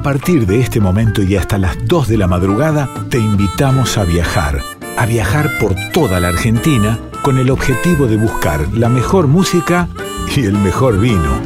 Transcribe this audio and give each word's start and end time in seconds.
A 0.00 0.02
partir 0.02 0.46
de 0.46 0.60
este 0.60 0.80
momento 0.80 1.22
y 1.22 1.36
hasta 1.36 1.58
las 1.58 1.76
2 1.86 2.08
de 2.08 2.16
la 2.16 2.26
madrugada, 2.26 2.88
te 3.10 3.18
invitamos 3.18 3.98
a 3.98 4.04
viajar. 4.04 4.62
A 4.96 5.04
viajar 5.04 5.50
por 5.60 5.74
toda 5.92 6.20
la 6.20 6.28
Argentina 6.28 6.98
con 7.20 7.36
el 7.36 7.50
objetivo 7.50 8.06
de 8.06 8.16
buscar 8.16 8.66
la 8.72 8.88
mejor 8.88 9.26
música 9.26 9.88
y 10.34 10.46
el 10.46 10.54
mejor 10.54 10.98
vino. 10.98 11.38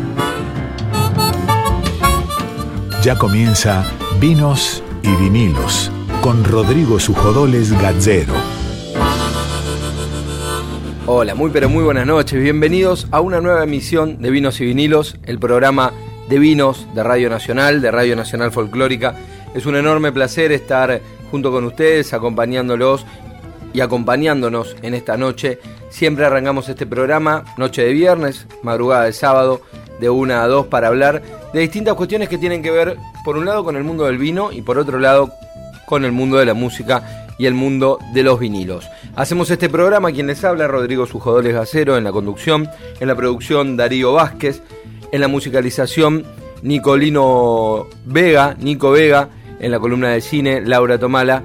Ya 3.03 3.19
comienza 3.19 3.85
Vinos 4.21 4.85
y 5.03 5.13
Vinilos 5.17 5.91
con 6.21 6.45
Rodrigo 6.45 7.01
Sujodoles 7.01 7.73
Gazzero. 7.83 8.35
Hola, 11.07 11.35
muy 11.35 11.51
pero 11.51 11.69
muy 11.69 11.83
buenas 11.83 12.07
noches. 12.07 12.41
Bienvenidos 12.41 13.09
a 13.11 13.21
una 13.21 13.41
nueva 13.41 13.65
emisión 13.65 14.23
de 14.23 14.31
Vinos 14.31 14.61
y 14.61 14.67
Vinilos, 14.67 15.17
el 15.25 15.41
programa 15.41 15.93
de 16.29 16.39
vinos 16.39 16.87
de 16.95 17.03
Radio 17.03 17.29
Nacional, 17.31 17.81
de 17.81 17.91
Radio 17.91 18.17
Nacional 18.17 18.53
Folclórica. 18.53 19.15
Es 19.55 19.67
un 19.67 19.77
enorme 19.77 20.13
placer 20.13 20.53
estar 20.53 21.01
junto 21.31 21.51
con 21.51 21.65
ustedes, 21.65 22.13
acompañándolos 22.13 23.07
y 23.73 23.81
acompañándonos 23.81 24.77
en 24.83 24.95
esta 24.95 25.17
noche. 25.17 25.59
Siempre 25.91 26.25
arrancamos 26.25 26.69
este 26.69 26.87
programa, 26.87 27.45
noche 27.57 27.83
de 27.85 27.93
viernes, 27.93 28.47
madrugada 28.63 29.05
de 29.05 29.13
sábado, 29.13 29.61
de 30.01 30.11
una 30.11 30.43
a 30.43 30.49
dos 30.49 30.67
para 30.67 30.89
hablar 30.89 31.23
de 31.53 31.61
distintas 31.61 31.95
cuestiones 31.95 32.29
que 32.29 32.39
tienen 32.39 32.63
que 32.63 32.71
ver, 32.71 32.97
por 33.25 33.37
un 33.37 33.45
lado, 33.45 33.65
con 33.65 33.77
el 33.77 33.85
mundo 33.85 34.05
del 34.05 34.19
vino 34.19 34.51
y 34.53 34.63
por 34.63 34.79
otro 34.79 34.99
lado, 34.99 35.31
con 35.87 36.05
el 36.05 36.13
mundo 36.13 36.39
de 36.39 36.47
la 36.47 36.55
música 36.55 37.27
y 37.39 37.47
el 37.47 37.55
mundo 37.55 37.99
de 38.13 38.23
los 38.23 38.39
vinilos. 38.39 38.89
Hacemos 39.17 39.51
este 39.51 39.69
programa, 39.69 40.13
quien 40.13 40.27
les 40.27 40.45
habla, 40.45 40.67
Rodrigo 40.67 41.07
Sujodoles 41.07 41.55
Gacero, 41.55 41.97
en 41.97 42.05
la 42.05 42.13
conducción, 42.13 42.69
en 43.01 43.09
la 43.09 43.15
producción 43.15 43.77
Darío 43.77 44.13
Vázquez, 44.13 44.63
en 45.15 45.21
la 45.21 45.29
musicalización 45.29 46.25
Nicolino 46.63 47.87
Vega, 48.05 48.57
Nico 48.59 48.91
Vega, 48.91 49.29
en 49.61 49.71
la 49.71 49.79
columna 49.79 50.09
de 50.09 50.21
cine 50.21 50.61
Laura 50.61 50.99
Tomala 50.99 51.41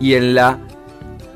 y 0.00 0.14
en 0.14 0.34
la 0.34 0.58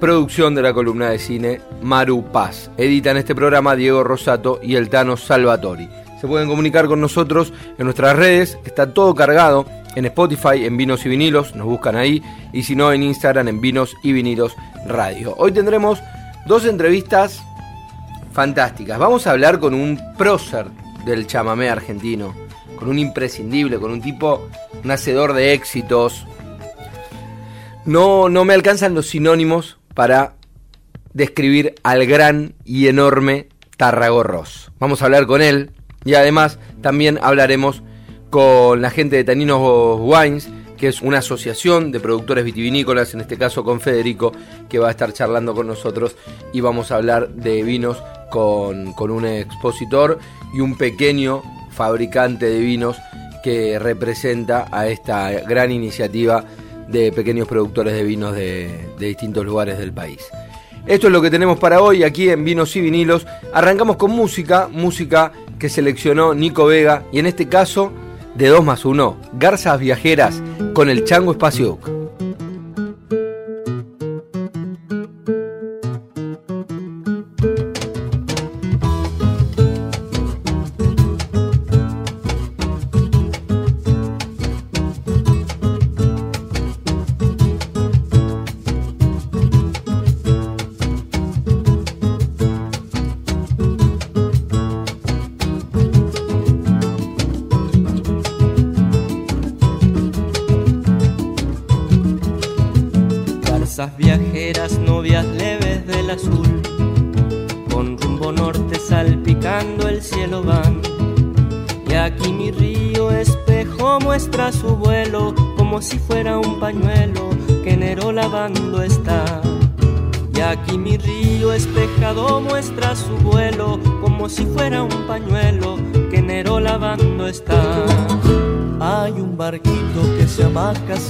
producción 0.01 0.57
de 0.57 0.63
la 0.63 0.73
columna 0.73 1.11
de 1.11 1.21
cine 1.21 1.61
Maru 1.81 2.25
Paz. 2.33 2.69
Editan 2.77 3.17
este 3.17 3.33
programa 3.33 3.77
Diego 3.77 4.03
Rosato 4.03 4.59
y 4.61 4.75
el 4.75 4.89
Tano 4.89 5.17
Salvatori. 5.17 5.89
Se 6.21 6.27
pueden 6.27 6.49
comunicar 6.49 6.89
con 6.89 7.01
nosotros 7.01 7.53
en 7.79 7.85
nuestras 7.85 8.17
redes, 8.17 8.59
está 8.65 8.93
todo 8.93 9.15
cargado 9.15 9.65
en 9.95 10.05
Spotify, 10.07 10.65
en 10.65 10.77
Vinos 10.77 11.07
y 11.07 11.11
Vinilos, 11.11 11.55
nos 11.55 11.67
buscan 11.67 11.95
ahí, 11.95 12.21
y 12.53 12.65
si 12.65 12.75
no 12.75 12.93
en 12.93 13.05
Instagram, 13.05 13.47
en 13.47 13.61
Vinos 13.61 13.95
y 14.03 14.11
Vinilos 14.11 14.57
Radio. 14.85 15.37
Hoy 15.39 15.53
tendremos 15.53 16.01
dos 16.45 16.65
entrevistas 16.65 17.41
fantásticas. 18.33 18.99
Vamos 18.99 19.29
a 19.29 19.31
hablar 19.31 19.61
con 19.61 19.75
un 19.75 19.97
prócer 20.17 20.67
del 21.09 21.27
chamamé 21.27 21.71
argentino, 21.71 22.35
con 22.79 22.89
un 22.89 22.99
imprescindible, 22.99 23.79
con 23.79 23.91
un 23.91 24.03
tipo, 24.03 24.49
un 24.85 24.91
hacedor 24.91 25.33
de 25.33 25.55
éxitos. 25.55 26.27
No, 27.85 28.29
no 28.29 28.45
me 28.45 28.55
alcanzan 28.55 28.95
los 28.95 29.09
sinónimos 29.09 29.79
para 29.95 30.35
describir 31.15 31.75
al 31.83 32.07
gran 32.07 32.55
y 32.65 32.87
enorme 32.89 33.49
Tarragorros. 33.77 34.71
Vamos 34.79 35.01
a 35.01 35.07
hablar 35.07 35.27
con 35.27 35.41
él 35.41 35.71
y 36.05 36.15
además 36.15 36.59
también 36.83 37.19
hablaremos 37.23 37.83
con 38.31 38.83
la 38.83 38.91
gente 38.91 39.17
de 39.17 39.25
Taninos 39.25 39.99
Wines, 40.01 40.49
que 40.77 40.89
es 40.89 41.01
una 41.01 41.19
asociación 41.19 41.91
de 41.91 42.01
productores 42.01 42.45
vitivinícolas, 42.45 43.15
en 43.15 43.23
este 43.23 43.39
caso 43.39 43.65
con 43.65 43.81
Federico, 43.81 44.33
que 44.69 44.79
va 44.79 44.89
a 44.89 44.91
estar 44.91 45.13
charlando 45.13 45.55
con 45.55 45.67
nosotros 45.67 46.17
y 46.53 46.61
vamos 46.61 46.93
a 46.93 46.97
hablar 46.97 47.31
de 47.31 47.63
vinos 47.63 47.99
con, 48.31 48.93
con 48.93 49.11
un 49.11 49.25
expositor 49.25 50.19
y 50.55 50.61
un 50.61 50.77
pequeño 50.77 51.43
fabricante 51.71 52.47
de 52.47 52.61
vinos 52.61 52.97
que 53.43 53.79
representa 53.79 54.67
a 54.71 54.89
esta 54.89 55.31
gran 55.31 55.71
iniciativa 55.71 56.45
de 56.89 57.13
pequeños 57.13 57.47
productores 57.47 57.95
de 57.95 58.03
vinos 58.03 58.35
de, 58.35 58.91
de, 58.99 59.07
distintos 59.07 59.45
lugares 59.45 59.79
del 59.79 59.93
país. 59.93 60.27
Esto 60.87 61.07
es 61.09 61.13
lo 61.13 61.21
que 61.21 61.31
tenemos 61.31 61.59
para 61.59 61.83
hoy 61.83 62.03
aquí 62.03 62.31
en 62.31 62.45
Vinos 62.45 62.75
y 62.77 62.81
Vinilos. 62.81 63.27
Arrancamos 63.53 63.97
con 63.97 64.11
música, 64.11 64.69
música 64.73 65.33
que 65.59 65.69
seleccionó 65.69 66.35
Nico 66.35 66.67
Vega 66.67 67.05
y 67.13 67.19
en 67.19 67.27
este 67.27 67.49
caso 67.49 67.93
de 68.35 68.49
2 68.49 68.65
más 68.65 68.85
1, 68.85 69.17
Garzas 69.35 69.79
Viajeras 69.79 70.43
con 70.73 70.89
el 70.89 71.05
Chango 71.05 71.33
Espacio 71.33 71.79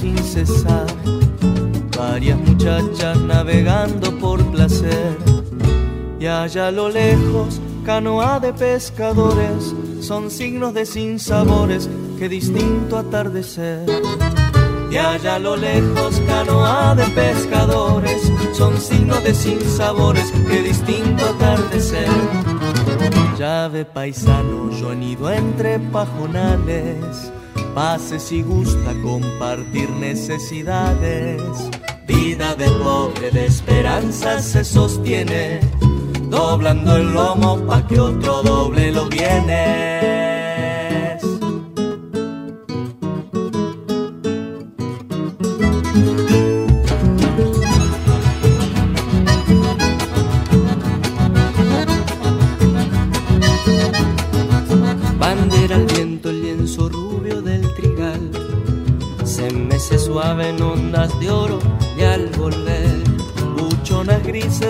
sin 0.08 0.46
cesar. 0.46 0.86
Varias 1.96 2.38
muchachas 2.38 3.18
navegando 3.20 4.16
por 4.18 4.44
placer. 4.50 5.16
Y 6.20 6.26
allá 6.26 6.68
a 6.68 6.70
lo 6.70 6.88
lejos, 6.88 7.60
canoa 7.84 8.40
de 8.40 8.52
pescadores, 8.52 9.74
son 10.00 10.30
signos 10.30 10.74
de 10.74 10.86
sinsabores, 10.86 11.88
que 12.18 12.28
distinto 12.28 12.98
atardecer. 12.98 13.86
Y 14.90 14.96
allá 14.96 15.36
a 15.36 15.38
lo 15.38 15.56
lejos, 15.56 16.20
canoa 16.26 16.94
de 16.94 17.04
pescadores, 17.08 18.32
son 18.52 18.80
signos 18.80 19.22
de 19.22 19.34
sinsabores, 19.34 20.32
que 20.48 20.62
distinto 20.62 21.24
atardecer. 21.24 22.08
Llave 23.38 23.84
paisano, 23.84 24.70
yo 24.70 24.94
nido 24.94 25.30
entre 25.30 25.78
pajonales 25.78 27.30
Pase 27.78 28.18
si 28.18 28.42
gusta 28.42 28.92
compartir 29.04 29.88
necesidades. 29.90 31.40
Vida 32.08 32.56
de 32.56 32.68
pobre 32.70 33.30
de 33.30 33.46
esperanza 33.46 34.40
se 34.40 34.64
sostiene, 34.64 35.60
doblando 36.28 36.96
el 36.96 37.14
lomo 37.14 37.56
pa' 37.68 37.86
que 37.86 38.00
otro 38.00 38.42
doble 38.42 38.90
lo 38.90 39.08
viene. 39.08 40.37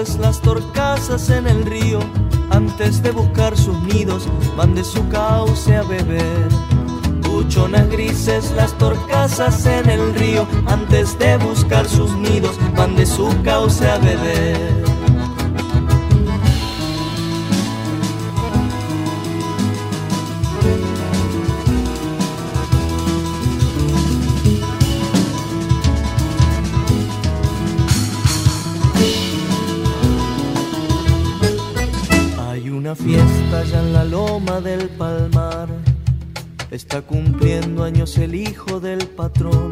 Grises 0.08 0.20
las 0.20 0.40
torcasas 0.40 1.28
en 1.28 1.46
el 1.46 1.66
río 1.66 1.98
antes 2.50 3.02
de 3.02 3.10
buscar 3.10 3.54
sus 3.58 3.78
nidos 3.82 4.26
van 4.56 4.74
de 4.74 4.82
su 4.82 5.06
cauce 5.10 5.76
a 5.76 5.82
beber. 5.82 6.48
Buchonas 7.22 7.90
grises 7.90 8.50
las 8.52 8.72
torcasas 8.78 9.66
en 9.66 9.90
el 9.90 10.14
río 10.14 10.46
antes 10.66 11.18
de 11.18 11.36
buscar 11.36 11.86
sus 11.86 12.10
nidos 12.16 12.56
van 12.74 12.96
de 12.96 13.04
su 13.04 13.28
cauce 13.42 13.86
a 13.86 13.98
beber 13.98 14.77
del 34.60 34.88
palmar. 34.90 35.68
Está 36.70 37.00
cumpliendo 37.02 37.84
años 37.84 38.18
el 38.18 38.34
hijo 38.34 38.80
del 38.80 39.06
patrón. 39.06 39.70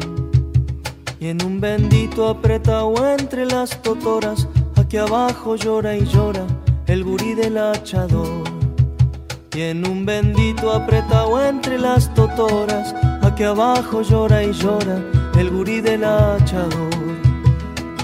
Y 1.19 1.27
en 1.27 1.43
un 1.43 1.59
bendito 1.59 2.27
apretado 2.27 2.93
entre 3.07 3.45
las 3.45 3.81
totoras, 3.81 4.47
aquí 4.75 4.97
abajo 4.97 5.55
llora 5.55 5.95
y 5.95 6.05
llora 6.05 6.45
el 6.87 7.03
gurí 7.03 7.33
del 7.33 7.57
hachador. 7.57 8.43
Y 9.53 9.61
en 9.61 9.87
un 9.87 10.05
bendito 10.05 10.71
apretado 10.71 11.43
entre 11.43 11.77
las 11.79 12.13
totoras, 12.13 12.95
aquí 13.21 13.43
abajo 13.43 14.01
llora 14.03 14.43
y 14.43 14.53
llora 14.53 15.01
el 15.37 15.49
gurí 15.49 15.81
del 15.81 16.03
hachador. 16.03 16.95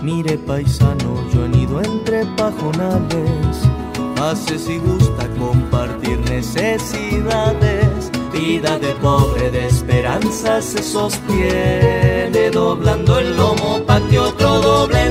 Mire 0.01 0.38
paisano, 0.38 1.29
yo 1.31 1.45
he 1.45 1.57
ido 1.57 1.81
entre 1.81 2.25
pajonales, 2.36 3.69
hace 4.21 4.59
si 4.59 4.77
gusta 4.79 5.27
compartir 5.39 5.92
necesidades. 6.43 8.11
Vida 8.33 8.77
de 8.79 8.93
pobre 8.95 9.49
de 9.51 9.67
esperanza 9.67 10.61
se 10.61 10.83
sostiene, 10.83 12.49
doblando 12.51 13.19
el 13.19 13.37
lomo 13.37 13.83
pa' 13.85 14.01
que 14.09 14.19
otro 14.19 14.59
doble 14.59 15.09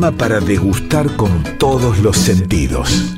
para 0.00 0.40
degustar 0.40 1.16
con 1.16 1.42
todos 1.58 1.98
los 2.00 2.18
sentidos. 2.18 3.16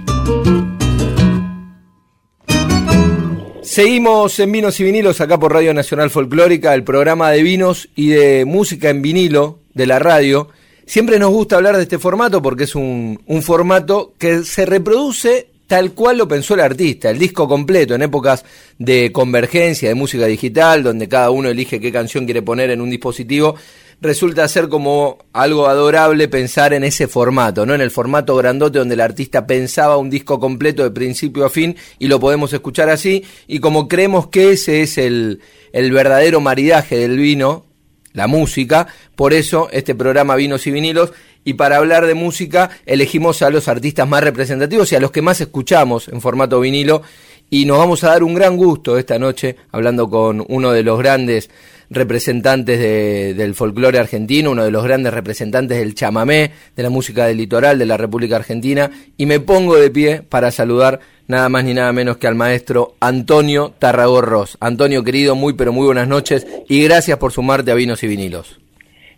Seguimos 3.62 4.38
en 4.38 4.52
Vinos 4.52 4.78
y 4.78 4.84
Vinilos 4.84 5.20
acá 5.20 5.38
por 5.40 5.52
Radio 5.52 5.74
Nacional 5.74 6.10
Folclórica, 6.10 6.74
el 6.74 6.84
programa 6.84 7.30
de 7.32 7.42
vinos 7.42 7.88
y 7.96 8.10
de 8.10 8.44
música 8.44 8.90
en 8.90 9.02
vinilo 9.02 9.58
de 9.74 9.86
la 9.86 9.98
radio. 9.98 10.50
Siempre 10.86 11.18
nos 11.18 11.30
gusta 11.30 11.56
hablar 11.56 11.76
de 11.76 11.82
este 11.82 11.98
formato 11.98 12.40
porque 12.40 12.64
es 12.64 12.74
un 12.76 13.18
formato 13.42 14.14
que 14.16 14.44
se 14.44 14.64
reproduce 14.64 15.48
tal 15.68 15.92
cual 15.92 16.18
lo 16.18 16.26
pensó 16.26 16.54
el 16.54 16.60
artista, 16.60 17.10
el 17.10 17.18
disco 17.18 17.46
completo, 17.46 17.94
en 17.94 18.02
épocas 18.02 18.44
de 18.78 19.12
convergencia, 19.12 19.88
de 19.88 19.94
música 19.94 20.26
digital, 20.26 20.82
donde 20.82 21.08
cada 21.08 21.30
uno 21.30 21.48
elige 21.50 21.78
qué 21.78 21.92
canción 21.92 22.24
quiere 22.24 22.42
poner 22.42 22.70
en 22.70 22.80
un 22.80 22.90
dispositivo 22.90 23.54
resulta 24.00 24.46
ser 24.48 24.68
como 24.68 25.18
algo 25.32 25.66
adorable 25.66 26.28
pensar 26.28 26.72
en 26.72 26.84
ese 26.84 27.08
formato, 27.08 27.66
¿no? 27.66 27.74
En 27.74 27.80
el 27.80 27.90
formato 27.90 28.36
grandote 28.36 28.78
donde 28.78 28.94
el 28.94 29.00
artista 29.00 29.46
pensaba 29.46 29.96
un 29.96 30.10
disco 30.10 30.38
completo 30.38 30.82
de 30.82 30.90
principio 30.90 31.44
a 31.44 31.50
fin 31.50 31.76
y 31.98 32.06
lo 32.06 32.20
podemos 32.20 32.52
escuchar 32.52 32.90
así. 32.90 33.24
Y 33.46 33.58
como 33.58 33.88
creemos 33.88 34.28
que 34.28 34.52
ese 34.52 34.82
es 34.82 34.98
el, 34.98 35.40
el 35.72 35.92
verdadero 35.92 36.40
maridaje 36.40 36.96
del 36.96 37.18
vino, 37.18 37.66
la 38.12 38.26
música, 38.26 38.86
por 39.16 39.32
eso 39.32 39.68
este 39.72 39.94
programa 39.94 40.36
Vinos 40.36 40.66
y 40.66 40.70
Vinilos. 40.70 41.12
Y 41.44 41.54
para 41.54 41.78
hablar 41.78 42.06
de 42.06 42.14
música 42.14 42.70
elegimos 42.84 43.42
a 43.42 43.50
los 43.50 43.68
artistas 43.68 44.06
más 44.06 44.22
representativos 44.22 44.92
y 44.92 44.96
a 44.96 45.00
los 45.00 45.10
que 45.10 45.22
más 45.22 45.40
escuchamos 45.40 46.08
en 46.08 46.20
formato 46.20 46.60
vinilo. 46.60 47.02
Y 47.50 47.64
nos 47.64 47.78
vamos 47.78 48.04
a 48.04 48.08
dar 48.08 48.22
un 48.22 48.34
gran 48.34 48.58
gusto 48.58 48.98
esta 48.98 49.18
noche 49.18 49.56
hablando 49.72 50.10
con 50.10 50.44
uno 50.48 50.70
de 50.72 50.82
los 50.82 50.98
grandes 50.98 51.48
representantes 51.90 53.36
del 53.36 53.54
folclore 53.54 53.98
argentino, 53.98 54.50
uno 54.50 54.64
de 54.64 54.70
los 54.70 54.84
grandes 54.84 55.12
representantes 55.12 55.78
del 55.78 55.94
chamamé, 55.94 56.52
de 56.76 56.82
la 56.82 56.90
música 56.90 57.26
del 57.26 57.38
litoral 57.38 57.78
de 57.78 57.86
la 57.86 57.96
República 57.96 58.36
Argentina, 58.36 58.90
y 59.16 59.26
me 59.26 59.40
pongo 59.40 59.76
de 59.76 59.90
pie 59.90 60.22
para 60.22 60.50
saludar 60.50 61.00
nada 61.26 61.48
más 61.48 61.64
ni 61.64 61.74
nada 61.74 61.92
menos 61.92 62.16
que 62.16 62.26
al 62.26 62.34
maestro 62.34 62.94
Antonio 63.00 63.74
Tarragorros. 63.78 64.56
Antonio 64.60 65.04
querido, 65.04 65.34
muy 65.34 65.54
pero 65.54 65.72
muy 65.72 65.86
buenas 65.86 66.08
noches 66.08 66.46
y 66.68 66.82
gracias 66.84 67.18
por 67.18 67.32
sumarte 67.32 67.70
a 67.70 67.74
Vinos 67.74 68.02
y 68.02 68.08
Vinilos. 68.08 68.58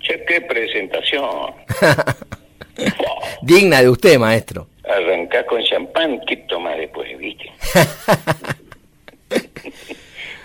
Che, 0.00 0.24
qué 0.26 0.40
presentación. 0.40 1.52
Digna 3.42 3.82
de 3.82 3.88
usted, 3.88 4.18
maestro. 4.18 4.66
Arrancás 4.84 5.44
con 5.44 5.62
champán, 5.62 6.20
¿qué 6.26 6.36
tomas 6.48 6.76
después, 6.76 7.16
viste? 7.18 7.52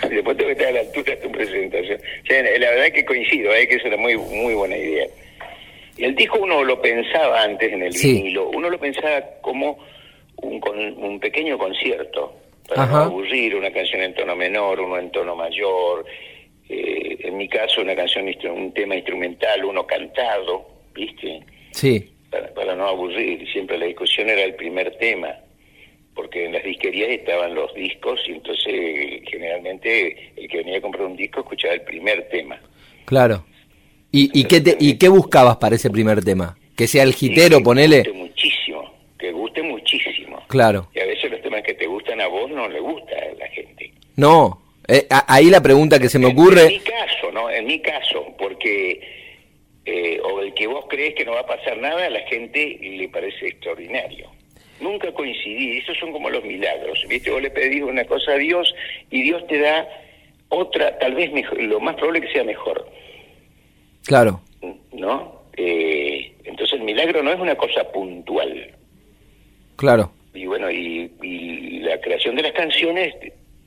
Después 0.10 0.38
tengo 0.38 0.48
que 0.48 0.54
estar 0.54 0.68
a 0.68 0.72
la 0.72 0.80
altura 0.81 1.16
de 1.16 1.22
tu 1.22 1.31
presentación. 1.31 2.00
la 2.30 2.69
verdad 2.69 2.86
es 2.88 2.94
que 2.94 3.06
coincido, 3.06 3.54
¿eh? 3.54 3.68
que 3.68 3.75
es 3.75 3.86
una 3.86 3.98
muy, 3.98 4.18
muy 4.18 4.54
buena 4.54 4.78
idea. 4.78 5.07
El 5.97 6.16
disco 6.16 6.40
uno 6.40 6.64
lo 6.64 6.81
pensaba 6.81 7.44
antes 7.44 7.71
en 7.71 7.83
el 7.83 7.94
vinilo, 7.94 8.50
uno 8.50 8.69
lo 8.69 8.78
pensaba 8.78 9.24
como 9.42 9.78
un, 10.38 10.62
un 10.97 11.19
pequeño 11.19 11.57
concierto, 11.57 12.33
para 12.68 12.85
no 12.88 12.97
aburrir, 12.97 13.56
una 13.56 13.71
canción 13.71 14.02
en 14.02 14.14
tono 14.14 14.35
menor, 14.35 14.80
uno 14.81 14.97
en 14.97 15.12
tono 15.12 15.35
mayor, 15.35 16.06
eh, 16.68 17.18
en 17.19 17.38
mi 17.38 17.47
caso 17.47 17.81
una 17.81 17.95
canción, 17.95 18.26
un 18.52 18.74
tema 18.74 18.95
instrumental, 18.95 19.64
uno 19.64 19.85
cantado, 19.85 20.68
¿viste? 20.94 21.42
Sí. 21.71 22.12
Para, 22.30 22.54
para 22.54 22.76
no 22.76 22.88
aburrir, 22.88 23.50
siempre 23.52 23.78
la 23.78 23.85
discusión 23.85 24.30
era 24.30 24.44
el 24.44 24.56
primer 24.56 24.97
tema 24.97 25.35
porque 26.16 26.45
en 26.45 26.54
las 26.54 26.64
disquerías 26.64 27.10
estaban 27.10 27.54
los 27.54 27.74
discos 27.76 28.19
y 28.28 28.31
entonces 28.31 29.22
generalmente 29.30 30.31
el 30.38 30.48
que 30.48 30.57
venía 30.57 30.78
a 30.78 30.81
comprar 30.81 31.06
un 31.06 31.18
disco 31.18 31.42
escuchaba 31.42 31.74
el 31.74 31.81
primer 31.81 32.28
tema. 32.30 32.60
Claro. 33.04 33.45
¿Y, 34.12 34.31
y, 34.34 34.45
qué, 34.45 34.64
¿y 34.80 34.98
qué 34.98 35.10
buscabas 35.10 35.57
para 35.57 35.76
ese 35.76 35.90
primer 35.90 36.24
tema? 36.24 36.57
Que 36.76 36.88
sea 36.88 37.04
el 37.04 37.14
gitero, 37.14 37.62
ponele. 37.62 38.04
Que 38.04 38.12
guste 38.12 38.24
muchísimo, 38.24 38.94
que 39.19 39.31
guste 39.34 39.62
muchísimo. 39.62 40.42
Claro. 40.48 40.88
Y 40.95 41.02
a 41.02 41.06
veces 41.06 41.30
los 41.30 41.42
temas 41.42 41.62
que 41.64 41.74
te 41.74 41.86
gustan 41.86 42.22
a 42.22 42.28
vos 42.28 42.50
no 42.50 42.69
le 42.69 42.80
gusta 42.80 43.14
a 43.14 43.38
la 43.38 43.48
gente. 43.50 43.92
No, 44.16 44.62
eh, 44.88 45.06
ahí 45.28 45.50
la 45.50 45.62
pregunta 45.62 46.00
que 46.00 46.07
se 46.07 46.18
me 46.18 46.28
ocurre... 46.28 46.62
En 46.62 46.68
mi 46.68 46.80
caso, 46.80 47.31
¿no? 47.34 47.50
En 47.50 47.68
mi 47.68 47.80
caso, 47.80 48.34
porque... 48.38 49.26
Eh, 49.88 50.19
o 50.24 50.42
el 50.42 50.54
que 50.56 50.66
vos 50.66 50.86
crees 50.90 51.14
que 51.14 51.26
no 51.26 51.34
va 51.34 51.42
a 51.42 51.45
pasar 51.45 51.78
nada, 51.78 52.07
a 52.07 52.10
la 52.10 52.22
gente 52.22 52.80
le 52.81 53.07
parece 53.10 53.50
extraordinario 53.50 54.34
nunca 54.79 55.11
coincidí. 55.11 55.77
Esos 55.77 55.97
son 55.97 56.11
como 56.11 56.29
los 56.29 56.44
milagros. 56.44 57.03
¿Viste? 57.07 57.31
Vos 57.31 57.41
le 57.41 57.51
pedís 57.51 57.83
una 57.83 58.05
cosa 58.05 58.33
a 58.33 58.37
Dios 58.37 58.73
y 59.09 59.23
Dios 59.23 59.45
te 59.47 59.59
da 59.59 59.87
otra, 60.49 60.97
tal 60.99 61.15
vez 61.15 61.31
mejor, 61.31 61.61
lo 61.61 61.79
más 61.79 61.95
probable 61.95 62.21
que 62.21 62.31
sea 62.31 62.44
mejor. 62.44 62.87
Claro. 64.05 64.41
¿No? 64.94 65.44
Eh, 65.57 66.33
entonces 66.44 66.79
el 66.79 66.85
milagro 66.85 67.23
no 67.23 67.31
es 67.31 67.39
una 67.39 67.55
cosa 67.55 67.83
puntual. 67.91 68.71
Claro. 69.75 70.11
Y 70.33 70.45
bueno, 70.45 70.69
y, 70.69 71.09
la 71.81 71.99
creación 72.01 72.35
de 72.35 72.44
las 72.44 72.51
canciones 72.53 73.13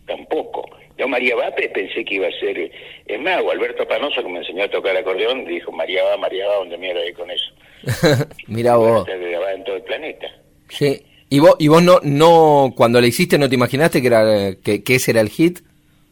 tampoco. 0.07 0.69
Yo 0.97 1.07
María 1.07 1.37
va 1.37 1.55
pensé 1.55 2.05
que 2.05 2.17
iba 2.17 2.27
a 2.27 2.33
ser, 2.33 2.73
es 3.07 3.21
más, 3.21 3.37
Alberto 3.37 3.87
Panoso 3.87 4.23
que 4.23 4.29
me 4.29 4.39
enseñó 4.39 4.65
a 4.65 4.71
tocar 4.71 4.97
acordeón, 4.97 5.45
dijo 5.45 5.71
María 5.71 6.03
va, 6.03 6.17
María 6.17 6.49
va, 6.49 6.57
donde 6.57 6.77
mierda 6.77 7.01
hay 7.01 7.13
con 7.13 7.31
eso. 7.31 7.53
Mira 8.49 8.77
vos. 8.77 9.07
en 9.09 9.65
todo 9.65 9.77
el 9.77 9.83
planeta. 9.83 10.27
Sí. 10.69 11.03
¿Y 11.31 11.41
vos, 11.41 11.57
y 11.59 11.69
vos 11.69 11.83
no, 11.83 12.01
no, 12.03 12.73
cuando 12.75 13.01
le 13.01 13.09
hiciste, 13.09 13.39
no 13.39 13.49
te 13.49 13.55
imaginaste 13.55 14.01
que, 14.01 14.07
era, 14.07 14.55
que, 14.63 14.83
ese 14.87 15.11
era 15.11 15.21
el 15.21 15.29
hit? 15.29 15.61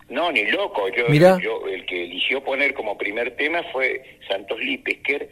No, 0.08 0.30
ni 0.30 0.44
loco. 0.44 0.88
Yo, 0.88 1.08
yo 1.38 1.66
el 1.66 1.86
que 1.86 2.04
eligió 2.04 2.44
poner 2.44 2.74
como 2.74 2.98
primer 2.98 3.34
tema 3.36 3.62
fue 3.72 4.02
Santos 4.28 4.60
Lipesker, 4.60 5.28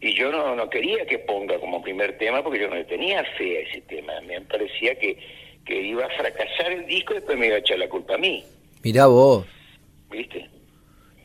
y 0.00 0.14
yo 0.14 0.30
no, 0.32 0.56
no 0.56 0.68
quería 0.70 1.04
que 1.06 1.18
ponga 1.18 1.58
como 1.58 1.82
primer 1.82 2.16
tema 2.16 2.42
porque 2.42 2.60
yo 2.60 2.68
no 2.68 2.76
le 2.76 2.84
tenía 2.84 3.22
fe 3.36 3.58
a 3.58 3.60
ese 3.68 3.82
tema. 3.82 4.12
Me 4.26 4.40
parecía 4.42 4.94
que, 4.98 5.18
que 5.64 5.82
iba 5.82 6.06
a 6.06 6.08
fracasar 6.10 6.72
el 6.72 6.86
disco 6.86 7.12
y 7.12 7.16
después 7.16 7.38
me 7.38 7.48
iba 7.48 7.56
a 7.56 7.58
echar 7.58 7.78
la 7.78 7.88
culpa 7.88 8.14
a 8.14 8.18
mí. 8.18 8.42
Mirá 8.82 9.06
vos. 9.06 9.46
¿Viste? 10.10 10.48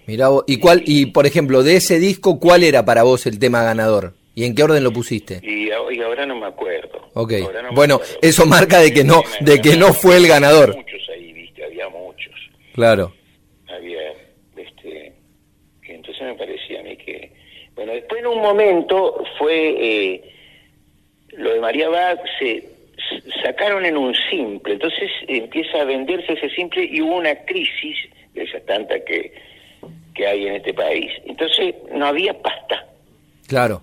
Mirá 0.07 0.27
vos. 0.27 0.43
¿Y, 0.47 0.59
cuál, 0.59 0.83
y 0.85 1.07
por 1.07 1.25
ejemplo, 1.25 1.63
de 1.63 1.77
ese 1.77 1.99
disco, 1.99 2.39
cuál 2.39 2.63
era 2.63 2.83
para 2.83 3.03
vos 3.03 3.25
el 3.25 3.39
tema 3.39 3.63
ganador? 3.63 4.13
¿Y 4.35 4.43
en 4.43 4.53
qué 4.53 4.63
orden 4.63 4.83
lo 4.83 4.91
pusiste? 4.91 5.39
Y, 5.41 5.71
ahora 5.71 6.25
no 6.25 6.35
me 6.35 6.45
acuerdo. 6.45 7.09
Ok. 7.13 7.33
bueno, 7.73 8.01
eso 8.21 8.45
marca 8.45 8.79
de 8.79 8.93
que 8.93 9.03
no, 9.03 9.21
de 9.39 9.61
que 9.61 9.77
no 9.77 9.93
fue 9.93 10.17
el 10.17 10.27
ganador. 10.27 10.75
Muchos 10.75 11.09
ahí, 11.09 11.31
viste, 11.31 11.63
había 11.63 11.87
muchos. 11.87 12.33
Claro. 12.73 13.13
Había, 13.67 14.11
este, 14.57 15.13
entonces 15.83 16.21
me 16.21 16.35
parecía 16.35 16.81
a 16.81 16.83
mí 16.83 16.97
que, 16.97 17.31
bueno, 17.75 17.93
después 17.93 18.19
en 18.19 18.27
un 18.27 18.41
momento 18.41 19.23
fue 19.37 19.69
eh, 19.79 20.21
lo 21.29 21.53
de 21.53 21.59
María 21.61 21.87
Bach 21.87 22.19
se 22.37 22.69
sacaron 23.41 23.85
en 23.85 23.95
un 23.95 24.13
simple, 24.29 24.73
entonces 24.73 25.09
empieza 25.27 25.81
a 25.81 25.85
venderse 25.85 26.33
ese 26.33 26.49
simple 26.49 26.89
y 26.91 27.01
hubo 27.01 27.15
una 27.15 27.35
crisis 27.45 27.97
de 28.33 28.43
esa 28.43 28.59
tanta 28.61 28.99
que, 28.99 29.33
que 30.13 30.27
hay 30.27 30.47
en 30.47 30.55
este 30.55 30.73
país. 30.73 31.09
Entonces 31.25 31.73
no 31.93 32.05
había 32.07 32.33
pasta. 32.33 32.85
Claro. 33.47 33.81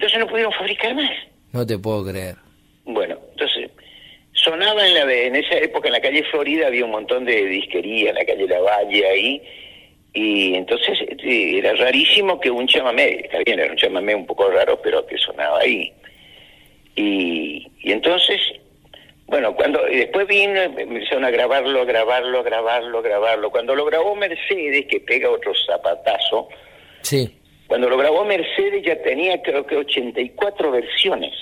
Entonces 0.00 0.18
no 0.18 0.28
pudieron 0.28 0.52
fabricar 0.54 0.94
más. 0.94 1.10
No 1.52 1.66
te 1.66 1.78
puedo 1.78 2.06
creer. 2.06 2.34
Bueno, 2.86 3.18
entonces 3.32 3.70
sonaba 4.32 4.86
en 4.86 4.94
la 4.94 5.12
en 5.12 5.36
esa 5.36 5.58
época 5.58 5.88
en 5.88 5.92
la 5.92 6.00
calle 6.00 6.24
Florida 6.30 6.68
había 6.68 6.86
un 6.86 6.92
montón 6.92 7.26
de 7.26 7.44
disquería 7.44 8.08
en 8.08 8.14
la 8.14 8.24
calle 8.24 8.48
La 8.48 8.60
Valle 8.60 9.06
ahí 9.06 9.42
y 10.14 10.54
entonces 10.54 11.00
este, 11.06 11.58
era 11.58 11.74
rarísimo 11.74 12.40
que 12.40 12.50
un 12.50 12.66
chamamé, 12.66 13.20
está 13.24 13.40
bien, 13.44 13.60
era 13.60 13.70
un 13.70 13.76
chamamé 13.76 14.14
un 14.14 14.24
poco 14.24 14.50
raro, 14.50 14.80
pero 14.80 15.04
que 15.04 15.18
sonaba 15.18 15.58
ahí. 15.58 15.92
Y, 16.96 17.70
y 17.82 17.92
entonces, 17.92 18.40
bueno, 19.26 19.54
cuando 19.54 19.82
después 19.84 20.26
vino, 20.26 20.62
empezaron 20.62 21.26
a 21.26 21.30
grabarlo, 21.30 21.82
a 21.82 21.84
grabarlo, 21.84 22.40
a 22.40 22.42
grabarlo, 22.42 22.98
a 23.00 23.02
grabarlo. 23.02 23.50
Cuando 23.50 23.74
lo 23.74 23.84
grabó 23.84 24.16
Mercedes, 24.16 24.86
que 24.86 25.00
pega 25.00 25.28
otro 25.28 25.52
zapatazo, 25.66 26.48
sí. 27.02 27.39
Cuando 27.70 27.88
lo 27.88 27.98
grabó 27.98 28.24
Mercedes 28.24 28.82
ya 28.84 29.00
tenía 29.00 29.40
creo 29.42 29.64
que 29.64 29.76
84 29.76 30.72
versiones. 30.72 31.32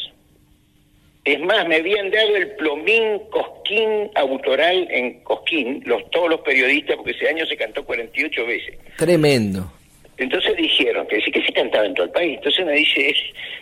Es 1.25 1.41
más, 1.41 1.67
me 1.67 1.77
habían 1.77 2.11
dado 2.11 2.37
el 2.37 2.51
plomín 2.57 3.21
Cosquín 3.31 4.11
autoral 4.15 4.87
en 4.91 5.21
Cosquín, 5.21 5.83
los, 5.87 6.11
todos 6.11 6.29
los 6.29 6.41
periodistas, 6.41 6.97
porque 6.97 7.13
ese 7.13 7.31
año 7.31 7.47
se 7.47 7.57
cantó 7.57 7.83
48 7.83 8.45
veces. 8.45 8.79
Tremendo. 8.99 9.73
Entonces 10.19 10.55
dijeron 10.55 11.07
que 11.07 11.19
sí 11.23 11.31
que 11.31 11.43
se 11.47 11.51
cantaba 11.51 11.87
en 11.87 11.95
todo 11.95 12.05
el 12.05 12.13
país. 12.13 12.37
Entonces 12.37 12.67
me 12.67 12.73
dice, 12.75 13.15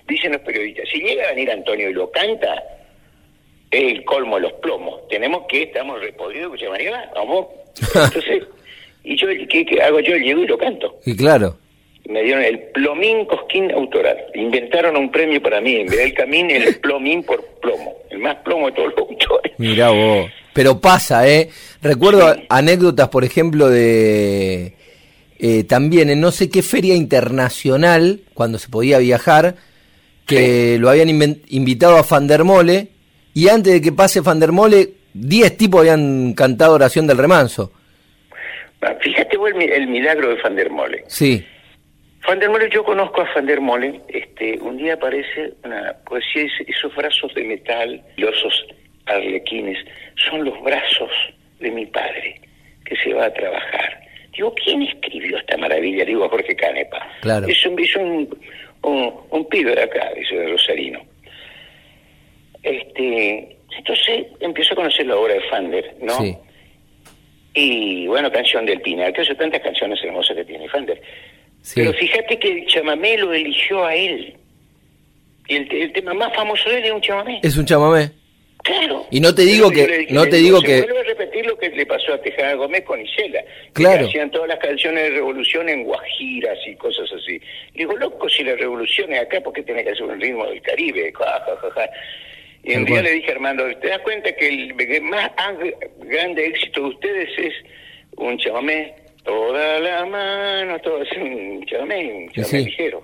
dicen 0.09 0.33
los 0.33 0.41
periodistas, 0.41 0.89
si 0.89 0.99
llega 0.99 1.25
a 1.25 1.35
venir 1.35 1.49
Antonio 1.53 1.89
y 1.89 1.93
lo 1.93 2.11
canta, 2.11 2.65
es 3.71 3.93
el 3.93 4.05
colmo 4.05 4.35
de 4.37 4.43
los 4.43 4.55
plomos. 4.55 5.07
Tenemos 5.07 5.45
que, 5.49 5.63
estamos 5.63 6.01
repodidos, 6.01 6.51
que 6.55 6.65
se 6.65 6.69
María, 6.69 7.13
vamos. 7.15 7.47
Entonces, 7.95 8.43
y 9.05 9.17
yo, 9.17 9.29
¿qué, 9.49 9.65
¿qué, 9.65 9.81
hago 9.81 10.01
yo? 10.01 10.17
Llego 10.17 10.43
y 10.43 10.49
lo 10.49 10.59
canto. 10.59 10.99
Y 11.07 11.17
claro 11.17 11.57
me 12.09 12.23
dieron 12.23 12.43
el 12.45 12.59
Plomín 12.75 13.25
Cosquín 13.27 13.71
Autoral. 13.71 14.17
Inventaron 14.35 14.97
un 14.97 15.11
premio 15.11 15.43
para 15.43 15.61
mí, 15.61 15.77
en 15.77 15.87
vez 15.87 15.99
del 15.99 16.15
camín, 16.15 16.51
el 16.51 16.77
Plomín 16.81 17.23
por 17.23 17.45
plomo, 17.61 17.95
el 18.11 18.19
más 18.19 18.37
plomo 18.37 18.67
de 18.67 18.73
todos 18.73 18.89
los 18.91 18.99
autores. 18.99 19.53
Mirá 19.59 19.91
vos. 19.91 20.31
Pero 20.53 20.81
pasa, 20.81 21.29
¿eh? 21.29 21.51
Recuerdo 21.83 22.35
anécdotas, 22.49 23.09
por 23.09 23.25
ejemplo, 23.25 23.69
de... 23.69 24.75
Eh, 25.39 25.65
también 25.65 26.09
en 26.09 26.21
no 26.21 26.31
sé 26.31 26.49
qué 26.49 26.63
feria 26.63 26.95
internacional, 26.95 28.21
cuando 28.33 28.59
se 28.59 28.71
podía 28.71 28.99
viajar, 28.99 29.57
que 30.25 30.79
lo 30.79 30.89
habían 30.89 31.11
invitado 31.49 31.97
a 31.99 32.05
Fandermole, 32.05 32.89
y 33.35 33.49
antes 33.51 33.75
de 33.75 33.83
que 33.83 33.93
pase 33.93 34.23
Fandermole, 34.23 34.93
10 35.13 35.57
tipos 35.59 35.81
habían 35.81 36.33
cantado 36.33 36.75
oración 36.75 37.07
del 37.07 37.19
remanso. 37.19 37.71
Ah, 38.81 38.95
fíjate 38.99 39.37
vos 39.37 39.51
el, 39.55 39.71
el 39.71 39.89
milagro 39.89 40.31
de 40.31 40.37
Fandermole. 40.39 41.05
Sí 41.07 41.45
Van 42.27 42.41
yo 42.71 42.83
conozco 42.83 43.21
a 43.21 43.33
Van 43.35 43.47
der 43.47 43.61
este, 44.09 44.59
un 44.61 44.77
día 44.77 44.95
aparece 44.95 45.55
una 45.65 45.95
poesía, 46.05 46.47
esos 46.67 46.95
brazos 46.97 47.33
de 47.35 47.45
metal, 47.45 48.03
los 48.17 48.67
arlequines, 49.07 49.79
son 50.29 50.45
los 50.45 50.61
brazos 50.63 51.11
de 51.61 51.71
mi 51.71 51.87
padre, 51.87 52.41
que 52.85 52.97
se 52.97 53.15
va 53.15 53.27
a 53.27 53.33
trabajar. 53.33 54.01
Digo, 54.33 54.53
¿quién 54.55 54.83
escribió 54.83 55.39
esta 55.39 55.57
maravilla? 55.57 56.05
Digo, 56.05 56.29
Jorge 56.29 56.55
Canepa. 56.57 57.07
Claro. 57.21 57.47
Es 57.47 57.65
un, 57.65 58.29
un, 58.83 59.15
un, 59.31 59.49
pibe 59.49 59.75
de 59.75 59.83
acá, 59.83 60.11
dice 60.15 60.37
de 60.37 60.49
Rosarino. 60.49 61.01
Este, 62.63 63.57
entonces 63.79 64.27
empiezo 64.41 64.75
a 64.75 64.77
conocer 64.77 65.07
la 65.07 65.17
obra 65.17 65.35
de 65.35 65.41
Fander, 65.43 65.95
¿no? 66.03 66.19
Sí. 66.19 66.37
Y 67.55 68.07
bueno, 68.09 68.31
Canción 68.31 68.67
del 68.67 68.83
Pinar, 68.83 69.13
que 69.13 69.25
son 69.25 69.37
tantas 69.37 69.63
canciones 69.63 70.03
hermosas 70.05 70.37
que 70.37 70.45
tiene 70.45 70.69
Fander. 70.69 71.01
Pero 71.75 71.93
fíjate 71.93 72.39
que 72.39 72.53
el 72.53 72.67
chamamé 72.67 73.19
lo 73.19 73.33
eligió 73.33 73.85
a 73.85 73.95
él. 73.95 74.37
Y 75.49 75.57
el, 75.57 75.93
tema 75.93 76.15
más 76.15 76.35
famoso 76.35 76.69
de 76.69 76.79
él 76.79 76.85
es 76.85 76.93
un 76.93 77.01
chamamé. 77.01 77.41
Es 77.43 77.57
un 77.57 77.65
chamamé. 77.65 78.11
Claro. 78.63 79.07
Y 79.13 79.21
no 79.21 79.33
te 79.33 79.43
digo 79.43 79.71
que, 79.71 80.09
no 80.11 80.25
te 80.27 80.37
digo 80.37 80.61
que. 80.61 80.83
Vuelvo 80.83 80.99
a 80.99 81.03
repetir 81.05 81.47
lo 81.47 81.57
que 81.57 81.69
le 81.69 81.87
pasó 81.87 82.15
a 82.15 82.21
Tejada 82.21 82.55
Gómez 82.55 82.83
con 82.83 83.01
Isela. 83.01 83.41
Claro. 83.73 84.01
Que 84.01 84.11
hacían 84.11 84.31
todas 84.33 84.49
las 84.49 84.59
canciones 84.59 85.05
de 85.05 85.11
revolución 85.11 85.69
en 85.69 85.85
guajiras 85.85 86.59
y 86.67 86.75
cosas 86.75 87.09
así. 87.13 87.41
digo, 87.75 87.97
loco, 87.97 88.29
si 88.29 88.43
la 88.43 88.57
revolución 88.57 89.13
es 89.13 89.21
acá, 89.21 89.41
¿por 89.41 89.53
qué 89.53 89.63
tiene 89.63 89.85
que 89.85 89.91
hacer 89.91 90.03
un 90.03 90.21
ritmo 90.21 90.47
del 90.47 90.63
Caribe? 90.63 91.13
Y 92.65 92.73
en 92.73 92.85
día 92.85 93.01
le 93.01 93.13
dije 93.13 93.31
Armando, 93.31 93.65
¿te 93.81 93.87
das 93.87 94.01
cuenta 94.01 94.33
que 94.33 94.49
el 94.49 94.75
más 95.03 95.31
grande 96.01 96.47
éxito 96.47 96.81
de 96.81 96.87
ustedes 96.89 97.29
es 97.39 97.55
un 98.17 98.37
chamamé? 98.39 98.93
Toda 99.27 99.81
la 99.81 100.07
mano, 100.07 100.79
todo 100.81 101.03
es 101.03 101.11
un 101.19 101.67
chamamé, 101.67 102.13
un 102.15 102.31
chamamé 102.31 102.61
ligero. 102.61 103.03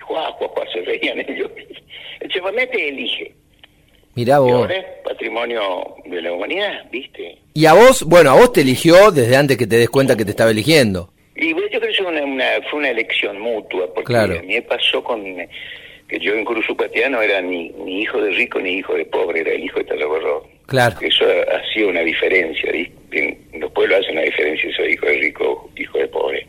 Juá, 0.00 0.32
juá, 0.32 0.48
juá, 0.48 0.64
se 0.72 0.80
reían 0.80 1.20
ellos. 1.20 1.50
El 2.20 2.30
chamamé 2.30 2.66
te 2.68 2.88
elige. 2.88 3.34
Mirá 4.14 4.38
vos. 4.38 4.52
ahora 4.52 4.76
es 4.76 4.84
patrimonio 5.04 5.94
de 6.06 6.22
la 6.22 6.32
humanidad, 6.32 6.86
¿viste? 6.90 7.38
Y 7.54 7.66
a 7.66 7.74
vos, 7.74 8.02
bueno, 8.04 8.30
a 8.30 8.34
vos 8.34 8.52
te 8.52 8.62
eligió 8.62 9.10
desde 9.10 9.36
antes 9.36 9.58
que 9.58 9.66
te 9.66 9.76
des 9.76 9.90
cuenta 9.90 10.16
que 10.16 10.24
te 10.24 10.30
estaba 10.30 10.50
eligiendo. 10.50 11.12
Y 11.36 11.50
yo 11.50 11.56
creo 11.56 11.80
que 11.80 11.94
fue 11.94 12.06
una, 12.06 12.48
fue 12.70 12.78
una 12.80 12.90
elección 12.90 13.38
mutua, 13.38 13.92
porque 13.94 14.16
a 14.16 14.26
mí 14.26 14.38
me 14.46 14.62
pasó 14.62 15.04
con 15.04 15.22
que 15.24 16.18
yo 16.18 16.34
en 16.34 16.44
Curuzupatía 16.44 17.08
no 17.08 17.22
era 17.22 17.40
ni, 17.40 17.70
ni 17.70 18.02
hijo 18.02 18.20
de 18.20 18.30
rico 18.30 18.58
ni 18.58 18.72
hijo 18.72 18.94
de 18.94 19.06
pobre, 19.06 19.40
era 19.40 19.52
el 19.52 19.64
hijo 19.64 19.78
de 19.78 19.84
Talaborro. 19.84 20.46
Claro. 20.66 20.96
Eso 21.00 21.24
hacía 21.50 21.86
una 21.86 22.00
diferencia. 22.00 22.70
En 23.10 23.60
los 23.60 23.70
pueblos 23.72 24.00
hacen 24.00 24.12
una 24.12 24.22
diferencia 24.22 24.70
soy 24.76 24.92
hijo 24.92 25.06
de 25.06 25.18
rico 25.18 25.70
hijo 25.76 25.98
de 25.98 26.08
pobre. 26.08 26.46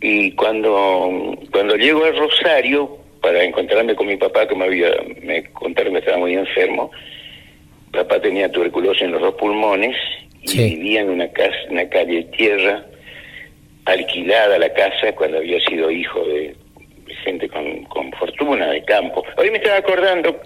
Y 0.00 0.32
cuando, 0.32 1.38
cuando 1.50 1.76
llego 1.76 2.04
a 2.04 2.10
Rosario 2.10 2.98
para 3.22 3.42
encontrarme 3.42 3.94
con 3.94 4.06
mi 4.06 4.16
papá, 4.16 4.46
que 4.46 4.54
me 4.54 4.64
había 4.64 4.90
me 5.22 5.44
contaron 5.52 5.94
que 5.94 6.00
estaba 6.00 6.18
muy 6.18 6.34
enfermo, 6.34 6.90
papá 7.90 8.20
tenía 8.20 8.50
tuberculosis 8.50 9.02
en 9.02 9.12
los 9.12 9.22
dos 9.22 9.34
pulmones 9.36 9.96
y 10.42 10.58
vivía 10.58 11.00
en 11.00 11.10
una, 11.10 11.28
casa, 11.28 11.56
una 11.70 11.88
calle 11.88 12.16
de 12.16 12.24
tierra, 12.24 12.84
alquilada 13.86 14.58
la 14.58 14.72
casa 14.74 15.12
cuando 15.14 15.38
había 15.38 15.58
sido 15.60 15.90
hijo 15.90 16.22
de 16.26 16.54
gente 17.24 17.48
con, 17.48 17.84
con 17.84 18.12
fortuna 18.12 18.66
de 18.70 18.82
campo. 18.84 19.24
Hoy 19.36 19.50
me 19.50 19.58
estaba 19.58 19.78
acordando 19.78 20.40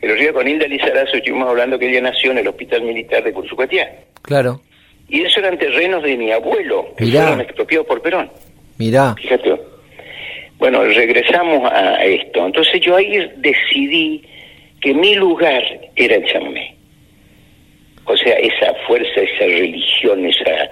el 0.00 0.10
otro 0.10 0.22
día 0.22 0.32
con 0.32 0.48
Hilda 0.48 0.66
Lizarazo 0.66 1.16
estuvimos 1.16 1.48
hablando 1.48 1.78
que 1.78 1.88
ella 1.88 2.00
nació 2.00 2.30
en 2.30 2.38
el 2.38 2.48
Hospital 2.48 2.82
Militar 2.82 3.22
de 3.22 3.32
Cursucatiá. 3.32 3.90
Claro. 4.22 4.62
Y 5.08 5.22
esos 5.22 5.38
eran 5.38 5.58
terrenos 5.58 6.02
de 6.02 6.16
mi 6.16 6.32
abuelo, 6.32 6.94
que 6.96 7.04
Mirá. 7.04 7.22
fueron 7.22 7.40
expropiados 7.42 7.86
por 7.86 8.00
Perón. 8.00 8.30
Mirá. 8.78 9.14
Fíjate. 9.16 9.60
Bueno, 10.58 10.84
regresamos 10.84 11.70
a 11.70 12.02
esto. 12.04 12.46
Entonces 12.46 12.80
yo 12.80 12.96
ahí 12.96 13.30
decidí 13.36 14.22
que 14.80 14.94
mi 14.94 15.16
lugar 15.16 15.62
era 15.96 16.16
el 16.16 16.24
chamamé. 16.26 16.74
O 18.04 18.16
sea, 18.16 18.34
esa 18.36 18.72
fuerza, 18.86 19.20
esa 19.20 19.44
religión, 19.44 20.24
esa 20.26 20.70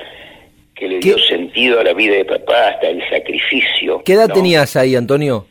que 0.79 0.89
le 0.89 0.99
dio 1.01 1.19
sentido 1.19 1.81
a 1.81 1.85
la 1.85 1.93
vida 1.93 2.17
de 2.17 2.25
papá, 2.25 2.69
hasta 2.69 2.89
el 2.89 3.03
sacrificio. 3.11 4.03
¿Qué 4.05 4.13
edad 4.13 4.29
tenías 4.29 4.77
ahí, 4.77 4.95
Antonio? 4.95 5.47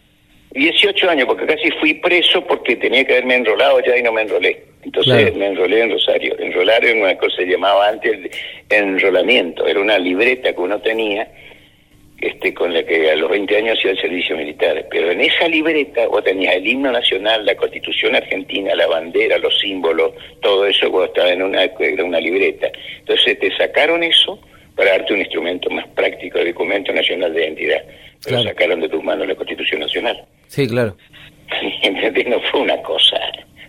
18 0.51 1.09
años, 1.09 1.25
porque 1.27 1.45
casi 1.45 1.69
fui 1.79 1.93
preso 1.95 2.41
porque 2.45 2.75
tenía 2.75 3.05
que 3.05 3.13
haberme 3.13 3.35
enrolado 3.35 3.79
ya 3.85 3.97
y 3.97 4.01
no 4.01 4.11
me 4.11 4.21
enrolé. 4.21 4.63
Entonces 4.83 5.35
me 5.35 5.47
enrolé 5.47 5.81
en 5.81 5.91
Rosario. 5.91 6.35
Enrolar 6.39 6.83
era 6.83 6.99
una 6.99 7.17
cosa 7.17 7.37
que 7.37 7.45
se 7.45 7.51
llamaba 7.51 7.89
antes 7.89 8.31
enrolamiento, 8.69 9.67
era 9.67 9.79
una 9.79 9.99
libreta 9.99 10.53
que 10.53 10.59
uno 10.59 10.79
tenía 10.79 11.27
este 12.19 12.51
con 12.53 12.73
la 12.73 12.83
que 12.83 13.11
a 13.11 13.15
los 13.15 13.29
20 13.29 13.57
años 13.57 13.77
hacía 13.77 13.91
el 13.91 14.01
servicio 14.01 14.35
militar. 14.35 14.87
Pero 14.89 15.11
en 15.11 15.21
esa 15.21 15.47
libreta 15.47 16.07
vos 16.07 16.23
tenías 16.23 16.55
el 16.55 16.65
himno 16.65 16.91
nacional, 16.91 17.45
la 17.45 17.55
constitución 17.55 18.15
argentina, 18.15 18.73
la 18.75 18.87
bandera, 18.87 19.37
los 19.37 19.59
símbolos, 19.59 20.13
todo 20.41 20.65
eso 20.65 20.89
vos 20.89 21.07
estaba 21.09 21.29
en 21.29 21.43
una, 21.43 21.63
era 21.63 22.03
una 22.03 22.19
libreta. 22.19 22.71
Entonces 22.99 23.37
te 23.39 23.55
sacaron 23.55 24.03
eso 24.03 24.39
para 24.77 24.91
darte 24.91 25.13
un 25.13 25.19
instrumento 25.19 25.69
más 25.71 25.87
práctico, 25.89 26.37
el 26.37 26.53
documento 26.53 26.93
nacional 26.93 27.33
de 27.33 27.45
identidad. 27.45 27.81
Pero 28.23 28.43
sacaron 28.43 28.79
de 28.79 28.87
tus 28.87 29.03
manos 29.03 29.27
la 29.27 29.35
Constitución 29.35 29.81
Nacional. 29.81 30.23
Sí, 30.47 30.67
claro. 30.67 30.95
¿Entendés? 31.81 32.27
No 32.27 32.39
fue 32.51 32.61
una 32.61 32.77
cosa 32.83 33.17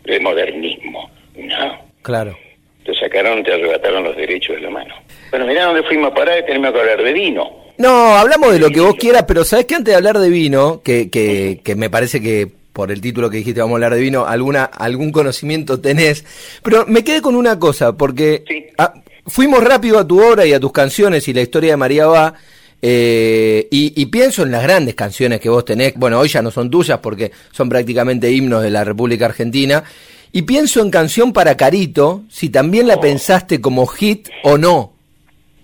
de 0.04 0.20
modernismo, 0.20 1.10
no. 1.36 1.78
Claro. 2.02 2.36
Te 2.84 2.94
sacaron, 2.94 3.42
te 3.42 3.52
arrebataron 3.52 4.04
los 4.04 4.16
derechos 4.16 4.56
de 4.56 4.62
la 4.62 4.70
mano. 4.70 4.94
Bueno, 5.30 5.46
mirá 5.46 5.64
dónde 5.64 5.82
fuimos 5.82 6.12
a 6.12 6.14
parar 6.14 6.38
y 6.38 6.46
tenemos 6.46 6.72
que 6.72 6.80
hablar 6.80 7.02
de 7.02 7.12
vino. 7.12 7.50
No, 7.78 8.16
hablamos 8.16 8.52
de 8.52 8.58
lo 8.58 8.70
que 8.70 8.80
vos 8.80 8.94
quieras, 8.96 9.24
pero 9.26 9.44
sabes 9.44 9.66
que 9.66 9.76
antes 9.76 9.92
de 9.92 9.96
hablar 9.96 10.18
de 10.18 10.30
vino, 10.30 10.82
que, 10.82 11.10
que, 11.10 11.60
que 11.62 11.74
me 11.74 11.90
parece 11.90 12.20
que 12.20 12.48
por 12.72 12.92
el 12.92 13.00
título 13.00 13.28
que 13.28 13.38
dijiste 13.38 13.60
vamos 13.60 13.74
a 13.74 13.76
hablar 13.76 13.94
de 13.94 14.00
vino, 14.00 14.24
alguna, 14.26 14.64
algún 14.64 15.10
conocimiento 15.10 15.80
tenés, 15.80 16.24
pero 16.62 16.86
me 16.86 17.02
quedé 17.02 17.20
con 17.20 17.34
una 17.34 17.58
cosa, 17.58 17.96
porque 17.96 18.72
ah, 18.78 18.94
fuimos 19.28 19.62
rápido 19.62 19.98
a 19.98 20.06
tu 20.06 20.20
obra 20.20 20.44
y 20.46 20.52
a 20.52 20.60
tus 20.60 20.72
canciones 20.72 21.26
y 21.28 21.32
la 21.32 21.42
historia 21.42 21.70
de 21.70 21.76
María 21.76 22.06
va, 22.06 22.34
eh, 22.80 23.66
y, 23.70 24.06
pienso 24.06 24.42
en 24.42 24.52
las 24.52 24.62
grandes 24.62 24.94
canciones 24.94 25.40
que 25.40 25.48
vos 25.48 25.64
tenés, 25.64 25.94
bueno, 25.94 26.18
hoy 26.18 26.28
ya 26.28 26.42
no 26.42 26.50
son 26.50 26.70
tuyas 26.70 26.98
porque 26.98 27.32
son 27.50 27.68
prácticamente 27.68 28.30
himnos 28.30 28.62
de 28.62 28.70
la 28.70 28.84
República 28.84 29.26
Argentina, 29.26 29.84
y 30.30 30.42
pienso 30.42 30.80
en 30.82 30.90
Canción 30.90 31.32
para 31.32 31.56
Carito, 31.56 32.22
si 32.28 32.50
también 32.50 32.86
la 32.86 33.00
pensaste 33.00 33.60
como 33.60 33.86
hit 33.86 34.28
o 34.42 34.58
no. 34.58 34.92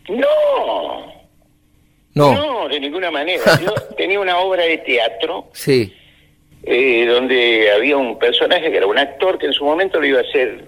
No. 0.09 1.05
No. 2.15 2.35
No, 2.35 2.69
de 2.69 2.81
ninguna 2.81 3.11
manera. 3.11 3.61
Yo 3.61 3.75
tenía 3.97 4.21
una 4.21 4.39
obra 4.39 4.65
de 4.65 4.79
teatro. 4.79 5.51
Sí 5.53 5.93
eh, 6.67 7.07
donde 7.07 7.71
había 7.73 7.97
un 7.97 8.19
personaje 8.19 8.71
que 8.71 8.77
era 8.77 8.87
un 8.87 8.99
actor 8.99 9.39
que 9.39 9.47
en 9.47 9.53
su 9.53 9.65
momento 9.65 10.01
lo 10.01 10.07
iba 10.07 10.21
a 10.21 10.23
hacer 10.23 10.65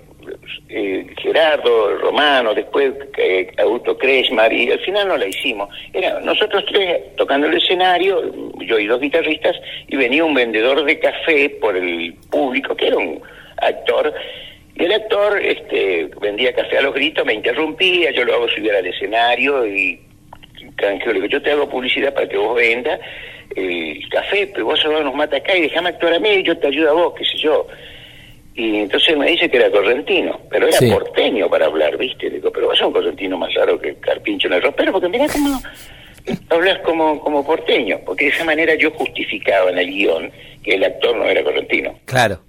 eh, 0.68 1.06
Gerardo 1.20 1.96
Romano, 1.98 2.54
después 2.54 2.92
eh, 3.18 3.52
Augusto 3.58 3.96
Kresmar, 3.96 4.52
y 4.52 4.70
al 4.70 4.80
final 4.80 5.08
no 5.08 5.16
la 5.16 5.26
hicimos. 5.26 5.68
Era 5.92 6.20
nosotros 6.20 6.64
tres 6.66 7.14
tocando 7.16 7.46
el 7.46 7.54
escenario, 7.54 8.22
yo 8.60 8.78
y 8.78 8.86
dos 8.86 9.00
guitarristas, 9.00 9.56
y 9.88 9.96
venía 9.96 10.24
un 10.24 10.34
vendedor 10.34 10.84
de 10.84 10.98
café 10.98 11.50
por 11.60 11.76
el 11.76 12.14
público, 12.30 12.76
que 12.76 12.88
era 12.88 12.96
un 12.96 13.22
actor, 13.58 14.12
y 14.74 14.84
el 14.84 14.92
actor 14.92 15.40
este, 15.40 16.10
vendía 16.20 16.54
café 16.54 16.78
a 16.78 16.82
los 16.82 16.94
gritos, 16.94 17.24
me 17.24 17.34
interrumpía, 17.34 18.10
yo 18.10 18.24
lo 18.24 18.34
hago 18.34 18.48
subir 18.48 18.72
al 18.72 18.86
escenario 18.86 19.66
y 19.66 20.00
que 20.76 21.28
yo 21.30 21.40
te 21.40 21.52
hago 21.52 21.68
publicidad 21.68 22.12
para 22.12 22.28
que 22.28 22.36
vos 22.36 22.54
vendas 22.54 23.00
el 23.54 24.08
café, 24.10 24.48
pero 24.52 24.66
vos 24.66 24.80
solo 24.80 25.02
nos 25.02 25.14
mata 25.14 25.36
acá 25.36 25.56
y 25.56 25.62
déjame 25.62 25.90
actuar 25.90 26.14
a 26.14 26.18
mí 26.18 26.28
y 26.28 26.42
yo 26.42 26.56
te 26.58 26.66
ayudo 26.66 26.90
a 26.90 26.94
vos, 26.94 27.14
qué 27.16 27.24
sé 27.24 27.38
yo. 27.38 27.66
Y 28.56 28.78
entonces 28.78 29.16
me 29.16 29.30
dice 29.30 29.50
que 29.50 29.58
era 29.58 29.70
correntino, 29.70 30.40
pero 30.50 30.66
era 30.66 30.78
porteño 30.90 31.48
para 31.48 31.66
hablar, 31.66 31.96
¿viste? 31.98 32.30
Digo, 32.30 32.50
pero 32.50 32.68
vos 32.68 32.78
sos 32.78 32.86
un 32.86 32.94
correntino 32.94 33.36
más 33.36 33.52
raro 33.54 33.78
que 33.78 33.94
Carpincho 33.96 34.48
en 34.48 34.54
el 34.54 34.62
ropero, 34.62 34.92
porque 34.92 35.08
mirá 35.08 35.26
cómo 35.28 35.60
hablas 36.48 36.78
como, 36.78 37.20
como 37.20 37.44
porteño, 37.44 38.00
porque 38.06 38.24
de 38.24 38.30
esa 38.30 38.44
manera 38.44 38.74
yo 38.74 38.90
justificaba 38.92 39.70
en 39.70 39.78
el 39.78 39.88
guion 39.88 40.32
que 40.64 40.74
el 40.74 40.84
actor 40.84 41.14
no 41.16 41.24
era 41.26 41.44
correntino. 41.44 41.94
Claro. 42.06 42.40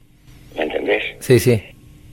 ¿Me 0.56 0.64
entendés? 0.64 1.04
Sí, 1.20 1.40
sí. 1.40 1.62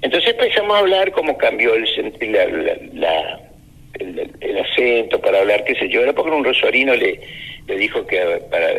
Entonces 0.03 0.31
empezamos 0.31 0.77
a 0.77 0.81
hablar 0.81 1.13
cómo 1.13 1.39
cambió 1.39 1.75
el, 1.75 1.85
la, 2.33 2.47
la, 2.95 3.41
el, 4.01 4.59
acento 4.59 5.21
para 5.21 5.39
hablar, 5.39 5.65
qué 5.65 5.75
sé 5.77 5.89
yo, 5.89 6.03
era 6.03 6.13
porque 6.13 6.33
un 6.33 6.45
rosorino 6.45 6.95
le 6.95 7.21
le 7.67 7.77
dijo 7.77 8.07
que 8.07 8.21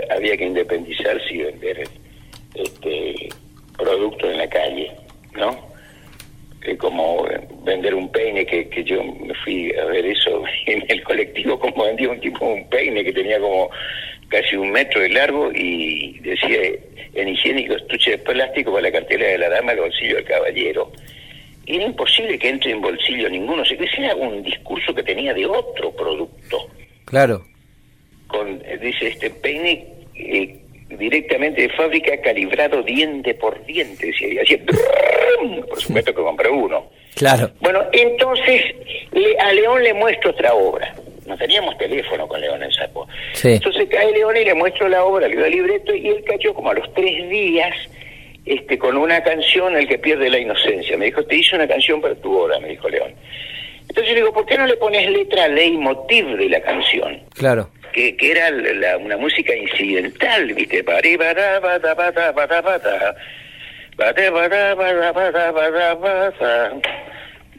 había 0.09 0.37
que 0.37 0.45
independizarse 0.45 1.33
y 1.33 1.37
vender 1.37 1.83
este 2.53 3.29
productos 3.77 4.29
en 4.29 4.37
la 4.37 4.47
calle, 4.47 4.91
¿no? 5.37 5.75
como 6.79 7.27
vender 7.63 7.93
un 7.93 8.11
peine, 8.11 8.43
que, 8.43 8.67
que 8.69 8.83
yo 8.83 9.03
me 9.03 9.35
fui 9.43 9.71
a 9.75 9.85
ver 9.85 10.03
eso 10.03 10.43
en 10.65 10.83
el 10.87 11.03
colectivo, 11.03 11.59
como 11.59 11.85
vendía 11.85 12.09
un 12.09 12.19
tipo 12.19 12.45
un 12.45 12.67
peine 12.69 13.03
que 13.03 13.13
tenía 13.13 13.39
como 13.39 13.69
casi 14.29 14.55
un 14.55 14.71
metro 14.71 15.01
de 15.01 15.09
largo 15.09 15.51
y 15.53 16.17
decía 16.19 16.57
en 17.13 17.27
higiénico 17.27 17.75
estuche 17.75 18.11
de 18.11 18.17
plástico 18.17 18.71
para 18.71 18.83
la 18.83 18.91
cartera 18.91 19.27
de 19.27 19.37
la 19.37 19.49
dama, 19.49 19.73
el 19.73 19.81
bolsillo 19.81 20.15
del 20.15 20.25
caballero. 20.25 20.91
Y 21.67 21.75
era 21.75 21.85
imposible 21.85 22.39
que 22.39 22.49
entre 22.49 22.71
en 22.71 22.81
bolsillo 22.81 23.29
ninguno, 23.29 23.61
o 23.61 23.65
sea, 23.65 23.77
que 23.77 23.85
ese 23.85 24.03
era 24.03 24.15
un 24.15 24.41
discurso 24.41 24.93
que 24.93 25.03
tenía 25.03 25.33
de 25.33 25.45
otro 25.45 25.91
producto. 25.91 26.67
Claro 27.05 27.45
con, 28.27 28.59
dice, 28.81 29.07
este 29.07 29.29
peine 29.29 29.87
eh, 30.15 30.59
directamente 30.89 31.63
de 31.63 31.69
fábrica 31.69 32.19
calibrado 32.21 32.83
diente 32.83 33.33
por 33.33 33.63
diente, 33.65 34.11
y 34.19 34.37
así, 34.37 34.57
por 35.67 35.79
supuesto 35.79 36.13
que 36.13 36.21
compré 36.21 36.49
uno. 36.49 36.89
Claro. 37.15 37.49
Bueno, 37.59 37.83
entonces 37.91 38.61
a 39.39 39.53
León 39.53 39.83
le 39.83 39.93
muestro 39.93 40.31
otra 40.31 40.53
obra. 40.53 40.93
No 41.25 41.35
teníamos 41.37 41.75
teléfono 41.77 42.27
con 42.27 42.39
León 42.39 42.61
en 42.61 42.71
Sapo. 42.71 43.07
Entonces 43.43 43.87
cae 43.89 44.11
León 44.11 44.37
y 44.37 44.45
le 44.45 44.53
muestro 44.53 44.87
la 44.87 45.03
obra, 45.03 45.27
le 45.27 45.35
doy 45.35 45.45
el 45.45 45.51
libreto 45.51 45.95
y 45.95 46.07
él 46.09 46.23
cayó 46.23 46.53
como 46.53 46.69
a 46.69 46.75
los 46.75 46.93
tres 46.93 47.27
días 47.29 47.75
este, 48.45 48.77
con 48.77 48.95
una 48.95 49.23
canción, 49.23 49.75
El 49.75 49.87
que 49.87 49.97
pierde 49.97 50.29
la 50.29 50.37
inocencia. 50.37 50.97
Me 50.97 51.05
dijo, 51.05 51.23
te 51.23 51.37
hice 51.37 51.55
una 51.55 51.67
canción 51.67 51.99
para 51.99 52.13
tu 52.15 52.37
obra, 52.37 52.59
me 52.59 52.69
dijo 52.69 52.87
León. 52.89 53.13
Entonces 53.89 54.13
le 54.13 54.21
digo, 54.21 54.33
¿por 54.33 54.45
qué 54.45 54.57
no 54.57 54.65
le 54.65 54.77
pones 54.77 55.09
letra 55.09 55.47
leitmotiv 55.47 56.37
de 56.37 56.49
la 56.49 56.61
canción? 56.61 57.21
Claro 57.33 57.69
que, 57.95 58.15
que 58.17 58.31
era 58.31 58.51
la, 58.51 58.97
una 58.97 59.15
música 59.15 59.55
incidental, 59.55 60.53
¿viste? 60.53 60.83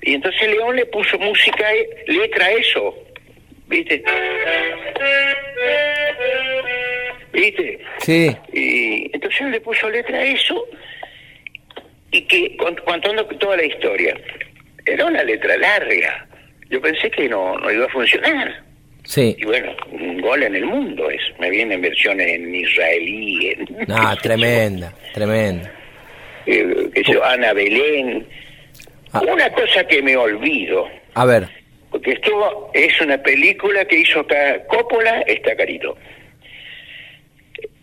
Y 0.03 0.15
entonces 0.15 0.49
León 0.49 0.77
le 0.77 0.85
puso 0.87 1.19
música, 1.19 1.67
letra 2.07 2.45
a 2.45 2.53
eso, 2.53 2.95
¿viste? 3.67 4.05
¿Viste? 7.33 7.81
Sí. 8.01 8.37
Y 8.53 9.11
entonces 9.15 9.47
le 9.49 9.61
puso 9.63 9.89
letra 9.89 10.19
a 10.19 10.25
eso 10.25 10.67
y 12.11 12.21
que 12.23 12.57
contando 12.85 13.25
toda 13.25 13.57
la 13.57 13.65
historia. 13.65 14.15
Era 14.87 15.05
una 15.05 15.23
letra 15.23 15.57
larga. 15.57 16.27
Yo 16.71 16.81
pensé 16.81 17.11
que 17.11 17.29
no, 17.29 17.59
no 17.59 17.71
iba 17.71 17.87
a 17.87 17.89
funcionar. 17.89 18.65
Sí. 19.05 19.37
Y 19.39 19.45
bueno, 19.45 19.73
un 19.93 20.21
gol 20.21 20.43
en 20.43 20.57
el 20.57 20.65
mundo 20.65 21.11
es. 21.11 21.21
Me 21.39 21.51
vienen 21.51 21.81
versiones 21.81 22.27
en 22.27 22.55
israelí. 22.55 23.51
En, 23.51 23.93
ah, 23.93 24.17
tremenda, 24.23 24.93
tremenda. 25.15 25.73
Eh, 26.47 26.91
yo, 27.07 27.25
Ana 27.25 27.53
Belén. 27.53 28.27
Ah. 29.13 29.23
Una 29.29 29.51
cosa 29.51 29.85
que 29.85 30.03
me 30.03 30.17
olvido. 30.17 30.89
A 31.15 31.25
ver. 31.25 31.49
Porque 31.91 32.13
esto 32.13 32.71
es 32.75 33.01
una 33.01 33.19
película 33.19 33.85
que 33.85 34.01
hizo 34.01 34.21
acá 34.21 34.65
Coppola, 34.67 35.21
está 35.23 35.57
carito. 35.57 35.97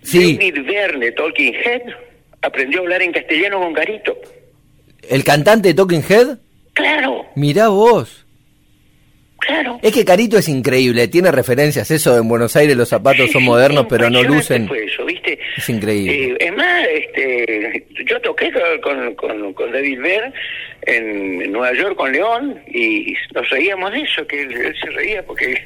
Sí. 0.04 0.38
David 0.38 0.66
Verne, 0.66 1.12
Talking 1.14 1.56
Head, 1.56 1.82
aprendió 2.42 2.80
a 2.80 2.84
hablar 2.84 3.02
en 3.02 3.14
castellano 3.14 3.60
con 3.62 3.74
Carito. 3.74 4.18
¿El 5.10 5.24
cantante 5.24 5.70
de 5.70 5.74
Talking 5.74 6.04
Head? 6.08 6.38
Claro. 6.74 7.26
Mirá 7.36 7.70
vos. 7.70 8.26
Claro. 9.40 9.78
Es 9.82 9.92
que 9.92 10.06
Carito 10.06 10.38
es 10.38 10.48
increíble, 10.48 11.08
tiene 11.10 11.30
referencias, 11.30 11.92
eso 11.92 12.18
en 12.18 12.30
Buenos 12.30 12.56
Aires 12.56 12.78
los 12.78 12.88
zapatos 12.88 13.30
son 13.30 13.44
modernos, 13.44 13.88
pero 13.90 14.10
no 14.10 14.24
lucen. 14.24 14.70
eso, 14.74 15.04
¿viste? 15.06 15.38
Es 15.58 15.68
increíble. 15.68 16.28
Eh, 16.32 16.38
es 16.40 16.54
más, 16.56 16.88
este, 16.88 17.86
yo 18.06 18.22
toqué 18.22 18.54
con, 18.82 19.14
con, 19.16 19.54
con 19.54 19.72
David 19.72 20.00
Ver 20.00 20.34
en 20.84 21.52
Nueva 21.52 21.74
York 21.74 21.98
con 21.98 22.14
León 22.14 22.62
y 22.68 23.16
nos 23.34 23.50
reíamos 23.50 23.92
de 23.92 24.02
eso, 24.02 24.26
que 24.28 24.44
él, 24.44 24.76
se 24.82 24.90
reía 24.92 25.24
porque 25.24 25.62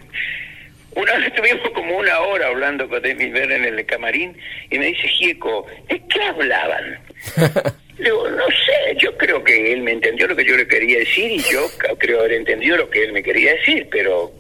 una 0.96 1.14
vez 1.18 1.28
estuvimos 1.28 1.70
como 1.70 1.98
una 1.98 2.20
hora 2.20 2.48
hablando 2.48 2.90
con 2.90 3.02
David 3.02 3.32
Ver 3.32 3.52
en 3.52 3.66
el 3.66 3.86
camarín 3.86 4.36
y 4.72 4.80
me 4.80 4.88
dice, 4.88 5.08
Gieco, 5.08 5.68
¿de 5.88 6.02
qué 6.10 6.22
hablaban? 6.24 7.00
Digo, 8.00 8.30
no 8.30 8.46
sé, 8.46 8.96
yo 8.98 9.16
creo 9.18 9.44
que 9.44 9.74
él 9.74 9.82
me 9.82 9.92
entendió 9.92 10.28
lo 10.28 10.36
que 10.36 10.46
yo 10.46 10.56
le 10.56 10.68
quería 10.68 11.00
decir 11.00 11.32
y 11.32 11.40
yo 11.40 11.66
creo 11.98 12.20
haber 12.20 12.34
entendido 12.34 12.78
lo 12.78 12.90
que 12.90 13.04
él 13.04 13.12
me 13.12 13.24
quería 13.24 13.54
decir, 13.54 13.88
pero 13.90 14.32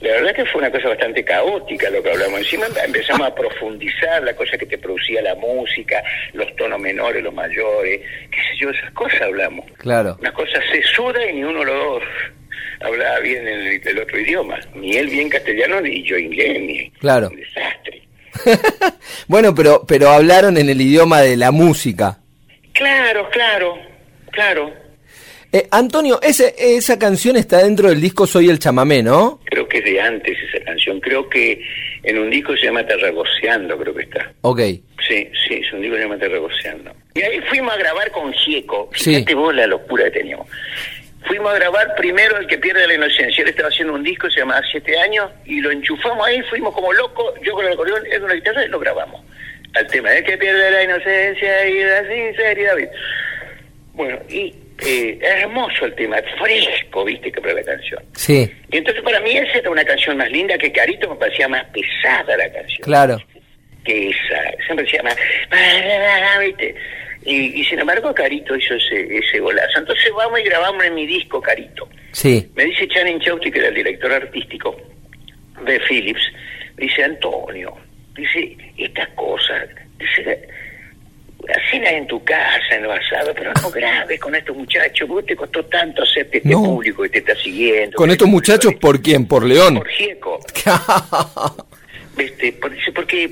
la 0.00 0.10
verdad 0.10 0.34
que 0.34 0.44
fue 0.46 0.60
una 0.60 0.70
cosa 0.70 0.88
bastante 0.88 1.24
caótica 1.24 1.88
lo 1.90 2.02
que 2.02 2.10
hablamos. 2.10 2.40
Encima 2.40 2.66
empezamos 2.84 3.26
a 3.26 3.34
profundizar 3.34 4.22
la 4.22 4.36
cosa 4.36 4.58
que 4.58 4.66
te 4.66 4.76
producía 4.76 5.22
la 5.22 5.34
música, 5.34 6.02
los 6.34 6.54
tonos 6.56 6.78
menores, 6.78 7.22
los 7.22 7.32
mayores, 7.32 8.00
qué 8.30 8.36
sé 8.36 8.56
yo, 8.58 8.70
esas 8.70 8.90
cosas 8.92 9.22
hablamos. 9.22 9.64
Claro. 9.78 10.16
Una 10.20 10.32
cosa 10.32 10.60
sesuda 10.70 11.24
y 11.26 11.34
ni 11.34 11.44
uno 11.44 11.60
de 11.60 11.64
los 11.64 11.84
dos 11.84 12.02
hablaba 12.80 13.18
bien 13.20 13.46
el, 13.46 13.98
otro 13.98 14.20
idioma. 14.20 14.60
Ni 14.74 14.96
él 14.96 15.08
bien 15.08 15.28
castellano 15.28 15.80
ni 15.80 16.02
yo 16.02 16.18
inglés, 16.18 16.60
ni 16.60 16.90
claro. 17.00 17.28
un 17.30 17.36
desastre. 17.36 18.02
bueno, 19.26 19.54
pero, 19.54 19.84
pero 19.86 20.10
hablaron 20.10 20.58
en 20.58 20.68
el 20.68 20.80
idioma 20.80 21.22
de 21.22 21.36
la 21.36 21.50
música. 21.50 22.18
Claro, 22.74 23.28
claro, 23.30 23.78
claro. 24.30 24.72
Eh, 25.52 25.68
Antonio, 25.70 26.20
ese, 26.20 26.52
esa 26.58 26.98
canción 26.98 27.36
está 27.36 27.58
dentro 27.62 27.88
del 27.88 28.00
disco 28.00 28.26
Soy 28.26 28.48
el 28.50 28.58
chamamé, 28.58 29.02
¿no? 29.04 29.40
Creo 29.44 29.68
que 29.68 29.78
es 29.78 29.84
de 29.84 30.00
antes 30.00 30.36
esa 30.52 30.64
canción. 30.64 30.98
Creo 31.00 31.28
que 31.28 31.60
en 32.02 32.18
un 32.18 32.28
disco 32.28 32.56
se 32.56 32.66
llama 32.66 32.84
Terragoceando, 32.84 33.78
creo 33.78 33.94
que 33.94 34.02
está. 34.02 34.32
Ok. 34.40 34.60
Sí, 35.06 35.30
sí, 35.46 35.54
es 35.54 35.72
un 35.72 35.80
disco 35.80 35.94
que 35.94 36.02
se 36.02 36.08
llama 36.08 36.18
Terragoceando. 36.18 36.92
Y 37.14 37.22
ahí 37.22 37.40
fuimos 37.48 37.72
a 37.72 37.76
grabar 37.76 38.10
con 38.10 38.32
Gieco. 38.32 38.90
Fíjate 38.92 39.34
vos 39.34 39.54
la 39.54 39.68
locura 39.68 40.04
que 40.06 40.10
teníamos. 40.10 40.48
fuimos 41.28 41.52
a 41.52 41.54
grabar 41.54 41.94
primero 41.96 42.36
El 42.38 42.48
que 42.48 42.58
pierde 42.58 42.88
la 42.88 42.94
inocencia. 42.94 43.42
Él 43.42 43.50
estaba 43.50 43.68
haciendo 43.68 43.94
un 43.94 44.02
disco, 44.02 44.28
se 44.30 44.40
llamaba 44.40 44.60
Siete 44.72 44.98
años, 44.98 45.30
y 45.44 45.60
lo 45.60 45.70
enchufamos 45.70 46.26
ahí, 46.26 46.42
fuimos 46.50 46.74
como 46.74 46.92
locos, 46.92 47.32
yo 47.44 47.52
con 47.52 47.64
el 47.64 47.74
acordeón, 47.74 48.02
él 48.10 48.18
con 48.18 48.28
la 48.28 48.34
guitarra, 48.34 48.64
y 48.64 48.68
lo 48.68 48.80
grabamos. 48.80 49.20
Al 49.74 49.86
tema, 49.88 50.12
El 50.12 50.24
que 50.24 50.38
pierde 50.38 50.70
la 50.70 50.84
inocencia 50.84 51.68
y 51.68 51.82
la 51.82 52.08
sinceridad. 52.08 52.74
Bueno, 53.92 54.18
y 54.28 54.54
eh, 54.86 55.18
hermoso 55.20 55.86
el 55.86 55.94
tema, 55.94 56.16
fresco, 56.38 57.04
viste, 57.04 57.30
que 57.30 57.40
para 57.40 57.54
la 57.54 57.62
canción. 57.62 58.02
Sí. 58.14 58.50
Y 58.70 58.76
entonces 58.76 59.02
para 59.02 59.20
mí 59.20 59.36
esa 59.36 59.58
era 59.58 59.70
una 59.70 59.84
canción 59.84 60.16
más 60.16 60.30
linda 60.30 60.56
que 60.58 60.72
Carito, 60.72 61.10
me 61.10 61.16
parecía 61.16 61.48
más 61.48 61.64
pesada 61.66 62.36
la 62.36 62.52
canción. 62.52 62.82
Claro. 62.82 63.18
Que 63.84 64.10
esa, 64.10 64.52
me 64.70 64.76
parecía 64.76 65.02
más... 65.02 65.16
¿viste? 66.40 66.74
Y, 67.24 67.60
y 67.60 67.64
sin 67.64 67.78
embargo 67.80 68.14
Carito 68.14 68.54
hizo 68.54 68.74
ese, 68.74 69.16
ese 69.16 69.38
golazo. 69.38 69.78
Entonces 69.78 70.10
vamos 70.16 70.38
y 70.40 70.44
grabamos 70.44 70.84
en 70.84 70.94
mi 70.94 71.06
disco 71.06 71.40
Carito. 71.40 71.88
Sí. 72.12 72.48
Me 72.54 72.64
dice 72.66 72.86
Channing 72.88 73.20
Chauti, 73.20 73.50
que 73.50 73.58
era 73.58 73.68
el 73.68 73.74
director 73.74 74.12
artístico 74.12 74.76
de 75.64 75.80
Philips, 75.80 76.22
dice 76.76 77.04
Antonio, 77.04 77.74
dice, 78.16 78.56
estas 78.78 79.08
cosas, 79.10 79.68
dice, 79.98 80.48
hacela 81.48 81.90
en 81.90 82.06
tu 82.06 82.22
casa, 82.24 82.74
en 82.76 82.84
lo 82.84 82.92
asado, 82.92 83.32
pero 83.34 83.52
no 83.62 83.70
grabes 83.70 84.18
con 84.20 84.34
estos 84.34 84.56
muchachos, 84.56 85.06
vos 85.08 85.24
te 85.26 85.36
costó 85.36 85.64
tanto 85.66 86.02
hacerte 86.02 86.38
este 86.38 86.48
No. 86.50 86.62
público 86.62 87.02
que 87.02 87.08
te 87.10 87.18
está 87.18 87.36
siguiendo. 87.36 87.96
Con 87.96 88.10
estos 88.10 88.26
te- 88.26 88.30
muchachos, 88.32 88.74
¿por 88.76 89.02
quién? 89.02 89.26
¿Por 89.26 89.44
León? 89.44 89.76
Por 89.76 89.88
Gieco. 89.88 90.40
Este, 92.16 92.52
por- 92.52 92.72
dice, 92.72 92.92
porque 92.92 93.28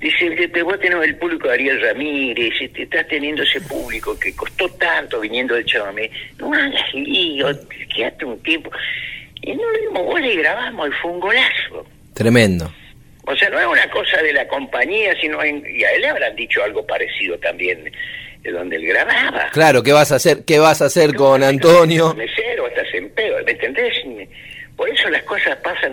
dice 0.00 0.34
que 0.34 0.48
te- 0.48 0.62
vos 0.62 0.78
tenés 0.80 1.02
el 1.04 1.16
público 1.18 1.46
de 1.48 1.54
Ariel 1.54 1.80
Ramírez, 1.80 2.52
este, 2.60 2.82
estás 2.82 3.06
teniendo 3.06 3.44
ese 3.44 3.60
público 3.60 4.18
que 4.18 4.34
costó 4.34 4.68
tanto 4.70 5.20
viniendo 5.20 5.54
del 5.54 5.64
chamamé, 5.64 6.10
no 6.38 6.52
hagas 6.52 6.92
lío, 6.94 7.46
quédate 7.94 8.24
un 8.24 8.42
tiempo. 8.42 8.70
Y 9.42 9.52
no 9.54 9.62
lo 9.70 9.78
dimos 9.78 10.04
bola 10.04 10.26
y 10.26 10.36
grabamos, 10.36 10.88
y 10.88 10.92
fue 11.00 11.10
un 11.12 11.20
golazo. 11.20 11.86
Tremendo. 12.12 12.72
O 13.30 13.36
sea, 13.36 13.50
no 13.50 13.60
es 13.60 13.66
una 13.66 13.90
cosa 13.90 14.22
de 14.22 14.32
la 14.32 14.48
compañía, 14.48 15.14
sino 15.20 15.42
en, 15.42 15.62
y 15.68 15.84
a 15.84 15.90
él 15.92 16.00
le 16.02 16.08
habrán 16.08 16.34
dicho 16.34 16.62
algo 16.64 16.86
parecido 16.86 17.36
también, 17.38 17.92
de 18.42 18.50
donde 18.50 18.76
él 18.76 18.86
grababa. 18.86 19.50
Claro, 19.52 19.82
¿qué 19.82 19.92
vas 19.92 20.12
a 20.12 20.16
hacer? 20.16 20.44
¿Qué 20.46 20.58
vas 20.58 20.80
a 20.80 20.86
hacer 20.86 21.14
con 21.14 21.42
Antonio? 21.42 22.14
Mesero, 22.14 22.66
estás 22.68 22.86
en 22.94 23.10
pedo, 23.10 23.36
¿me 23.44 23.52
entendés? 23.52 23.94
Por 24.76 24.88
eso 24.88 25.10
las 25.10 25.22
cosas 25.24 25.56
pasan, 25.56 25.92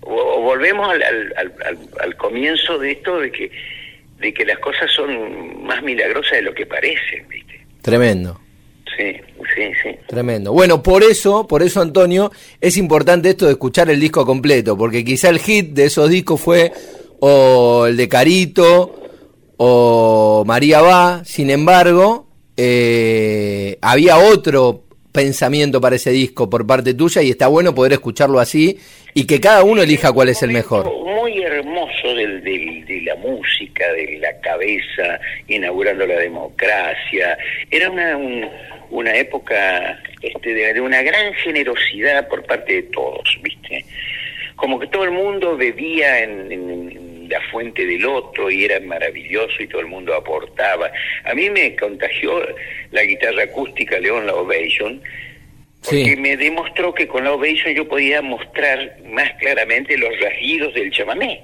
o, 0.00 0.14
o 0.14 0.40
volvemos 0.40 0.88
al, 0.88 1.02
al, 1.02 1.34
al, 1.36 1.52
al- 1.66 1.78
al 2.00 2.16
comienzo 2.16 2.78
de 2.78 2.92
esto, 2.92 3.20
de 3.20 3.30
que, 3.30 3.50
de 4.18 4.32
que 4.32 4.44
las 4.46 4.58
cosas 4.60 4.90
son 4.90 5.64
más 5.66 5.82
milagrosas 5.82 6.32
de 6.32 6.42
lo 6.42 6.54
que 6.54 6.64
parecen, 6.64 7.28
¿viste? 7.28 7.60
Tremendo. 7.82 8.40
Sí, 8.96 9.12
sí, 9.54 9.62
sí. 9.82 9.90
Tremendo. 10.06 10.52
Bueno, 10.52 10.82
por 10.82 11.02
eso, 11.02 11.46
por 11.46 11.62
eso, 11.62 11.80
Antonio, 11.80 12.30
es 12.60 12.76
importante 12.76 13.30
esto 13.30 13.46
de 13.46 13.52
escuchar 13.52 13.88
el 13.90 13.98
disco 14.00 14.24
completo, 14.26 14.76
porque 14.76 15.04
quizá 15.04 15.28
el 15.30 15.38
hit 15.38 15.70
de 15.70 15.84
esos 15.86 16.10
discos 16.10 16.40
fue 16.40 16.72
o 17.20 17.86
el 17.86 17.96
de 17.96 18.08
Carito 18.08 18.94
o 19.56 20.44
María 20.46 20.80
Va, 20.82 21.22
sin 21.24 21.50
embargo, 21.50 22.26
eh, 22.56 23.78
había 23.80 24.18
otro 24.18 24.82
pensamiento 25.12 25.80
para 25.80 25.96
ese 25.96 26.10
disco 26.10 26.48
por 26.48 26.66
parte 26.66 26.94
tuya 26.94 27.20
y 27.22 27.30
está 27.30 27.46
bueno 27.46 27.74
poder 27.74 27.92
escucharlo 27.92 28.40
así 28.40 28.78
y 29.14 29.26
que 29.26 29.40
cada 29.40 29.62
uno 29.62 29.82
elija 29.82 30.10
cuál 30.12 30.30
es 30.30 30.42
el 30.42 30.50
mejor. 30.52 30.90
Muy 31.04 31.42
hermoso 31.42 32.14
del, 32.16 32.42
del- 32.42 32.84
de 32.86 33.02
la 33.02 33.14
música, 33.16 33.84
de 33.92 34.18
la 34.20 34.40
cabeza, 34.40 35.20
inaugurando 35.48 36.06
la 36.06 36.18
democracia. 36.18 37.36
Era 37.70 37.90
una, 37.90 38.16
un- 38.16 38.48
una 38.92 39.14
época 39.16 39.98
este, 40.22 40.54
de, 40.54 40.74
de 40.74 40.80
una 40.80 41.02
gran 41.02 41.32
generosidad 41.34 42.28
por 42.28 42.44
parte 42.44 42.74
de 42.74 42.82
todos, 42.84 43.38
¿viste? 43.42 43.84
Como 44.56 44.78
que 44.78 44.86
todo 44.86 45.04
el 45.04 45.10
mundo 45.10 45.56
bebía 45.56 46.20
en, 46.20 46.52
en- 46.52 46.70
en 46.70 47.28
la 47.28 47.40
fuente 47.50 47.86
del 47.86 48.04
otro 48.04 48.50
y 48.50 48.64
era 48.66 48.78
maravilloso 48.80 49.62
y 49.62 49.66
todo 49.66 49.80
el 49.80 49.86
mundo 49.86 50.14
aportaba. 50.14 50.90
A 51.24 51.34
mí 51.34 51.48
me 51.50 51.74
contagió 51.76 52.40
la 52.90 53.02
guitarra 53.02 53.44
acústica 53.44 53.98
León 53.98 54.26
La 54.26 54.34
Ovation, 54.34 55.00
porque 55.82 56.04
Sí. 56.14 56.16
me 56.16 56.36
demostró 56.36 56.92
que 56.94 57.08
con 57.08 57.24
la 57.24 57.32
Ovation 57.32 57.74
yo 57.74 57.88
podía 57.88 58.20
mostrar 58.22 58.98
más 59.06 59.30
claramente 59.40 59.96
los 59.96 60.10
rasguidos 60.20 60.74
del 60.74 60.90
chamamé. 60.92 61.42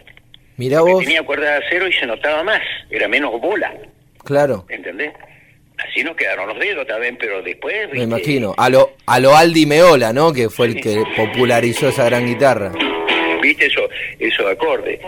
Que 0.58 0.76
vos, 0.76 1.02
tenía 1.04 1.22
cuerda 1.22 1.52
de 1.58 1.66
acero 1.66 1.88
y 1.88 1.92
se 1.94 2.04
notaba 2.06 2.42
más, 2.42 2.61
era 2.90 3.08
menos 3.08 3.40
bola, 3.40 3.72
claro, 4.24 4.66
¿entendés? 4.68 5.12
Así 5.78 6.02
nos 6.02 6.16
quedaron 6.16 6.48
los 6.48 6.58
dedos 6.58 6.86
también, 6.86 7.16
pero 7.18 7.40
después... 7.42 7.88
me 7.92 8.02
imagino. 8.02 8.54
A 8.56 8.68
lo, 8.68 8.92
a 9.06 9.20
lo 9.20 9.36
Aldi 9.36 9.66
Meola, 9.66 10.12
¿no? 10.12 10.32
Que 10.32 10.48
fue 10.50 10.66
el 10.66 10.80
que 10.80 11.02
popularizó 11.16 11.88
esa 11.88 12.04
gran 12.04 12.26
guitarra. 12.26 12.72
¿Viste 13.40 13.66
eso, 13.66 13.88
esos 14.18 14.46
acordes? 14.46 14.98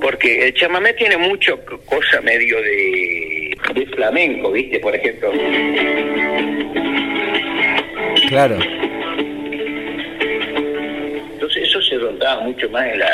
Porque 0.00 0.48
el 0.48 0.54
chamamé 0.54 0.92
tiene 0.92 1.16
mucho 1.16 1.58
cosa 1.86 2.20
medio 2.20 2.60
de, 2.60 3.56
de 3.74 3.86
flamenco, 3.86 4.52
¿viste? 4.52 4.78
Por 4.78 4.94
ejemplo. 4.94 5.32
Claro. 8.28 8.58
Rondaba 11.98 12.42
mucho 12.42 12.68
más 12.70 12.86
en 12.92 12.98
la, 12.98 13.10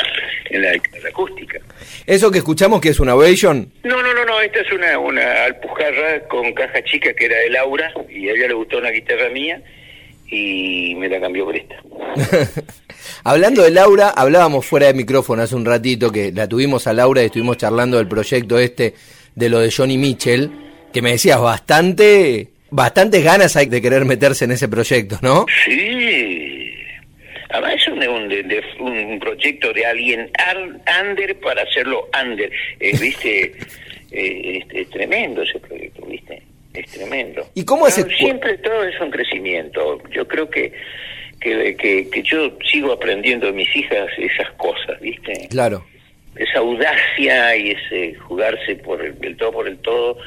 en 0.49 0.61
la 0.61 1.09
acústica. 1.09 1.59
Eso 2.05 2.31
que 2.31 2.39
escuchamos 2.39 2.81
que 2.81 2.89
es 2.89 2.99
una 2.99 3.15
Ovation, 3.15 3.71
No, 3.83 4.01
no, 4.01 4.13
no, 4.13 4.25
no, 4.25 4.41
esta 4.41 4.59
es 4.59 4.71
una, 4.71 4.97
una 4.99 5.45
alpujarra 5.45 6.19
con 6.27 6.53
caja 6.53 6.83
chica 6.83 7.13
que 7.13 7.25
era 7.25 7.37
de 7.37 7.49
Laura 7.49 7.93
y 8.09 8.29
a 8.29 8.33
ella 8.33 8.47
le 8.47 8.53
gustó 8.53 8.77
una 8.77 8.89
guitarra 8.89 9.29
mía 9.29 9.61
y 10.27 10.95
me 10.95 11.07
la 11.07 11.19
cambió 11.19 11.45
por 11.45 11.55
esta. 11.55 11.75
Hablando 13.23 13.63
de 13.63 13.71
Laura, 13.71 14.09
hablábamos 14.09 14.65
fuera 14.65 14.87
de 14.87 14.93
micrófono 14.93 15.43
hace 15.43 15.55
un 15.55 15.65
ratito 15.65 16.11
que 16.11 16.31
la 16.31 16.47
tuvimos 16.47 16.87
a 16.87 16.93
Laura 16.93 17.21
y 17.21 17.25
estuvimos 17.25 17.57
charlando 17.57 17.97
del 17.97 18.07
proyecto 18.07 18.57
este 18.59 18.95
de 19.35 19.49
lo 19.49 19.59
de 19.59 19.71
Johnny 19.71 19.97
Mitchell, 19.97 20.51
que 20.91 21.01
me 21.01 21.11
decías 21.11 21.39
bastante, 21.39 22.49
bastantes 22.69 23.23
ganas 23.23 23.55
hay 23.55 23.67
de 23.67 23.81
querer 23.81 24.05
meterse 24.05 24.45
en 24.45 24.51
ese 24.51 24.67
proyecto, 24.67 25.19
¿no? 25.21 25.45
Sí. 25.65 26.52
Además 27.53 27.75
es 27.75 27.87
un, 27.87 28.07
un, 28.07 28.27
de- 28.29 28.43
de- 28.43 28.63
un 28.79 29.19
proyecto 29.19 29.71
de 29.71 29.85
alguien 29.85 30.29
under 31.01 31.39
para 31.39 31.61
hacerlo 31.61 32.09
under. 32.21 32.51
Eh, 32.79 32.97
¿Viste? 33.01 33.53
Eh, 34.11 34.59
es, 34.69 34.75
es 34.75 34.89
tremendo 34.89 35.41
ese 35.43 35.59
proyecto, 35.59 36.05
¿viste? 36.05 36.41
Es 36.73 36.87
tremendo. 36.91 37.47
¿Y 37.55 37.63
cómo 37.63 37.87
es 37.87 37.93
Siempre 38.17 38.57
todo 38.57 38.83
es 38.83 38.99
un 38.99 39.09
crecimiento. 39.11 40.01
Yo 40.11 40.27
creo 40.27 40.49
que, 40.49 40.73
que, 41.39 41.75
que, 41.77 42.09
que 42.09 42.23
yo 42.23 42.57
sigo 42.69 42.91
aprendiendo 42.91 43.45
de 43.47 43.53
mis 43.53 43.75
hijas 43.75 44.07
esas 44.17 44.51
cosas, 44.53 44.99
¿viste? 44.99 45.47
Claro. 45.49 45.85
esa 46.35 46.59
audacia 46.59 47.55
y 47.55 47.71
ese 47.71 48.15
jugarse 48.15 48.75
por 48.77 49.03
el, 49.05 49.15
el 49.21 49.37
todo 49.37 49.51
por 49.51 49.67
el 49.67 49.77
todo 49.79 50.17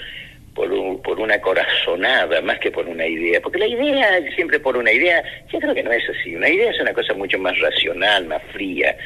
por, 0.57 0.73
un- 0.73 1.01
por 1.03 1.21
una 1.21 1.39
corazonada 1.41 2.41
más 2.41 2.59
que 2.59 2.71
por 2.73 2.87
una 2.89 3.07
idea 3.07 3.41
porque 3.41 3.59
la 3.59 3.67
idea 3.69 4.19
siempre 4.35 4.59
por 4.59 4.77
una 4.77 4.91
idea 4.91 5.23
yo 5.53 5.61
creo 5.61 5.75
que 5.75 5.83
no 5.85 5.93
es 5.93 6.03
así 6.09 6.35
una 6.35 6.49
idea 6.49 6.71
es 6.71 6.81
una 6.81 6.93
cosa 6.95 7.15
mucho 7.15 7.39
más 7.39 7.57
racional 7.61 8.25
más 8.27 8.43
fría 8.53 8.97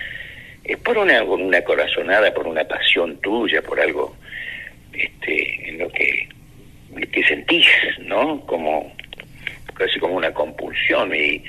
es 0.64 0.76
por 0.78 0.96
una 0.96 1.22
una 1.24 1.60
corazonada 1.62 2.32
por 2.32 2.46
una 2.46 2.64
pasión 2.64 3.20
tuya 3.20 3.60
por 3.62 3.80
algo 3.80 4.16
este 4.94 5.68
en 5.68 5.78
lo 5.78 5.88
que 5.90 6.28
que 7.12 7.24
sentís 7.24 7.66
no 7.98 8.40
como 8.46 8.92
casi 9.74 9.98
como 9.98 10.14
una 10.14 10.32
compulsión 10.32 11.14
y, 11.14 11.42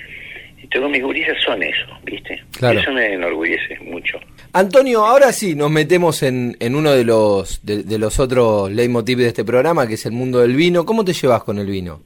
todos 0.72 0.90
mis 0.90 1.02
gurises 1.04 1.38
son 1.44 1.62
eso 1.62 1.86
viste 2.04 2.42
Claro. 2.58 2.80
eso 2.80 2.92
me 2.92 3.14
enorgullece 3.14 3.78
mucho 3.82 4.20
Antonio, 4.54 5.06
ahora 5.06 5.32
sí 5.32 5.56
nos 5.56 5.72
metemos 5.72 6.24
en, 6.24 6.58
en 6.60 6.76
uno 6.76 6.92
de 6.94 7.04
los, 7.06 7.66
de, 7.66 7.84
de 7.84 7.98
los 7.98 8.20
otros 8.20 8.70
leitmotiv 8.72 9.18
de 9.20 9.28
este 9.28 9.46
programa, 9.46 9.88
que 9.88 9.94
es 9.94 10.06
el 10.06 10.12
mundo 10.12 10.40
del 10.42 10.58
vino. 10.58 10.86
¿Cómo 10.86 11.06
te 11.06 11.14
llevas 11.14 11.44
con 11.44 11.58
el 11.58 11.68
vino? 11.68 12.02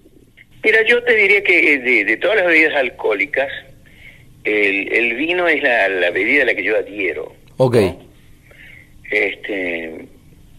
Mira, 0.63 0.77
yo 0.87 1.01
te 1.03 1.15
diría 1.15 1.43
que 1.43 1.73
eh, 1.73 1.79
de, 1.79 2.05
de 2.05 2.17
todas 2.17 2.37
las 2.37 2.45
bebidas 2.45 2.75
alcohólicas, 2.75 3.47
el, 4.43 4.93
el 4.93 5.15
vino 5.15 5.47
es 5.47 5.63
la, 5.63 5.89
la 5.89 6.11
bebida 6.11 6.43
a 6.43 6.45
la 6.45 6.53
que 6.53 6.63
yo 6.63 6.77
adhiero. 6.77 7.33
Ok. 7.57 7.75
¿no? 7.77 7.99
Este, 9.09 10.05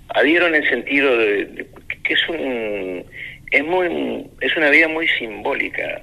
adhiero 0.08 0.46
en 0.48 0.54
el 0.56 0.68
sentido 0.68 1.16
de, 1.18 1.44
de 1.46 1.66
que 2.04 2.14
es 2.14 2.28
un 2.28 3.04
es 3.50 3.64
muy 3.64 4.26
es 4.40 4.56
una 4.56 4.70
bebida 4.70 4.88
muy 4.88 5.06
simbólica, 5.18 6.02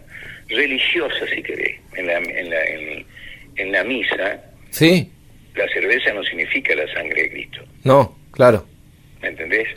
religiosa 0.55 1.27
si 1.33 1.41
querés. 1.43 1.79
En 1.95 2.07
la, 2.07 2.17
en 2.17 2.49
la, 2.49 2.65
en, 2.65 3.05
en 3.57 3.71
la 3.71 3.83
misa, 3.83 4.41
¿Sí? 4.71 5.09
la 5.55 5.67
cerveza 5.69 6.13
no 6.13 6.23
significa 6.23 6.73
la 6.75 6.91
sangre 6.93 7.23
de 7.23 7.29
Cristo. 7.29 7.63
No, 7.83 8.17
claro. 8.31 8.65
¿me 9.21 9.29
entendés? 9.29 9.67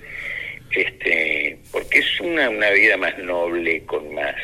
Este, 0.74 1.56
porque 1.72 1.98
es 2.00 2.20
una, 2.20 2.50
una 2.50 2.70
vida 2.70 2.96
más 2.96 3.16
noble, 3.18 3.82
con 3.86 4.12
más, 4.14 4.34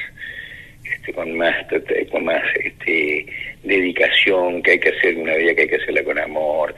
este, 0.85 1.13
con 1.13 1.37
más, 1.37 1.55
con 2.11 2.25
más, 2.25 2.43
este, 2.63 3.27
dedicación, 3.65 4.63
que 4.63 4.73
hay 4.73 4.81
que 4.81 4.91
hacer 4.91 5.17
una 5.17 5.35
vida 5.35 5.55
que 5.55 5.63
hay 5.63 5.69
que 5.69 5.77
hacerla 5.77 6.05
con 6.05 6.19
amor. 6.19 6.75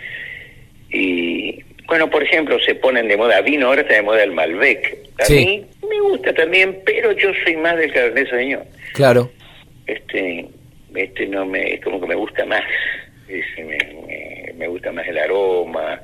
Y, 0.90 1.62
bueno, 1.86 2.08
por 2.08 2.22
ejemplo, 2.22 2.58
se 2.60 2.74
ponen 2.76 3.08
de 3.08 3.16
moda, 3.16 3.40
vino 3.42 3.66
ahora 3.66 3.82
está 3.82 3.94
de 3.94 4.02
moda 4.02 4.22
el 4.22 4.32
Malbec. 4.32 4.96
A 5.20 5.24
Sí. 5.24 5.34
mí 5.44 5.66
me 5.88 6.00
gusta 6.00 6.32
también, 6.32 6.78
pero 6.86 7.12
yo 7.12 7.30
soy 7.44 7.56
más 7.56 7.76
del 7.76 7.92
Cabernet 7.92 8.28
Sauvignon. 8.30 8.64
Claro. 8.94 9.30
Este, 9.86 10.48
este 10.94 11.26
no 11.26 11.44
me, 11.46 11.74
es 11.74 11.80
como 11.82 12.00
que 12.00 12.06
me 12.06 12.14
gusta 12.14 12.44
más. 12.46 12.62
me, 13.28 14.52
me, 14.54 14.68
gusta 14.68 14.92
más 14.92 15.06
el 15.06 15.18
aroma, 15.18 16.00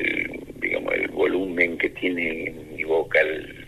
el, 0.00 0.40
digamos, 0.60 0.94
el 0.94 1.08
volumen 1.08 1.78
que 1.78 1.90
tiene 1.90 2.48
en 2.48 2.76
mi 2.76 2.84
boca, 2.84 3.20
el 3.20 3.66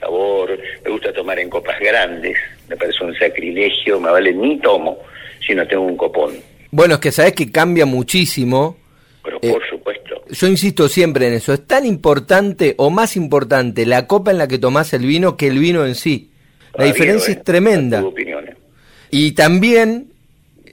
sabor. 0.00 0.58
Me 0.84 0.90
gusta 0.90 1.12
tomar 1.12 1.38
en 1.38 1.50
copas 1.50 1.78
grandes. 1.80 2.36
Me 2.68 2.76
parece 2.76 3.04
un 3.04 3.14
sacrilegio, 3.16 4.00
me 4.00 4.10
vale 4.10 4.32
ni 4.32 4.58
tomo 4.58 4.98
si 5.46 5.54
no 5.54 5.66
tengo 5.66 5.84
un 5.84 5.96
copón. 5.96 6.32
Bueno, 6.70 6.94
es 6.94 7.00
que 7.00 7.12
sabes 7.12 7.32
que 7.34 7.50
cambia 7.50 7.84
muchísimo. 7.84 8.78
Pero 9.22 9.40
por 9.40 9.62
eh, 9.62 9.66
supuesto. 9.68 10.24
Yo 10.30 10.46
insisto 10.46 10.88
siempre 10.88 11.28
en 11.28 11.34
eso. 11.34 11.52
Es 11.52 11.66
tan 11.66 11.84
importante 11.84 12.74
o 12.78 12.90
más 12.90 13.16
importante 13.16 13.86
la 13.86 14.06
copa 14.06 14.30
en 14.30 14.38
la 14.38 14.48
que 14.48 14.58
tomás 14.58 14.92
el 14.94 15.06
vino 15.06 15.36
que 15.36 15.48
el 15.48 15.58
vino 15.58 15.84
en 15.84 15.94
sí. 15.94 16.30
La 16.74 16.86
diferencia 16.86 17.32
es 17.32 17.44
tremenda. 17.44 18.02
Y 19.12 19.32
también 19.32 20.06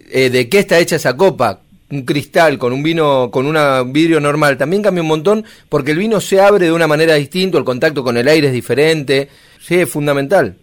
eh, 0.10 0.30
de 0.30 0.49
qué 0.49 0.60
está 0.60 0.80
hecha 0.80 0.95
esa 0.95 1.15
copa. 1.15 1.62
Un 1.91 2.06
cristal 2.06 2.58
con 2.58 2.71
un 2.71 2.84
vino, 2.84 3.30
con 3.32 3.45
un 3.45 3.91
vidrio 3.91 4.19
normal, 4.19 4.58
también 4.58 4.84
cambia 4.84 5.02
un 5.02 5.08
montón 5.08 5.43
porque 5.69 5.91
el 5.91 5.97
vino 5.97 6.21
se 6.21 6.39
abre 6.39 6.65
de 6.65 6.71
una 6.71 6.86
manera 6.88 7.15
distinta, 7.15 7.58
el 7.58 7.63
contacto 7.63 8.04
con 8.04 8.15
el 8.15 8.28
aire 8.28 8.47
es 8.47 8.54
diferente. 8.54 9.28
Sí, 9.60 9.82
es 9.82 9.89
fundamental. 9.89 10.56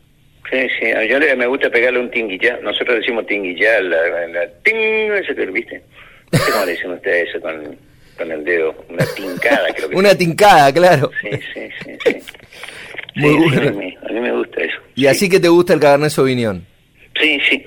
Sí, 0.50 0.58
sí, 0.78 0.86
a 0.86 1.04
yo 1.04 1.18
me 1.36 1.46
gusta 1.48 1.68
pegarle 1.68 2.00
un 2.00 2.10
tinguillá. 2.10 2.58
Nosotros 2.62 3.00
decimos 3.00 3.26
tinguillá, 3.26 3.80
la, 3.82 4.26
la 4.28 4.46
ting, 4.62 5.12
ese 5.12 5.34
que 5.34 5.46
viste. 5.46 5.82
¿Cómo 6.30 6.64
le 6.64 6.72
dicen 6.72 6.92
ustedes 6.92 7.28
eso 7.28 7.40
con, 7.40 7.76
con 8.16 8.30
el 8.32 8.44
dedo? 8.44 8.74
Una 8.88 9.04
tincada, 9.16 9.68
creo 9.74 9.90
que 9.90 9.96
Una 9.96 10.14
tincada, 10.14 10.72
claro. 10.72 11.10
Sí, 11.20 11.30
sí, 11.52 11.68
sí. 11.84 11.98
sí. 12.04 12.16
Muy 13.16 13.34
bueno. 13.34 13.68
A 13.68 14.12
mí, 14.12 14.20
me 14.20 14.32
gusta 14.32 14.62
eso. 14.62 14.76
¿Y 14.94 15.06
así 15.06 15.28
que 15.28 15.40
te 15.40 15.48
gusta 15.48 15.74
el 15.74 15.80
Cabernet 15.80 16.10
Sauvignon? 16.10 16.75
Sí, 17.20 17.40
sí. 17.48 17.64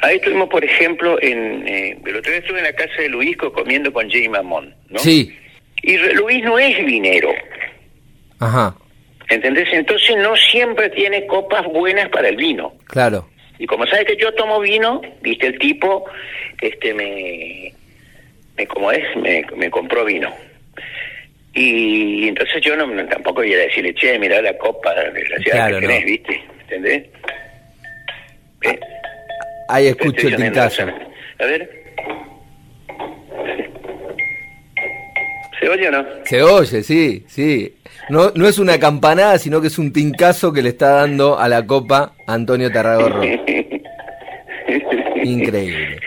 Ahí 0.00 0.16
estuvimos, 0.16 0.48
por 0.48 0.64
ejemplo, 0.64 1.20
en 1.22 1.66
eh, 1.66 1.98
el 2.04 2.16
otro 2.16 2.32
día 2.32 2.40
estuve 2.40 2.58
en 2.58 2.64
la 2.64 2.72
casa 2.72 3.00
de 3.00 3.08
Luisco 3.08 3.52
comiendo 3.52 3.92
con 3.92 4.10
Jay 4.10 4.28
Mamón, 4.28 4.74
¿no? 4.90 4.98
Sí. 4.98 5.36
Y 5.82 5.96
Luis 5.96 6.42
no 6.44 6.58
es 6.58 6.84
vinero. 6.84 7.32
Ajá. 8.40 8.74
¿Entendés? 9.28 9.68
Entonces 9.72 10.16
no 10.16 10.36
siempre 10.36 10.90
tiene 10.90 11.26
copas 11.26 11.64
buenas 11.66 12.08
para 12.08 12.28
el 12.28 12.36
vino. 12.36 12.74
Claro. 12.86 13.28
Y 13.58 13.66
como 13.66 13.86
sabe 13.86 14.04
que 14.04 14.16
yo 14.16 14.34
tomo 14.34 14.60
vino, 14.60 15.00
viste, 15.20 15.46
el 15.46 15.58
tipo, 15.58 16.04
este, 16.60 16.92
me, 16.92 17.72
me 18.56 18.66
como 18.66 18.90
es, 18.90 19.16
me, 19.16 19.44
me 19.56 19.70
compró 19.70 20.04
vino. 20.04 20.32
Y 21.54 22.28
entonces 22.28 22.62
yo 22.62 22.76
no 22.76 23.06
tampoco 23.06 23.44
iba 23.44 23.60
a 23.60 23.66
decirle, 23.66 23.94
che, 23.94 24.18
mira 24.18 24.40
la 24.40 24.56
copa, 24.56 24.94
desgraciada 25.12 25.68
que 25.68 25.86
tenés, 25.86 26.04
¿viste? 26.04 26.42
¿Entendés? 26.62 27.04
¿Eh? 28.62 28.78
Ahí 29.68 29.86
escucho 29.86 30.28
el 30.28 30.36
tintazo. 30.36 30.82
A 30.82 31.44
ver. 31.44 31.82
¿Se 35.60 35.68
oye 35.68 35.88
o 35.88 35.90
no? 35.92 36.04
Se 36.24 36.42
oye, 36.42 36.82
sí, 36.82 37.24
sí. 37.28 37.74
No, 38.08 38.32
no 38.34 38.48
es 38.48 38.58
una 38.58 38.78
campanada, 38.78 39.38
sino 39.38 39.60
que 39.60 39.68
es 39.68 39.78
un 39.78 39.92
tincazo 39.92 40.52
que 40.52 40.62
le 40.62 40.70
está 40.70 40.90
dando 40.90 41.38
a 41.38 41.48
la 41.48 41.64
copa 41.66 42.14
Antonio 42.26 42.70
Tarragorro. 42.70 43.22
Increíble. 45.22 46.00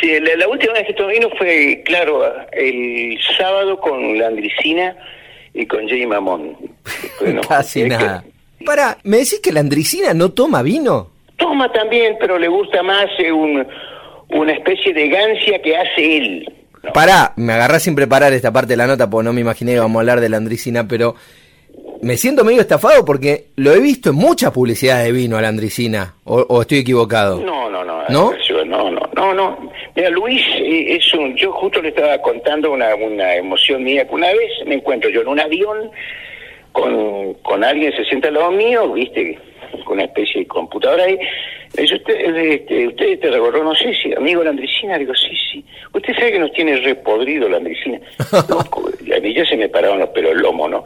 Sí, 0.00 0.12
la, 0.20 0.46
última 0.46 0.74
vez 0.74 0.86
que 0.86 0.92
tomé 0.94 1.14
vino 1.14 1.28
fue, 1.36 1.82
claro, 1.84 2.22
el 2.52 3.18
sábado 3.36 3.80
con 3.80 4.16
la 4.16 4.28
Andricina 4.28 4.96
y 5.54 5.66
con 5.66 5.88
Jay 5.88 6.06
Mamón. 6.06 6.56
Casi 7.48 7.82
nada. 7.84 8.24
Para, 8.64 8.98
¿me 9.02 9.18
decís 9.18 9.40
que 9.42 9.52
la 9.52 9.60
Andricina 9.60 10.14
no 10.14 10.30
toma 10.30 10.62
vino? 10.62 11.10
Toma 11.38 11.72
también, 11.72 12.16
pero 12.20 12.38
le 12.38 12.48
gusta 12.48 12.82
más 12.82 13.06
eh, 13.18 13.32
un, 13.32 13.66
una 14.30 14.52
especie 14.52 14.92
de 14.92 15.08
gancia 15.08 15.62
que 15.62 15.76
hace 15.76 16.16
él. 16.18 16.52
Pará, 16.92 17.32
me 17.36 17.54
agarrás 17.54 17.82
sin 17.82 17.94
preparar 17.94 18.32
esta 18.32 18.52
parte 18.52 18.74
de 18.74 18.76
la 18.76 18.86
nota 18.86 19.08
porque 19.08 19.24
no 19.24 19.32
me 19.32 19.40
imaginé 19.40 19.72
que 19.72 19.76
íbamos 19.76 19.96
a 19.96 20.00
hablar 20.00 20.20
de 20.20 20.28
la 20.28 20.36
andricina, 20.36 20.86
pero 20.86 21.14
me 22.02 22.16
siento 22.16 22.44
medio 22.44 22.60
estafado 22.60 23.04
porque 23.04 23.46
lo 23.56 23.72
he 23.72 23.80
visto 23.80 24.10
en 24.10 24.16
muchas 24.16 24.52
publicidades 24.52 25.06
de 25.06 25.12
vino 25.12 25.36
a 25.36 25.42
la 25.42 25.48
andricina, 25.48 26.14
o, 26.24 26.60
estoy 26.60 26.78
equivocado. 26.78 27.40
No, 27.40 27.68
no, 27.70 27.84
no. 27.84 28.02
¿No? 28.08 28.32
No, 28.64 28.90
no, 28.90 29.00
no, 29.14 29.34
no. 29.34 29.70
Mira, 29.96 30.10
Luis 30.10 30.42
eh, 30.56 30.96
es 30.96 31.14
un... 31.14 31.34
Yo 31.36 31.52
justo 31.52 31.80
le 31.80 31.88
estaba 31.88 32.18
contando 32.18 32.72
una, 32.72 32.94
una 32.94 33.34
emoción 33.34 33.82
mía, 33.82 34.06
que 34.06 34.14
una 34.14 34.28
vez 34.28 34.50
me 34.66 34.74
encuentro 34.74 35.10
yo 35.10 35.22
en 35.22 35.28
un 35.28 35.40
avión 35.40 35.90
con, 36.72 37.34
con 37.34 37.64
alguien, 37.64 37.92
se 37.96 38.04
sienta 38.04 38.28
al 38.28 38.34
lado 38.34 38.50
mío, 38.52 38.92
viste, 38.92 39.38
una 39.88 40.04
especie 40.04 40.42
de 40.42 40.46
computadora 40.46 41.04
ahí, 41.04 41.18
dice, 41.76 41.94
usted, 41.94 42.36
este, 42.36 42.88
usted 42.88 43.20
te 43.20 43.30
recordó, 43.30 43.64
no 43.64 43.74
sé 43.74 43.94
si, 43.94 44.12
amigo 44.14 44.42
la 44.44 44.50
Andricina, 44.50 44.98
digo, 44.98 45.14
sí, 45.14 45.36
sí. 45.52 45.64
Usted 45.92 46.14
sabe 46.14 46.32
que 46.32 46.38
nos 46.38 46.52
tiene 46.52 46.76
repodrido 46.76 47.48
la 47.48 47.58
Andricina. 47.58 48.00
a 48.30 49.20
mí 49.20 49.34
ya 49.34 49.44
se 49.44 49.56
me 49.56 49.68
pararon 49.68 49.98
los 49.98 50.10
pelos 50.10 50.36
lomo, 50.36 50.68
¿no? 50.68 50.84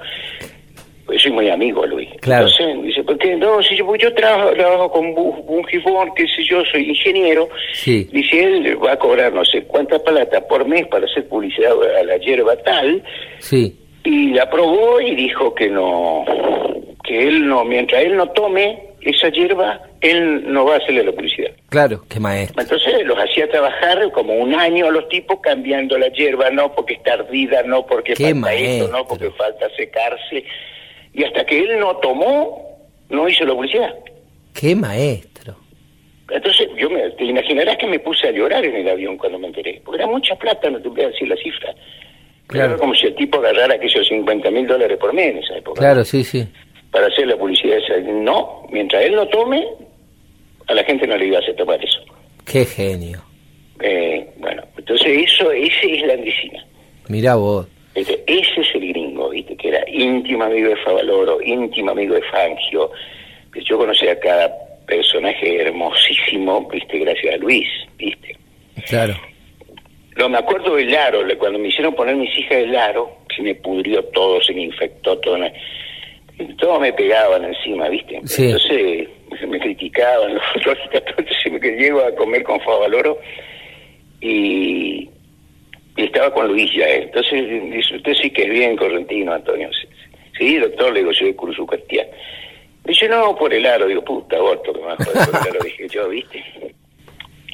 Pues 1.05 1.21
soy 1.21 1.33
muy 1.33 1.51
amigo, 1.51 1.85
Luis. 1.85 2.09
Claro. 2.21 2.47
Entonces, 2.47 2.85
dice, 2.85 3.03
¿por 3.03 3.19
qué? 3.19 3.35
No, 3.37 3.61
si 3.63 3.77
yo, 3.77 3.97
yo 3.97 4.15
trabajo, 4.15 4.53
trabajo 4.53 4.91
con 4.93 5.07
un 5.07 5.65
gifón, 5.67 6.15
qué 6.15 6.27
sé 6.29 6.45
yo, 6.45 6.65
soy 6.71 6.89
ingeniero. 6.89 7.49
Sí. 7.75 8.09
Dice, 8.13 8.43
él 8.43 8.79
va 8.83 8.93
a 8.93 8.99
cobrar 8.99 9.33
no 9.33 9.45
sé 9.45 9.65
cuánta 9.65 9.99
plata 9.99 10.47
por 10.47 10.67
mes 10.67 10.87
para 10.87 11.07
hacer 11.07 11.29
publicidad 11.29 11.73
a 12.01 12.05
la 12.05 12.17
hierba 12.19 12.57
tal. 12.57 13.03
Sí. 13.41 13.77
Y 14.05 14.31
la 14.33 14.51
probó 14.51 15.01
y 15.01 15.15
dijo 15.15 15.55
que 15.55 15.69
no, 15.69 16.25
que 17.05 17.29
él 17.29 17.47
no, 17.47 17.65
mientras 17.65 18.03
él 18.03 18.17
no 18.17 18.29
tome 18.31 18.93
esa 19.01 19.29
hierba, 19.31 19.81
él 20.01 20.53
no 20.53 20.65
va 20.65 20.75
a 20.75 20.79
hacerle 20.79 21.05
la 21.05 21.13
publicidad. 21.13 21.51
Claro, 21.69 22.05
qué 22.09 22.21
maestro. 22.21 22.61
Entonces 22.61 23.05
los 23.05 23.19
hacía 23.19 23.49
trabajar 23.49 24.11
como 24.13 24.35
un 24.35 24.55
año 24.55 24.87
a 24.87 24.91
los 24.91 25.09
tipos 25.09 25.41
cambiando 25.41 25.99
la 25.99 26.09
hierba, 26.09 26.51
no 26.51 26.75
porque 26.75 26.95
está 26.95 27.15
ardida, 27.15 27.63
no 27.63 27.87
porque 27.87 28.15
falta 28.15 28.55
esto, 28.55 28.89
no 28.89 29.07
porque 29.07 29.31
falta 29.31 29.69
secarse. 29.77 30.45
Y 31.13 31.25
hasta 31.25 31.45
que 31.45 31.61
él 31.61 31.79
no 31.79 31.97
tomó, 31.97 32.79
no 33.09 33.29
hizo 33.29 33.45
la 33.45 33.55
publicidad. 33.55 33.95
Qué 34.55 34.75
maestro. 34.75 35.57
Entonces, 36.31 36.69
yo 36.79 36.89
me, 36.89 37.11
te 37.11 37.25
imaginarás 37.25 37.77
que 37.77 37.87
me 37.87 37.99
puse 37.99 38.29
a 38.29 38.31
llorar 38.31 38.65
en 38.65 38.75
el 38.77 38.89
avión 38.89 39.19
cuando 39.19 39.39
me 39.39 39.49
enteré, 39.49 39.83
porque 39.85 40.03
era 40.03 40.11
mucha 40.11 40.35
plata, 40.37 40.71
no 40.71 40.81
te 40.81 40.89
voy 40.89 41.03
a 41.03 41.09
decir 41.09 41.29
la 41.29 41.37
cifra. 41.37 41.75
Claro. 42.53 42.71
Era 42.71 42.79
como 42.79 42.95
si 42.95 43.07
el 43.07 43.15
tipo 43.15 43.39
agarrara 43.39 43.75
aquellos 43.75 44.07
50 44.07 44.51
mil 44.51 44.67
dólares 44.67 44.99
por 44.99 45.13
mes 45.13 45.33
en 45.33 45.39
esa 45.39 45.57
época. 45.57 45.81
Claro, 45.81 46.05
sí, 46.05 46.23
sí 46.23 46.47
para 46.93 47.07
hacer 47.07 47.27
la 47.27 47.37
publicidad 47.37 47.79
esa. 47.79 47.99
No, 48.13 48.69
mientras 48.71 49.03
él 49.03 49.17
no 49.17 49.27
tome, 49.29 49.67
a 50.69 50.75
la 50.75 50.85
gente 50.85 51.07
no 51.07 51.17
le 51.17 51.27
iba 51.27 51.39
a 51.39 51.41
hacer 51.41 51.57
tomar 51.57 51.83
eso. 51.83 52.01
Qué 52.45 52.65
genio. 52.65 53.21
Eh, 53.81 54.29
bueno, 54.37 54.63
entonces 54.77 55.25
eso, 55.27 55.51
ese 55.51 55.95
es 55.95 56.07
la 56.07 56.13
andicina. 56.13 56.65
Mira 57.09 57.35
vos. 57.35 57.67
ese 57.95 58.23
es 58.27 58.75
el 58.75 58.89
gringo, 58.89 59.31
¿viste? 59.31 59.57
Que 59.57 59.69
era 59.69 59.83
íntimo 59.91 60.45
amigo 60.45 60.69
de 60.69 60.77
Favaloro, 60.77 61.41
íntimo 61.43 61.91
amigo 61.91 62.15
de 62.15 62.23
Fangio. 62.23 62.91
Yo 63.65 63.79
conocí 63.79 64.07
a 64.07 64.19
cada 64.21 64.53
personaje 64.87 65.63
hermosísimo, 65.63 66.69
¿viste? 66.71 66.99
Gracias 66.99 67.35
a 67.35 67.39
Luis, 67.39 67.69
¿viste? 67.97 68.37
Claro. 68.87 69.15
No, 70.17 70.29
me 70.29 70.39
acuerdo 70.39 70.77
del 70.77 70.95
aro, 70.95 71.23
cuando 71.39 71.59
me 71.59 71.69
hicieron 71.69 71.95
poner 71.95 72.17
mis 72.17 72.37
hijas 72.39 72.59
del 72.59 72.77
aro, 72.77 73.17
se 73.35 73.43
me 73.43 73.55
pudrió 73.55 74.05
todo, 74.07 74.41
se 74.43 74.53
me 74.53 74.63
infectó 74.63 75.19
todo 75.19 75.39
todos 76.59 76.81
me 76.81 76.93
pegaban 76.93 77.45
encima, 77.45 77.89
¿viste? 77.89 78.17
Entonces 78.17 79.09
me 79.49 79.59
criticaban 79.59 80.35
los 80.65 80.79
entonces 80.93 81.61
que 81.61 81.77
llego 81.77 82.01
a 82.01 82.15
comer 82.15 82.43
con 82.43 82.61
Favaloro 82.61 83.19
y, 84.21 85.09
y 85.97 86.05
estaba 86.05 86.33
con 86.33 86.49
Luis 86.49 86.71
ya. 86.75 86.89
Entonces 86.89 87.49
dice, 87.71 87.97
usted 87.97 88.15
sí 88.15 88.31
que 88.31 88.43
es 88.45 88.51
bien 88.51 88.77
correntino, 88.77 89.33
Antonio. 89.33 89.71
Sí, 90.39 90.57
doctor, 90.59 90.93
le 90.93 91.01
digo, 91.01 91.13
yo 91.13 91.27
de 91.27 91.37
Cursucartía. 91.37 92.07
Dice, 92.85 93.09
no, 93.09 93.37
por 93.37 93.53
el 93.53 93.67
aro. 93.67 93.87
Digo, 93.87 94.03
puta, 94.03 94.37
aborto, 94.37 94.73
que 94.73 94.81
más 94.81 94.97
por 94.97 95.15
el 95.15 95.49
aro, 95.49 95.61
dije 95.65 95.89
yo, 95.89 96.09
¿viste? 96.09 96.43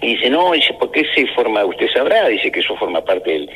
Y 0.00 0.14
dice, 0.14 0.30
no, 0.30 0.52
dice, 0.52 0.74
¿por 0.74 0.90
qué 0.90 1.04
se 1.14 1.26
forma? 1.28 1.64
Usted 1.64 1.88
sabrá, 1.92 2.28
dice 2.28 2.52
que 2.52 2.60
eso 2.60 2.76
forma 2.76 3.04
parte 3.04 3.30
del, 3.30 3.50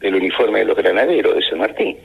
del 0.00 0.14
uniforme 0.14 0.60
de 0.60 0.64
los 0.66 0.76
granaderos 0.76 1.34
de 1.34 1.42
San 1.42 1.58
Martín. 1.58 1.96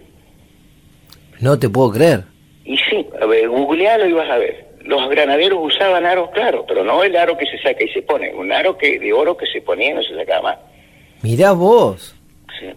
No 1.40 1.60
te 1.60 1.70
puedo 1.70 1.92
creer. 1.92 2.24
Y 2.66 2.78
sí, 2.78 3.06
a 3.22 3.26
ver, 3.26 3.48
googlealo 3.48 4.08
y 4.08 4.14
vas 4.14 4.30
a 4.30 4.38
ver. 4.38 4.66
Los 4.82 5.10
granaderos 5.10 5.60
usaban 5.62 6.06
aros, 6.06 6.30
claro, 6.32 6.66
pero 6.68 6.84
no 6.84 7.04
el 7.04 7.16
aro 7.16 7.38
que 7.38 7.46
se 7.46 7.58
saca 7.60 7.84
y 7.84 7.90
se 7.90 8.02
pone, 8.02 8.34
un 8.34 8.52
aro 8.52 8.78
que 8.78 8.98
de 8.98 9.14
oro 9.14 9.36
que 9.36 9.46
se 9.46 9.62
ponía 9.62 9.92
y 9.92 9.94
no 9.94 10.02
se 10.02 10.16
sacaba 10.16 10.42
más. 10.42 10.58
Mirá 11.22 11.52
vos. 11.52 12.16
Sí. 12.60 12.68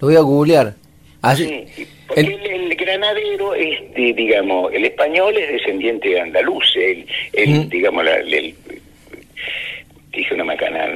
Lo 0.00 0.08
voy 0.08 0.16
a 0.16 0.20
googlear. 0.20 0.74
Así, 1.20 1.66
sí, 1.74 1.86
porque 2.06 2.20
el... 2.20 2.76
granadero, 2.76 3.54
este, 3.54 4.12
digamos, 4.12 4.72
el 4.72 4.84
español 4.84 5.36
es 5.36 5.50
descendiente 5.50 6.10
de 6.10 6.20
andaluz, 6.20 6.64
el, 6.76 7.06
el 7.32 7.68
digamos, 7.68 8.04
la, 8.04 8.18
el, 8.18 8.54
dije 10.18 10.34
una 10.34 10.44
macana, 10.44 10.86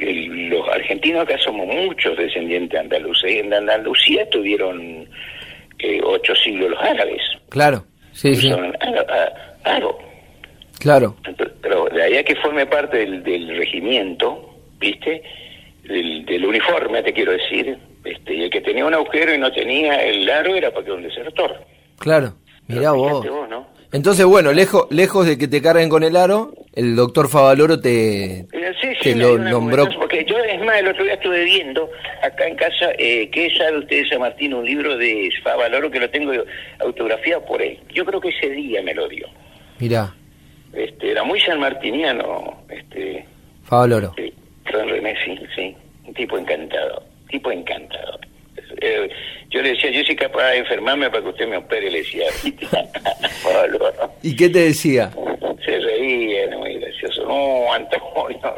los 0.00 0.68
argentinos 0.68 1.22
acá 1.22 1.36
somos 1.38 1.66
muchos 1.66 2.16
descendientes 2.16 2.70
de 2.70 2.78
andaluces, 2.78 3.32
y 3.32 3.38
en 3.38 3.52
Andalucía 3.52 4.28
tuvieron 4.30 5.08
eh, 5.80 6.00
ocho 6.04 6.34
siglos 6.36 6.70
los 6.70 6.80
árabes. 6.80 7.20
Claro. 7.48 7.84
Sí, 8.12 8.34
sí. 8.36 8.50
Aro. 9.64 9.98
Claro. 10.78 11.16
Pero 11.60 11.86
de 11.86 12.02
ahí 12.02 12.16
a 12.16 12.24
que 12.24 12.36
forme 12.36 12.66
parte 12.66 12.98
del, 12.98 13.56
regimiento, 13.56 14.56
¿viste? 14.78 15.22
Del, 15.82 16.44
uniforme, 16.44 17.02
te 17.02 17.12
quiero 17.12 17.32
decir. 17.32 17.76
Este, 18.04 18.34
y 18.34 18.44
el 18.44 18.50
que 18.50 18.60
tenía 18.60 18.86
un 18.86 18.94
agujero 18.94 19.34
y 19.34 19.38
no 19.38 19.52
tenía 19.52 20.02
el 20.04 20.30
aro 20.30 20.54
era 20.54 20.70
porque 20.70 20.90
era 20.90 20.98
un 20.98 21.02
desertor. 21.02 21.64
Claro, 21.98 22.34
mirá 22.68 22.92
vos. 22.92 23.26
Entonces, 23.90 24.24
bueno, 24.24 24.52
lejos, 24.52 24.86
lejos 24.90 25.26
de 25.26 25.36
que 25.36 25.48
te 25.48 25.60
carguen 25.60 25.88
con 25.88 26.04
el 26.04 26.16
aro, 26.16 26.52
el 26.78 26.94
doctor 26.94 27.28
Favaloro 27.28 27.80
te, 27.80 28.46
sí, 29.02 29.14
lo 29.14 29.36
nombró. 29.36 29.88
Porque 29.98 30.24
yo, 30.24 30.38
es 30.38 30.60
más, 30.64 30.78
el 30.78 30.86
otro 30.86 31.02
día 31.02 31.14
estuve 31.14 31.42
viendo 31.42 31.90
acá 32.22 32.46
en 32.46 32.54
casa, 32.54 32.92
eh, 32.96 33.28
que 33.30 33.50
sabe 33.58 33.78
usted, 33.78 34.04
San 34.08 34.20
Martín, 34.20 34.54
un 34.54 34.64
libro 34.64 34.96
de 34.96 35.28
Favaloro 35.42 35.90
que 35.90 35.98
lo 35.98 36.08
tengo 36.08 36.32
autografiado 36.78 37.44
por 37.46 37.60
él. 37.60 37.80
Yo 37.92 38.04
creo 38.04 38.20
que 38.20 38.28
ese 38.28 38.50
día 38.50 38.80
me 38.82 38.94
lo 38.94 39.08
dio. 39.08 39.26
Mirá. 39.80 40.14
Este, 40.72 41.10
era 41.10 41.24
muy 41.24 41.40
sanmartiniano. 41.40 42.62
Este, 42.68 43.26
Favaloro. 43.64 44.14
Sí, 44.16 44.32
René, 44.66 45.16
sí, 45.24 45.36
sí. 45.56 45.76
Un 46.06 46.14
tipo 46.14 46.38
encantado. 46.38 47.02
Tipo 47.28 47.50
encantado. 47.50 48.20
Eh, 48.80 49.08
yo 49.50 49.62
le 49.62 49.70
decía, 49.70 49.90
yo 49.90 50.04
soy 50.04 50.16
capaz 50.16 50.50
de 50.50 50.58
enfermarme 50.58 51.10
para 51.10 51.22
que 51.22 51.28
usted 51.30 51.48
me 51.48 51.56
opere, 51.56 51.90
le 51.90 51.98
decía. 51.98 52.26
¿Y 54.22 54.36
qué 54.36 54.48
te 54.48 54.58
decía? 54.60 55.10
Se 55.64 55.78
reía, 55.78 56.44
era 56.44 56.58
muy 56.58 56.74
gracioso. 56.74 57.24
No, 57.26 57.72
Antonio. 57.72 58.54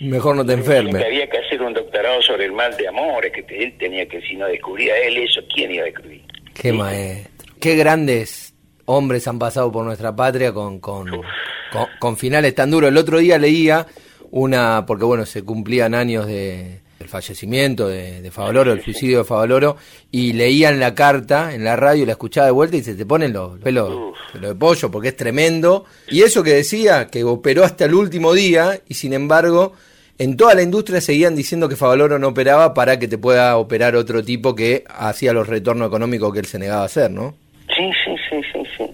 Mejor 0.00 0.36
no 0.36 0.44
te 0.44 0.52
enfermes. 0.52 1.02
había 1.02 1.28
que 1.28 1.38
hacer 1.38 1.62
un 1.62 1.72
doctorado 1.72 2.20
sobre 2.20 2.44
el 2.44 2.52
mal 2.52 2.76
de 2.76 2.86
amores, 2.88 3.32
que 3.32 3.64
él 3.64 3.74
tenía 3.78 4.06
que, 4.06 4.20
si 4.20 4.36
no 4.36 4.46
descubría 4.46 4.96
él 4.98 5.16
eso, 5.16 5.40
¿quién 5.54 5.72
iba 5.72 5.82
a 5.82 5.86
descubrir? 5.86 6.22
Qué 6.54 6.72
maestro. 6.72 7.46
Qué 7.60 7.76
grandes 7.76 8.54
hombres 8.84 9.26
han 9.26 9.38
pasado 9.38 9.72
por 9.72 9.84
nuestra 9.84 10.14
patria 10.14 10.52
con, 10.52 10.80
con, 10.80 11.10
con 11.98 12.16
finales 12.16 12.54
tan 12.54 12.70
duros. 12.70 12.90
El 12.90 12.96
otro 12.98 13.18
día 13.18 13.38
leía 13.38 13.86
una, 14.30 14.84
porque 14.86 15.04
bueno, 15.04 15.24
se 15.24 15.42
cumplían 15.42 15.94
años 15.94 16.26
de 16.26 16.80
el 16.98 17.08
fallecimiento 17.08 17.88
de, 17.88 18.22
de 18.22 18.30
Favaloro, 18.30 18.72
el 18.72 18.82
suicidio 18.82 19.18
de 19.18 19.24
Favaloro, 19.24 19.76
y 20.10 20.32
leían 20.32 20.80
la 20.80 20.94
carta 20.94 21.54
en 21.54 21.64
la 21.64 21.76
radio, 21.76 22.06
la 22.06 22.12
escuchaba 22.12 22.46
de 22.46 22.52
vuelta 22.52 22.76
y 22.76 22.82
se 22.82 22.94
te 22.94 23.04
ponen 23.04 23.32
los 23.32 23.58
pelos, 23.58 24.14
de 24.34 24.54
pollo 24.54 24.90
porque 24.90 25.08
es 25.08 25.16
tremendo. 25.16 25.84
Y 26.08 26.22
eso 26.22 26.42
que 26.42 26.54
decía, 26.54 27.08
que 27.08 27.24
operó 27.24 27.64
hasta 27.64 27.84
el 27.84 27.94
último 27.94 28.32
día 28.32 28.80
y 28.88 28.94
sin 28.94 29.12
embargo 29.12 29.74
en 30.18 30.36
toda 30.36 30.54
la 30.54 30.62
industria 30.62 31.00
seguían 31.00 31.36
diciendo 31.36 31.68
que 31.68 31.76
Favaloro 31.76 32.18
no 32.18 32.28
operaba 32.28 32.72
para 32.72 32.98
que 32.98 33.06
te 33.06 33.18
pueda 33.18 33.56
operar 33.58 33.96
otro 33.96 34.24
tipo 34.24 34.54
que 34.54 34.84
hacía 34.88 35.32
los 35.32 35.46
retornos 35.46 35.88
económicos 35.88 36.32
que 36.32 36.38
él 36.38 36.46
se 36.46 36.58
negaba 36.58 36.82
a 36.82 36.86
hacer, 36.86 37.10
¿no? 37.10 37.34
Sí, 37.76 37.90
sí, 38.04 38.16
sí, 38.30 38.40
sí, 38.52 38.62
sí. 38.78 38.90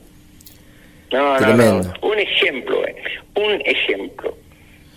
Tremendo. 1.11 1.93
Un 2.03 2.19
ejemplo, 2.19 2.87
eh. 2.87 2.97
un 3.37 3.61
ejemplo. 3.65 4.37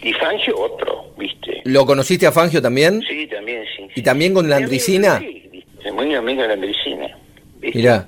Y 0.05 0.13
Fangio 0.13 0.55
otro, 0.59 1.11
¿viste? 1.17 1.61
¿Lo 1.63 1.83
conociste 1.83 2.27
a 2.27 2.31
Fangio 2.31 2.61
también? 2.61 3.01
Sí, 3.01 3.25
también, 3.25 3.65
sí. 3.75 3.87
¿Y 3.95 4.03
también 4.03 4.35
con 4.35 4.47
la 4.47 4.57
Andricina? 4.57 5.17
Sí, 5.19 5.51
muy 5.91 6.13
amigo 6.13 6.43
de 6.43 6.47
la 6.47 6.53
Andricina. 6.53 7.17
Mirá. 7.59 8.07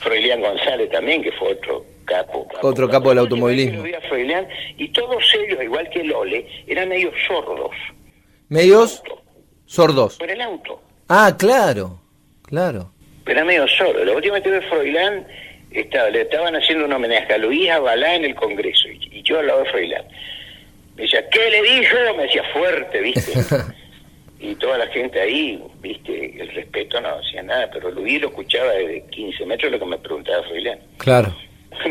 Froilián 0.00 0.42
González 0.42 0.90
también, 0.90 1.22
que 1.22 1.32
fue 1.32 1.52
otro 1.52 1.86
capo. 2.04 2.46
otro 2.60 2.86
capo, 2.90 3.08
del 3.08 3.20
automovilismo. 3.20 3.82
y 4.76 4.88
todos 4.88 5.24
ellos, 5.42 5.62
igual 5.62 5.88
que 5.88 6.04
Lole, 6.04 6.46
eran 6.66 6.90
medios 6.90 7.14
sordos. 7.26 7.70
¿Medios? 8.50 9.02
Sordos. 9.64 10.18
Por 10.18 10.30
el 10.30 10.42
auto. 10.42 10.82
Ah, 11.08 11.34
claro, 11.38 11.98
claro. 12.42 12.92
Era 13.26 13.42
medio 13.46 13.66
sordo. 13.68 14.04
La 14.04 14.12
última 14.12 14.34
vez 14.34 14.42
que 14.42 14.68
Froilán, 14.68 15.26
estaba, 15.70 16.10
le 16.10 16.22
estaban 16.22 16.54
haciendo 16.56 16.84
un 16.84 16.92
homenaje 16.92 17.32
a 17.32 17.38
Luis 17.38 17.70
Abalá 17.70 18.16
en 18.16 18.26
el 18.26 18.34
Congreso, 18.34 18.88
y, 18.88 19.18
y 19.18 19.22
yo 19.22 19.38
al 19.38 19.46
lado 19.46 19.62
de 19.64 19.70
Froilán. 19.70 20.04
Me 20.98 21.04
decía, 21.04 21.24
¿qué 21.30 21.48
le 21.48 21.62
dijo? 21.62 21.96
Me 22.16 22.24
decía 22.24 22.42
fuerte, 22.52 23.00
¿viste? 23.00 23.32
y 24.40 24.52
toda 24.56 24.78
la 24.78 24.88
gente 24.88 25.20
ahí, 25.20 25.62
¿viste? 25.80 26.42
El 26.42 26.48
respeto 26.48 27.00
no 27.00 27.18
decía 27.18 27.40
nada, 27.44 27.70
pero 27.72 27.92
Luis 27.92 28.20
lo 28.20 28.26
escuchaba 28.28 28.72
desde 28.72 29.06
15 29.06 29.46
metros 29.46 29.70
lo 29.70 29.78
que 29.78 29.86
me 29.86 29.98
preguntaba 29.98 30.42
Froilán. 30.42 30.80
Claro. 30.96 31.32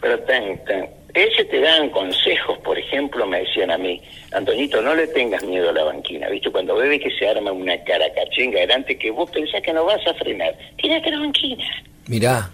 pero 0.00 0.18
tan, 0.20 0.64
tan... 0.64 0.88
Ese 1.12 1.44
te 1.44 1.60
dan 1.60 1.90
consejos, 1.90 2.56
por 2.60 2.78
ejemplo, 2.78 3.26
me 3.26 3.40
decían 3.40 3.72
a 3.72 3.78
mí, 3.78 4.00
Antonito, 4.30 4.80
no 4.80 4.94
le 4.94 5.08
tengas 5.08 5.42
miedo 5.42 5.70
a 5.70 5.72
la 5.72 5.82
banquina, 5.82 6.28
¿viste? 6.28 6.52
Cuando 6.52 6.76
ves 6.76 7.02
que 7.02 7.10
se 7.18 7.28
arma 7.28 7.50
una 7.50 7.82
caracachenga 7.82 8.60
delante 8.60 8.96
que 8.96 9.10
vos 9.10 9.28
pensás 9.28 9.60
que 9.60 9.72
no 9.72 9.84
vas 9.84 10.06
a 10.06 10.14
frenar, 10.14 10.56
tírate 10.76 11.10
la 11.10 11.18
banquina. 11.18 11.64
Mirá 12.06 12.48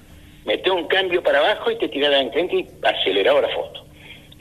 mete 0.48 0.70
un 0.70 0.88
cambio 0.88 1.22
para 1.22 1.40
abajo 1.40 1.70
y 1.70 1.76
te 1.76 1.88
tiraba 1.88 2.22
la 2.22 2.30
frente 2.30 2.56
y 2.56 2.66
aceleraba 2.82 3.42
la 3.42 3.48
foto. 3.50 3.84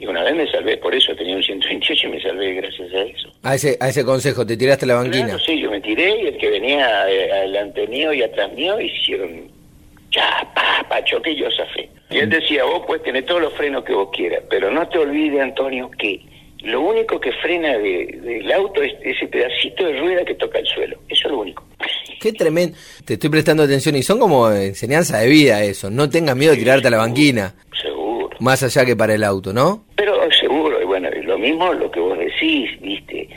Y 0.00 0.06
una 0.06 0.22
vez 0.22 0.34
me 0.34 0.50
salvé, 0.50 0.78
por 0.78 0.94
eso 0.94 1.14
tenía 1.14 1.36
un 1.36 1.42
128 1.42 2.06
y 2.06 2.10
me 2.10 2.22
salvé 2.22 2.54
gracias 2.54 2.92
a 2.94 3.02
eso. 3.02 3.32
A 3.42 3.54
ese, 3.54 3.76
a 3.78 3.88
ese 3.88 4.04
consejo, 4.04 4.46
¿te 4.46 4.56
tiraste 4.56 4.86
la 4.86 4.94
banquina? 4.94 5.38
sí, 5.44 5.60
yo 5.60 5.70
me 5.70 5.80
tiré 5.82 6.22
y 6.22 6.26
el 6.28 6.38
que 6.38 6.48
venía 6.48 7.10
eh, 7.10 7.30
adelante 7.30 7.86
mío 7.88 8.12
y 8.14 8.22
atrás 8.22 8.50
mío 8.54 8.80
hicieron 8.80 9.50
ya, 10.10 10.48
pa, 10.54 10.86
pa, 10.88 11.04
choque 11.04 11.32
y 11.32 11.36
yo 11.36 11.48
zafé. 11.54 11.90
Y 12.08 12.18
él 12.18 12.30
decía, 12.30 12.64
vos 12.64 12.84
puedes 12.86 13.02
tener 13.02 13.26
todos 13.26 13.42
los 13.42 13.52
frenos 13.52 13.84
que 13.84 13.92
vos 13.92 14.08
quieras, 14.10 14.42
pero 14.48 14.70
no 14.70 14.88
te 14.88 14.98
olvides, 14.98 15.42
Antonio, 15.42 15.90
que 15.98 16.22
lo 16.62 16.80
único 16.80 17.20
que 17.20 17.32
frena 17.32 17.76
del 17.76 18.50
auto 18.52 18.82
es 18.82 18.94
ese 19.02 19.26
pedacito 19.26 19.84
de 19.84 20.00
rueda 20.00 20.24
que 20.24 20.34
toca 20.36 20.58
el 20.58 20.66
suelo. 20.66 20.96
Eso 21.10 21.28
es 21.28 21.32
lo 21.32 21.40
único. 21.40 21.67
Qué 22.20 22.32
tremendo. 22.32 22.76
Te 23.04 23.14
estoy 23.14 23.30
prestando 23.30 23.62
atención 23.62 23.94
y 23.96 24.02
son 24.02 24.18
como 24.18 24.50
enseñanza 24.50 25.18
de 25.18 25.28
vida 25.28 25.62
eso. 25.62 25.90
No 25.90 26.10
tengas 26.10 26.36
miedo 26.36 26.52
de 26.52 26.58
tirarte 26.58 26.88
a 26.88 26.90
la 26.90 26.98
banquina. 26.98 27.54
Seguro. 27.80 28.36
Más 28.40 28.62
allá 28.62 28.84
que 28.84 28.96
para 28.96 29.14
el 29.14 29.24
auto, 29.24 29.52
¿no? 29.52 29.84
Pero 29.96 30.18
seguro. 30.32 30.80
Y 30.82 30.84
bueno, 30.84 31.08
lo 31.22 31.38
mismo 31.38 31.72
lo 31.72 31.90
que 31.90 32.00
vos 32.00 32.18
decís, 32.18 32.80
¿viste? 32.80 33.28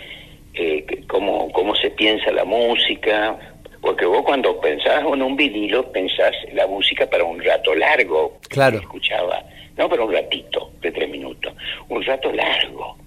Eh, 0.54 0.86
cómo, 1.08 1.52
cómo 1.52 1.76
se 1.76 1.92
piensa 1.92 2.32
la 2.32 2.44
música. 2.44 3.38
Porque 3.82 4.06
vos 4.06 4.24
cuando 4.24 4.60
pensás 4.60 5.04
en 5.06 5.22
un 5.22 5.36
vinilo, 5.36 5.92
pensás 5.92 6.34
la 6.54 6.66
música 6.68 7.08
para 7.08 7.24
un 7.24 7.42
rato 7.42 7.76
largo. 7.76 8.40
Claro. 8.50 8.80
Escuchaba. 8.80 9.44
No 9.78 9.90
para 9.90 10.04
un 10.04 10.14
ratito 10.14 10.72
de 10.82 10.92
tres 10.92 11.10
minutos. 11.10 11.54
Un 11.90 12.04
rato 12.04 12.32
largo. 12.32 12.98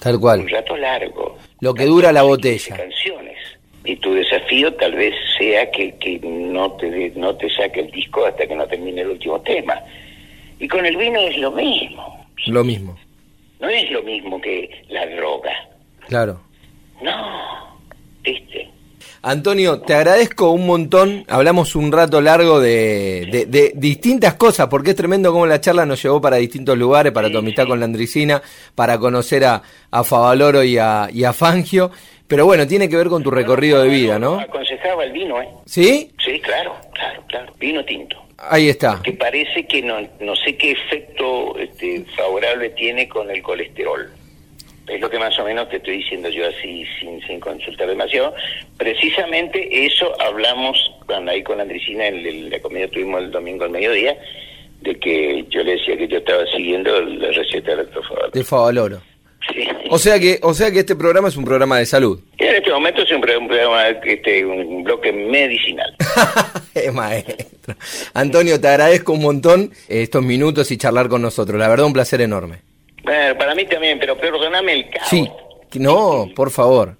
Tal 0.00 0.18
cual. 0.18 0.40
Un 0.40 0.48
rato 0.48 0.76
largo. 0.76 1.38
Lo 1.60 1.72
que 1.72 1.84
dura 1.84 2.12
la 2.12 2.22
botella. 2.22 2.76
Canciones 2.76 3.53
y 3.84 3.96
tu 3.96 4.14
desafío 4.14 4.72
tal 4.74 4.94
vez 4.94 5.14
sea 5.38 5.70
que, 5.70 5.94
que 5.96 6.18
no 6.22 6.72
te 6.72 7.12
no 7.16 7.36
te 7.36 7.50
saque 7.50 7.80
el 7.80 7.90
disco 7.90 8.24
hasta 8.24 8.46
que 8.46 8.54
no 8.54 8.66
termine 8.66 9.02
el 9.02 9.10
último 9.10 9.40
tema. 9.42 9.80
Y 10.58 10.68
con 10.68 10.86
el 10.86 10.96
vino 10.96 11.18
es 11.20 11.36
lo 11.38 11.50
mismo. 11.50 12.26
Lo 12.46 12.64
mismo. 12.64 12.96
No 13.60 13.68
es 13.68 13.90
lo 13.90 14.02
mismo 14.02 14.40
que 14.40 14.70
la 14.88 15.06
droga. 15.06 15.52
Claro. 16.08 16.40
No, 17.02 17.78
¿viste? 18.22 18.70
Antonio, 19.22 19.80
te 19.80 19.94
agradezco 19.94 20.50
un 20.50 20.66
montón. 20.66 21.24
Hablamos 21.28 21.74
un 21.76 21.90
rato 21.90 22.20
largo 22.20 22.60
de, 22.60 23.46
de, 23.48 23.72
distintas 23.74 24.34
cosas, 24.34 24.68
porque 24.68 24.90
es 24.90 24.96
tremendo 24.96 25.32
cómo 25.32 25.46
la 25.46 25.62
charla 25.62 25.86
nos 25.86 26.02
llevó 26.02 26.20
para 26.20 26.36
distintos 26.36 26.76
lugares, 26.76 27.10
para 27.10 27.30
tu 27.30 27.38
amistad 27.38 27.66
con 27.66 27.80
la 27.80 27.86
Andricina, 27.86 28.42
para 28.74 28.98
conocer 28.98 29.46
a, 29.46 29.62
a 29.90 30.04
Favaloro 30.04 30.62
y 30.62 30.76
a, 30.76 31.08
y 31.10 31.24
a 31.24 31.32
Fangio. 31.32 31.90
Pero 32.34 32.46
bueno, 32.46 32.66
tiene 32.66 32.88
que 32.88 32.96
ver 32.96 33.06
con 33.06 33.22
tu 33.22 33.30
recorrido 33.30 33.80
de 33.80 33.88
vida, 33.88 34.18
¿no? 34.18 34.40
Aconsejaba 34.40 35.04
el 35.04 35.12
vino, 35.12 35.40
¿eh? 35.40 35.48
¿Sí? 35.66 36.10
Sí, 36.18 36.40
claro, 36.40 36.74
claro, 36.92 37.22
claro. 37.28 37.52
Vino 37.60 37.84
tinto. 37.84 38.20
Ahí 38.38 38.70
está. 38.70 39.00
Que 39.04 39.12
parece 39.12 39.64
que 39.68 39.80
no, 39.80 40.00
no 40.18 40.34
sé 40.34 40.56
qué 40.56 40.72
efecto 40.72 41.56
este, 41.56 42.04
favorable 42.16 42.70
tiene 42.70 43.08
con 43.08 43.30
el 43.30 43.40
colesterol. 43.40 44.10
Es 44.88 45.00
lo 45.00 45.08
que 45.08 45.20
más 45.20 45.38
o 45.38 45.44
menos 45.44 45.68
te 45.68 45.76
estoy 45.76 45.98
diciendo 45.98 46.28
yo 46.28 46.48
así, 46.48 46.84
sin, 46.98 47.24
sin 47.24 47.38
consultar 47.38 47.86
demasiado. 47.86 48.34
Precisamente 48.78 49.86
eso 49.86 50.20
hablamos 50.20 50.76
cuando 51.06 51.30
ahí 51.30 51.44
con 51.44 51.60
Andricina 51.60 52.08
en, 52.08 52.50
la 52.50 52.58
comida 52.58 52.88
tuvimos 52.88 53.22
el 53.22 53.30
domingo 53.30 53.62
al 53.62 53.70
mediodía, 53.70 54.18
de 54.80 54.92
que 54.96 55.44
yo 55.50 55.62
le 55.62 55.76
decía 55.76 55.96
que 55.96 56.08
yo 56.08 56.18
estaba 56.18 56.44
siguiendo 56.46 57.00
la 57.00 57.28
receta 57.30 57.76
del 57.76 57.88
De 58.32 58.42
Favaloro. 58.42 59.13
O 59.90 59.98
sea 59.98 60.18
que, 60.18 60.38
o 60.42 60.54
sea 60.54 60.70
que 60.70 60.80
este 60.80 60.96
programa 60.96 61.28
es 61.28 61.36
un 61.36 61.44
programa 61.44 61.78
de 61.78 61.86
salud. 61.86 62.20
en 62.38 62.56
este 62.56 62.70
momento 62.70 63.02
es 63.02 63.10
un 63.12 63.20
programa, 63.20 63.88
este, 63.88 64.44
un 64.44 64.82
bloque 64.82 65.12
medicinal. 65.12 65.94
maestro. 66.92 67.74
Antonio, 68.14 68.60
te 68.60 68.68
agradezco 68.68 69.12
un 69.12 69.22
montón 69.22 69.72
estos 69.88 70.22
minutos 70.22 70.70
y 70.70 70.76
charlar 70.76 71.08
con 71.08 71.22
nosotros. 71.22 71.58
La 71.58 71.68
verdad, 71.68 71.86
un 71.86 71.92
placer 71.92 72.20
enorme. 72.20 72.58
Bueno, 73.02 73.36
para 73.38 73.54
mí 73.54 73.66
también, 73.66 73.98
pero 73.98 74.16
perdóname 74.16 74.72
el 74.72 74.90
caos. 74.90 75.08
Sí, 75.08 75.28
no, 75.74 76.28
por 76.34 76.50
favor. 76.50 76.96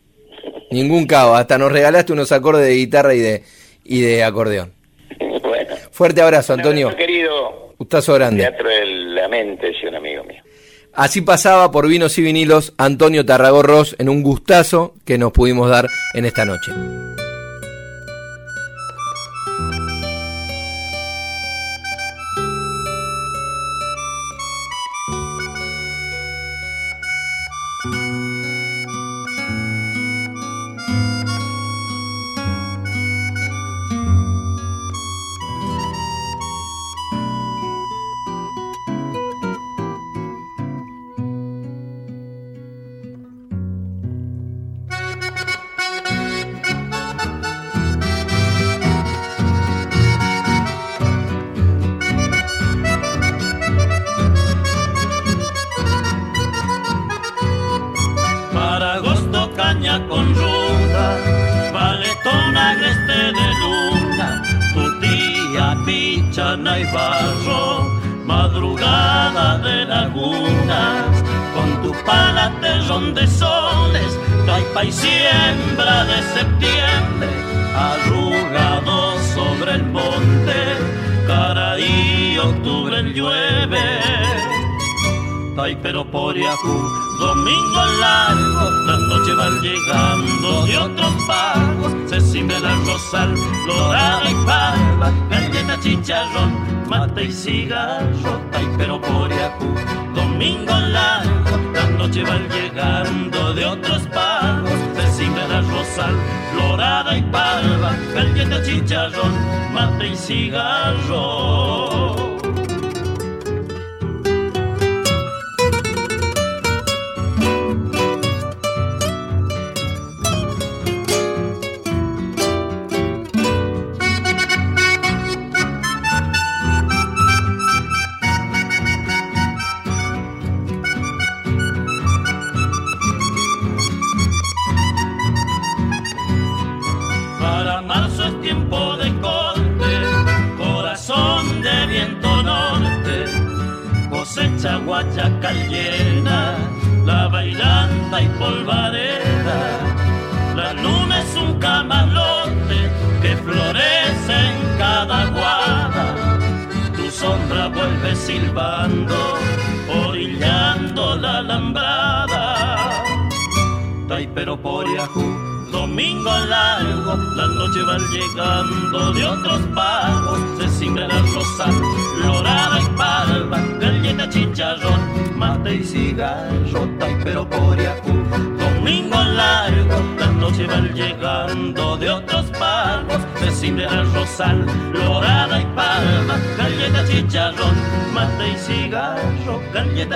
Ningún 0.70 1.07
caos. 1.07 1.38
Hasta 1.38 1.59
nos 1.59 1.72
regalaste 1.72 2.12
unos 2.12 2.30
acordes 2.32 2.66
de 2.66 2.74
guitarra 2.74 3.14
y 3.14 3.20
de, 3.20 3.42
y 3.84 4.01
de 4.03 4.24
acordeón. 4.24 4.72
Bueno. 5.18 5.76
Fuerte 5.90 6.20
abrazo, 6.20 6.53
Antonio. 6.53 6.88
Un 6.88 6.95
querido. 6.95 7.74
Gustazo 7.78 8.14
grande. 8.14 8.42
Teatro 8.42 8.68
de 8.68 8.86
la 8.86 9.28
mente, 9.28 9.70
es 9.70 9.82
un 9.88 9.95
amigo 9.95 10.24
mío. 10.24 10.42
Así 10.95 11.22
pasaba 11.22 11.72
por 11.72 11.88
Vinos 11.88 12.16
y 12.18 12.22
Vinilos 12.22 12.72
Antonio 12.78 13.26
Tarragorros 13.26 13.97
en 13.99 14.09
un 14.09 14.22
gustazo 14.22 14.95
que 15.05 15.18
nos 15.18 15.32
pudimos 15.32 15.68
dar 15.68 15.88
en 16.14 16.24
esta 16.24 16.45
noche. 16.45 16.72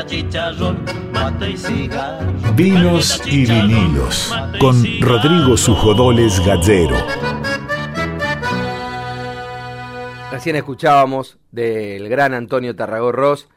Chicharrón, 0.08 0.84
mate 1.12 1.50
y 1.50 1.56
cigarro. 1.56 2.32
Vinos 2.54 3.20
y 3.26 3.44
vinilos, 3.44 4.34
con 4.58 4.82
Rodrigo 5.00 5.56
Sujodoles 5.56 6.40
Gallero. 6.44 6.96
Recién 10.32 10.56
escuchábamos 10.56 11.38
del 11.52 12.08
gran 12.08 12.32
Antonio 12.32 12.74
Tarragó 12.74 13.12
Ross, 13.12 13.48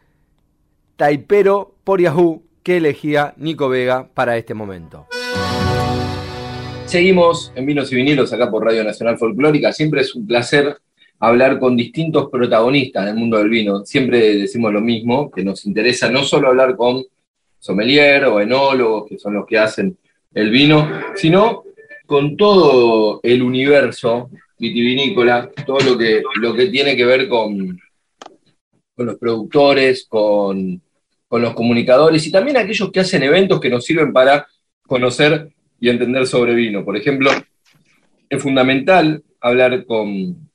Taipero 0.97 1.75
por 1.83 2.01
Yahoo, 2.01 2.43
que 2.63 2.77
elegía 2.77 3.33
Nico 3.37 3.69
Vega 3.69 4.09
para 4.13 4.37
este 4.37 4.53
momento. 4.53 5.07
Seguimos 6.85 7.53
en 7.55 7.65
Vinos 7.65 7.91
y 7.91 7.95
Vinilos 7.95 8.33
acá 8.33 8.51
por 8.51 8.65
Radio 8.65 8.83
Nacional 8.83 9.17
Folclórica. 9.17 9.71
Siempre 9.71 10.01
es 10.01 10.13
un 10.13 10.27
placer 10.27 10.77
hablar 11.21 11.59
con 11.59 11.77
distintos 11.77 12.29
protagonistas 12.31 13.05
del 13.05 13.15
mundo 13.15 13.37
del 13.37 13.49
vino. 13.49 13.85
Siempre 13.85 14.37
decimos 14.37 14.73
lo 14.73 14.81
mismo, 14.81 15.29
que 15.29 15.43
nos 15.43 15.65
interesa 15.65 16.09
no 16.09 16.23
solo 16.23 16.47
hablar 16.47 16.75
con 16.75 17.05
sommelier 17.59 18.25
o 18.25 18.41
enólogos, 18.41 19.07
que 19.07 19.19
son 19.19 19.35
los 19.35 19.45
que 19.45 19.59
hacen 19.59 19.95
el 20.33 20.49
vino, 20.49 20.89
sino 21.15 21.63
con 22.07 22.35
todo 22.35 23.19
el 23.21 23.43
universo 23.43 24.31
vitivinícola, 24.57 25.51
todo 25.65 25.79
lo 25.81 25.97
que, 25.97 26.23
lo 26.41 26.55
que 26.55 26.67
tiene 26.67 26.95
que 26.95 27.05
ver 27.05 27.29
con, 27.29 27.79
con 28.95 29.05
los 29.05 29.17
productores, 29.17 30.07
con, 30.09 30.81
con 31.27 31.41
los 31.41 31.53
comunicadores 31.53 32.25
y 32.25 32.31
también 32.31 32.57
aquellos 32.57 32.91
que 32.91 32.99
hacen 32.99 33.21
eventos 33.21 33.59
que 33.59 33.69
nos 33.69 33.85
sirven 33.85 34.11
para 34.11 34.47
conocer 34.87 35.49
y 35.79 35.89
entender 35.89 36.25
sobre 36.25 36.55
vino. 36.55 36.83
Por 36.83 36.97
ejemplo, 36.97 37.29
es 38.27 38.41
fundamental 38.41 39.23
hablar 39.39 39.85
con, 39.85 40.50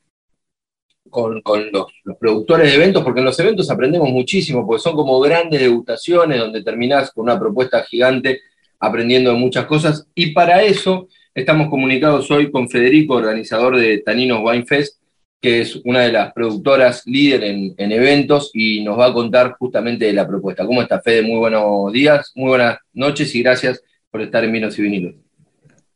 con, 1.11 1.43
los, 1.73 1.87
productores 2.19 2.71
de 2.71 2.77
eventos, 2.77 3.03
porque 3.03 3.21
en 3.21 3.27
los 3.27 3.39
eventos 3.39 3.71
aprendemos 3.71 4.09
muchísimo, 4.11 4.67
porque 4.67 4.83
son 4.83 4.95
como 4.95 5.21
grandes 5.21 5.61
degustaciones 5.61 6.39
donde 6.39 6.63
terminás 6.63 7.11
con 7.11 7.25
una 7.25 7.39
propuesta 7.39 7.83
gigante 7.85 8.41
aprendiendo 8.79 9.33
de 9.33 9.39
muchas 9.39 9.67
cosas. 9.67 10.07
Y 10.15 10.33
para 10.33 10.63
eso 10.63 11.09
estamos 11.35 11.69
comunicados 11.69 12.31
hoy 12.31 12.51
con 12.51 12.69
Federico, 12.69 13.15
organizador 13.15 13.77
de 13.77 13.99
Taninos 13.99 14.41
Wine 14.43 14.67
Fest, 14.67 15.01
que 15.41 15.61
es 15.61 15.77
una 15.85 16.01
de 16.01 16.13
las 16.13 16.33
productoras 16.33 17.07
líder 17.07 17.45
en, 17.45 17.93
eventos 17.93 18.51
y 18.55 18.83
nos 18.83 18.99
va 18.99 19.07
a 19.07 19.13
contar 19.13 19.57
justamente 19.59 20.07
de 20.07 20.13
la 20.13 20.27
propuesta. 20.27 20.67
¿Cómo 20.67 20.83
está, 20.83 21.01
Fede? 21.01 21.23
Muy 21.23 21.39
buenos 21.39 21.93
días, 21.93 22.33
muy 22.35 22.49
buenas 22.49 22.79
noches 22.93 23.35
y 23.35 23.43
gracias 23.43 23.83
por 24.11 24.23
estar 24.23 24.45
en 24.45 24.53
Vinos 24.53 24.79
y 24.79 24.83
Vinilos. 24.83 25.26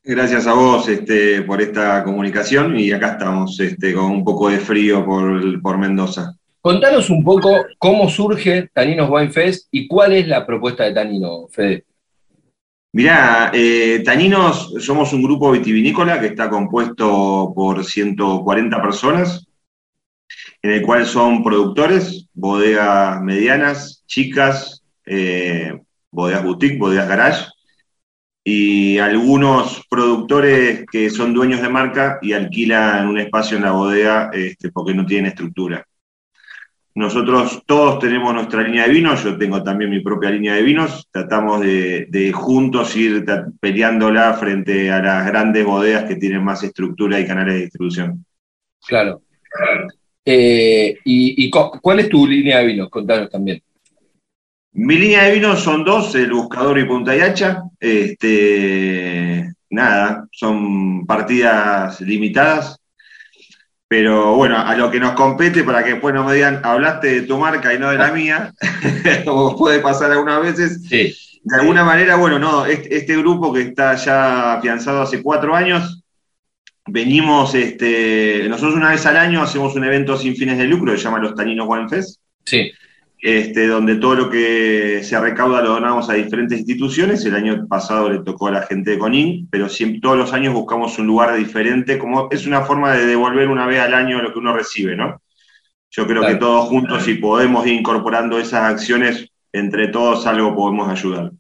Gracias 0.03 0.46
a 0.46 0.55
vos 0.55 0.88
este, 0.88 1.42
por 1.42 1.61
esta 1.61 2.03
comunicación 2.03 2.78
y 2.78 2.90
acá 2.90 3.12
estamos 3.12 3.61
este, 3.61 3.92
con 3.92 4.07
un 4.07 4.24
poco 4.24 4.48
de 4.48 4.59
frío 4.59 5.05
por, 5.05 5.61
por 5.61 5.76
Mendoza. 5.76 6.34
Contanos 6.62 7.11
un 7.11 7.22
poco 7.22 7.66
cómo 7.78 8.09
surge 8.09 8.70
Taninos 8.72 9.11
Wine 9.11 9.30
Fest 9.30 9.68
y 9.70 9.86
cuál 9.86 10.12
es 10.14 10.26
la 10.26 10.46
propuesta 10.46 10.84
de 10.84 10.94
Tanino, 10.94 11.48
Fede. 11.48 11.84
Mirá, 12.92 13.51
eh, 13.55 14.03
Taninos 14.05 14.74
somos 14.78 15.12
un 15.12 15.22
grupo 15.22 15.53
vitivinícola 15.53 16.18
que 16.18 16.26
está 16.26 16.48
compuesto 16.48 17.53
por 17.55 17.84
140 17.84 18.82
personas, 18.82 19.46
en 20.62 20.70
el 20.70 20.82
cual 20.82 21.07
son 21.07 21.44
productores, 21.44 22.26
bodegas 22.32 23.22
medianas, 23.22 24.03
chicas, 24.07 24.82
eh, 25.07 25.78
bodegas 26.11 26.42
boutique, 26.42 26.78
bodegas 26.78 27.09
garage, 27.09 27.46
y 28.43 28.99
algunos 28.99 29.86
productores 29.88 30.86
que 30.91 31.11
son 31.11 31.34
dueños 31.34 31.61
de 31.61 31.68
marca 31.68 32.18
y 32.22 32.32
alquilan 32.32 33.09
un 33.09 33.18
espacio 33.18 33.57
en 33.57 33.64
la 33.64 33.72
bodega 33.72 34.30
este, 34.32 34.70
porque 34.70 34.95
no 34.95 35.05
tienen 35.05 35.26
estructura. 35.26 35.84
Nosotros 36.95 37.62
todos 37.66 38.01
tenemos 38.01 38.34
nuestra 38.34 38.62
línea 38.62 38.86
de 38.86 38.93
vinos, 38.93 39.22
yo 39.22 39.38
tengo 39.38 39.62
también 39.62 39.91
mi 39.91 40.01
propia 40.01 40.30
línea 40.30 40.55
de 40.55 40.62
vinos, 40.62 41.09
tratamos 41.11 41.61
de, 41.61 42.32
juntos 42.34 42.97
ir 42.97 43.24
peleándola 43.61 44.34
frente 44.34 44.91
a 44.91 45.01
las 45.01 45.26
grandes 45.26 45.64
bodegas 45.64 46.05
que 46.05 46.16
tienen 46.16 46.43
más 46.43 46.64
estructura 46.64 47.20
y 47.20 47.26
canales 47.26 47.55
de 47.55 47.61
distribución. 47.61 48.24
Claro. 48.86 49.22
Eh, 50.24 50.99
¿Y, 51.05 51.49
cuál 51.51 52.01
es 52.01 52.09
tu 52.09 52.26
línea 52.26 52.59
de 52.59 52.66
vinos? 52.66 52.91
Contanos 52.91 53.30
también. 53.30 53.62
Mi 54.72 54.96
línea 54.96 55.24
de 55.24 55.32
vinos 55.32 55.60
son 55.60 55.84
dos, 55.84 56.14
el 56.14 56.32
Buscador 56.32 56.78
y 56.78 56.84
Punta 56.84 57.16
y 57.16 57.20
Hacha. 57.20 57.62
Este, 57.78 59.52
nada, 59.68 60.26
son 60.30 61.06
partidas 61.06 62.00
limitadas 62.00 62.80
pero 63.90 64.36
bueno, 64.36 64.56
a 64.56 64.76
lo 64.76 64.88
que 64.88 65.00
nos 65.00 65.14
compete, 65.14 65.64
para 65.64 65.82
que 65.82 65.94
después 65.94 66.14
no 66.14 66.22
me 66.22 66.34
digan, 66.34 66.60
hablaste 66.62 67.08
de 67.08 67.22
tu 67.22 67.36
marca 67.38 67.74
y 67.74 67.78
no 67.80 67.90
de 67.90 67.98
la 67.98 68.12
mía, 68.12 68.54
como 69.24 69.56
puede 69.56 69.80
pasar 69.80 70.12
algunas 70.12 70.40
veces. 70.40 70.88
De 70.88 71.56
alguna 71.58 71.82
manera, 71.82 72.14
bueno, 72.14 72.38
no, 72.38 72.66
este, 72.66 73.16
grupo 73.16 73.52
que 73.52 73.62
está 73.62 73.96
ya 73.96 74.52
afianzado 74.52 75.02
hace 75.02 75.20
cuatro 75.20 75.56
años, 75.56 76.04
venimos, 76.86 77.52
este, 77.56 78.46
nosotros 78.48 78.76
una 78.76 78.90
vez 78.90 79.04
al 79.06 79.16
año 79.16 79.42
hacemos 79.42 79.74
un 79.74 79.82
evento 79.82 80.16
sin 80.16 80.36
fines 80.36 80.56
de 80.58 80.66
lucro 80.66 80.92
que 80.92 80.98
se 80.98 81.04
llama 81.04 81.18
Los 81.18 81.34
Taninos 81.34 81.66
One 81.68 81.88
Fest. 81.88 82.20
Sí. 82.44 82.70
Este, 83.22 83.66
donde 83.66 83.96
todo 83.96 84.14
lo 84.14 84.30
que 84.30 85.02
se 85.04 85.20
recauda 85.20 85.60
lo 85.60 85.74
donamos 85.74 86.08
a 86.08 86.14
diferentes 86.14 86.58
instituciones. 86.58 87.24
El 87.26 87.34
año 87.34 87.66
pasado 87.68 88.08
le 88.08 88.20
tocó 88.20 88.48
a 88.48 88.52
la 88.52 88.62
gente 88.62 88.92
de 88.92 88.98
Conin, 88.98 89.46
pero 89.50 89.68
siempre, 89.68 90.00
todos 90.00 90.16
los 90.16 90.32
años 90.32 90.54
buscamos 90.54 90.98
un 90.98 91.06
lugar 91.06 91.36
diferente, 91.36 91.98
como 91.98 92.28
es 92.30 92.46
una 92.46 92.62
forma 92.62 92.94
de 92.94 93.04
devolver 93.04 93.48
una 93.48 93.66
vez 93.66 93.80
al 93.80 93.92
año 93.92 94.22
lo 94.22 94.32
que 94.32 94.38
uno 94.38 94.54
recibe, 94.54 94.96
¿no? 94.96 95.20
Yo 95.90 96.06
creo 96.06 96.24
que 96.24 96.36
todos 96.36 96.68
juntos, 96.68 97.02
si 97.02 97.14
podemos 97.14 97.66
ir 97.66 97.74
incorporando 97.74 98.38
esas 98.38 98.62
acciones, 98.72 99.28
entre 99.52 99.88
todos 99.88 100.26
algo 100.26 100.54
podemos 100.54 100.88
ayudar. 100.88 101.32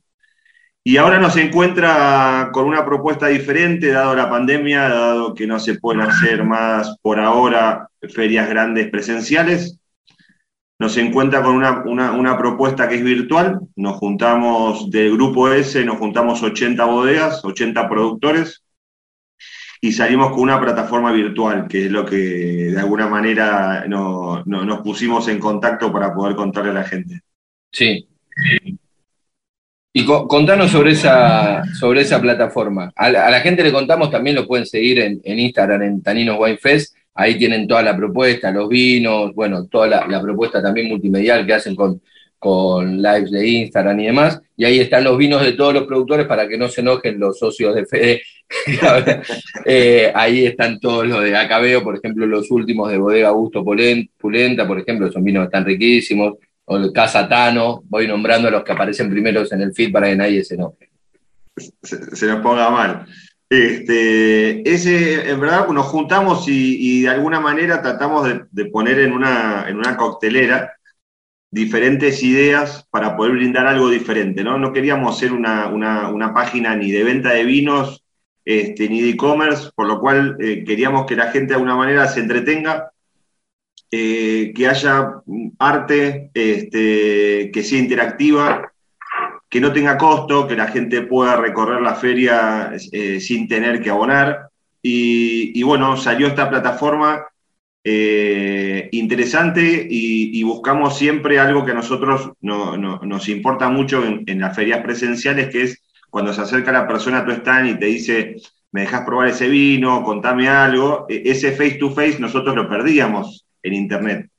Y 0.82 0.96
ahora 0.96 1.18
nos 1.18 1.36
encuentra 1.36 2.50
con 2.52 2.66
una 2.66 2.84
propuesta 2.84 3.28
diferente, 3.28 3.92
dado 3.92 4.14
la 4.14 4.28
pandemia, 4.28 4.88
dado 4.88 5.34
que 5.34 5.46
no 5.46 5.60
se 5.60 5.76
pueden 5.78 6.02
hacer 6.02 6.44
más 6.44 6.96
por 7.00 7.20
ahora 7.20 7.88
ferias 8.12 8.48
grandes 8.48 8.90
presenciales. 8.90 9.79
Nos 10.80 10.96
encuentra 10.96 11.42
con 11.42 11.56
una, 11.56 12.38
propuesta 12.38 12.88
que 12.88 12.94
es 12.94 13.04
virtual. 13.04 13.60
Nos 13.76 13.98
juntamos 13.98 14.90
del 14.90 15.12
grupo 15.12 15.50
S, 15.50 15.84
nos 15.84 15.98
juntamos 15.98 16.42
80 16.42 16.82
bodegas, 16.86 17.44
80 17.44 17.86
productores, 17.86 18.64
y 19.82 19.92
salimos 19.92 20.30
con 20.30 20.40
una 20.40 20.58
plataforma 20.58 21.12
virtual, 21.12 21.68
que 21.68 21.84
es 21.84 21.92
lo 21.92 22.06
que 22.06 22.16
de 22.16 22.80
alguna 22.80 23.08
manera 23.08 23.84
nos 23.86 24.80
pusimos 24.82 25.28
en 25.28 25.38
contacto 25.38 25.92
para 25.92 26.14
poder 26.14 26.34
contarle 26.34 26.70
a 26.70 26.74
la 26.74 26.84
gente. 26.84 27.20
Sí. 27.70 28.08
Y 29.92 30.06
contanos 30.06 30.70
sobre 30.70 30.92
esa, 30.92 31.62
sobre 31.74 32.00
esa 32.00 32.22
plataforma. 32.22 32.90
A 32.96 33.10
la, 33.10 33.40
gente 33.40 33.62
le 33.62 33.70
contamos, 33.70 34.10
también 34.10 34.36
lo 34.36 34.46
pueden 34.46 34.64
seguir 34.64 34.98
en, 34.98 35.20
Instagram, 35.38 35.82
en 35.82 36.02
Taninos 36.02 36.38
Wine 36.40 36.56
Fest. 36.56 36.96
Ahí 37.20 37.36
tienen 37.36 37.68
toda 37.68 37.82
la 37.82 37.96
propuesta, 37.96 38.50
los 38.50 38.68
vinos, 38.68 39.34
bueno, 39.34 39.66
toda 39.66 39.86
la, 40.08 40.22
propuesta 40.22 40.62
también 40.62 40.88
multimedial 40.88 41.46
que 41.46 41.52
hacen 41.52 41.76
con, 41.76 42.00
con 42.38 42.96
lives 42.96 43.30
de 43.30 43.46
Instagram 43.46 44.00
y 44.00 44.06
demás. 44.06 44.40
Y 44.56 44.64
ahí 44.64 44.80
están 44.80 45.04
los 45.04 45.18
vinos 45.18 45.42
de 45.42 45.52
todos 45.52 45.74
los 45.74 45.84
productores 45.84 46.26
para 46.26 46.48
que 46.48 46.56
no 46.56 46.68
se 46.68 46.80
enojen 46.80 47.20
los 47.20 47.38
socios 47.38 47.74
de 47.74 47.86
Fede. 47.86 48.22
Eh, 49.64 50.10
ahí 50.12 50.44
están 50.46 50.80
todos 50.80 51.06
los 51.06 51.22
de 51.22 51.36
Acabeo, 51.36 51.84
por 51.84 51.96
ejemplo, 51.96 52.26
los 52.26 52.50
últimos 52.50 52.90
de 52.90 52.98
Bodega 52.98 53.30
Gusto 53.30 53.62
Pulenta, 53.62 54.66
por 54.66 54.80
ejemplo, 54.80 55.12
son 55.12 55.22
vinos 55.22 55.44
están 55.44 55.64
riquísimos 55.64 56.34
o 56.64 56.76
el 56.76 56.92
Casa 56.92 57.28
Tano, 57.28 57.82
voy 57.88 58.08
nombrando 58.08 58.48
a 58.48 58.50
los 58.50 58.64
que 58.64 58.72
aparecen 58.72 59.10
primeros 59.10 59.52
en 59.52 59.62
el 59.62 59.72
feed 59.72 59.92
para 59.92 60.08
que 60.08 60.16
nadie 60.16 60.42
se 60.42 60.54
enoje. 60.54 60.90
Se, 61.82 62.26
nos 62.26 62.40
ponga 62.40 62.70
mal. 62.70 63.06
Este, 63.50 64.72
ese, 64.72 65.28
en 65.28 65.40
verdad, 65.40 65.66
nos 65.70 65.86
juntamos 65.86 66.46
y, 66.46 67.02
de 67.02 67.08
alguna 67.08 67.40
manera 67.40 67.82
tratamos 67.82 68.28
de, 68.52 68.64
poner 68.66 69.00
en 69.00 69.12
una, 69.12 69.68
en 69.68 69.76
una, 69.76 69.96
coctelera 69.96 70.74
diferentes 71.50 72.22
ideas 72.22 72.86
para 72.90 73.16
poder 73.16 73.32
brindar 73.32 73.66
algo 73.66 73.90
diferente, 73.90 74.44
¿no? 74.44 74.56
No 74.56 74.72
queríamos 74.72 75.18
ser 75.18 75.32
una, 75.32 76.32
página 76.32 76.76
ni 76.76 76.92
de 76.92 77.02
venta 77.02 77.30
de 77.30 77.44
vinos, 77.44 78.04
este, 78.44 78.88
ni 78.88 79.00
de 79.02 79.10
e-commerce, 79.10 79.70
por 79.74 79.88
lo 79.88 79.98
cual 79.98 80.36
eh, 80.40 80.62
queríamos 80.64 81.06
que 81.06 81.16
la 81.16 81.32
gente 81.32 81.48
de 81.48 81.54
alguna 81.54 81.74
manera 81.74 82.06
se 82.06 82.20
entretenga, 82.20 82.92
eh, 83.90 84.52
que 84.54 84.68
haya 84.68 85.22
arte, 85.58 86.30
este, 86.34 87.50
que 87.52 87.62
sea 87.64 87.80
interactiva, 87.80 88.69
que 89.50 89.60
no 89.60 89.72
tenga 89.72 89.98
costo, 89.98 90.46
que 90.46 90.54
la 90.54 90.68
gente 90.68 91.02
pueda 91.02 91.36
recorrer 91.36 91.82
la 91.82 91.96
feria 91.96 92.72
eh, 92.92 93.20
sin 93.20 93.48
tener 93.48 93.82
que 93.82 93.90
abonar. 93.90 94.48
Y, 94.80 95.62
bueno, 95.62 95.96
salió 95.98 96.28
esta 96.28 96.48
plataforma 96.48 97.26
eh, 97.84 98.88
interesante 98.92 99.86
y, 99.90 100.42
buscamos 100.44 100.96
siempre 100.96 101.38
algo 101.38 101.64
que 101.66 101.72
a 101.72 101.74
nosotros 101.74 102.30
nos 102.40 103.28
importa 103.28 103.68
mucho 103.68 104.04
en, 104.04 104.22
en, 104.26 104.40
las 104.40 104.56
ferias 104.56 104.82
presenciales, 104.82 105.50
que 105.50 105.62
es 105.64 105.82
cuando 106.08 106.32
se 106.32 106.40
acerca 106.40 106.72
la 106.72 106.86
persona 106.86 107.18
a 107.18 107.24
tu 107.24 107.32
stand 107.32 107.68
y 107.68 107.78
te 107.78 107.86
dice, 107.86 108.36
me 108.72 108.82
dejas 108.82 109.02
probar 109.04 109.28
ese 109.28 109.48
vino, 109.48 110.02
contame 110.02 110.48
algo, 110.48 111.06
e, 111.08 111.22
ese 111.26 111.52
face 111.52 111.74
to 111.74 111.90
face 111.90 112.18
nosotros 112.18 112.54
lo 112.54 112.68
perdíamos 112.68 113.44
en 113.62 113.74
Internet. 113.74 114.30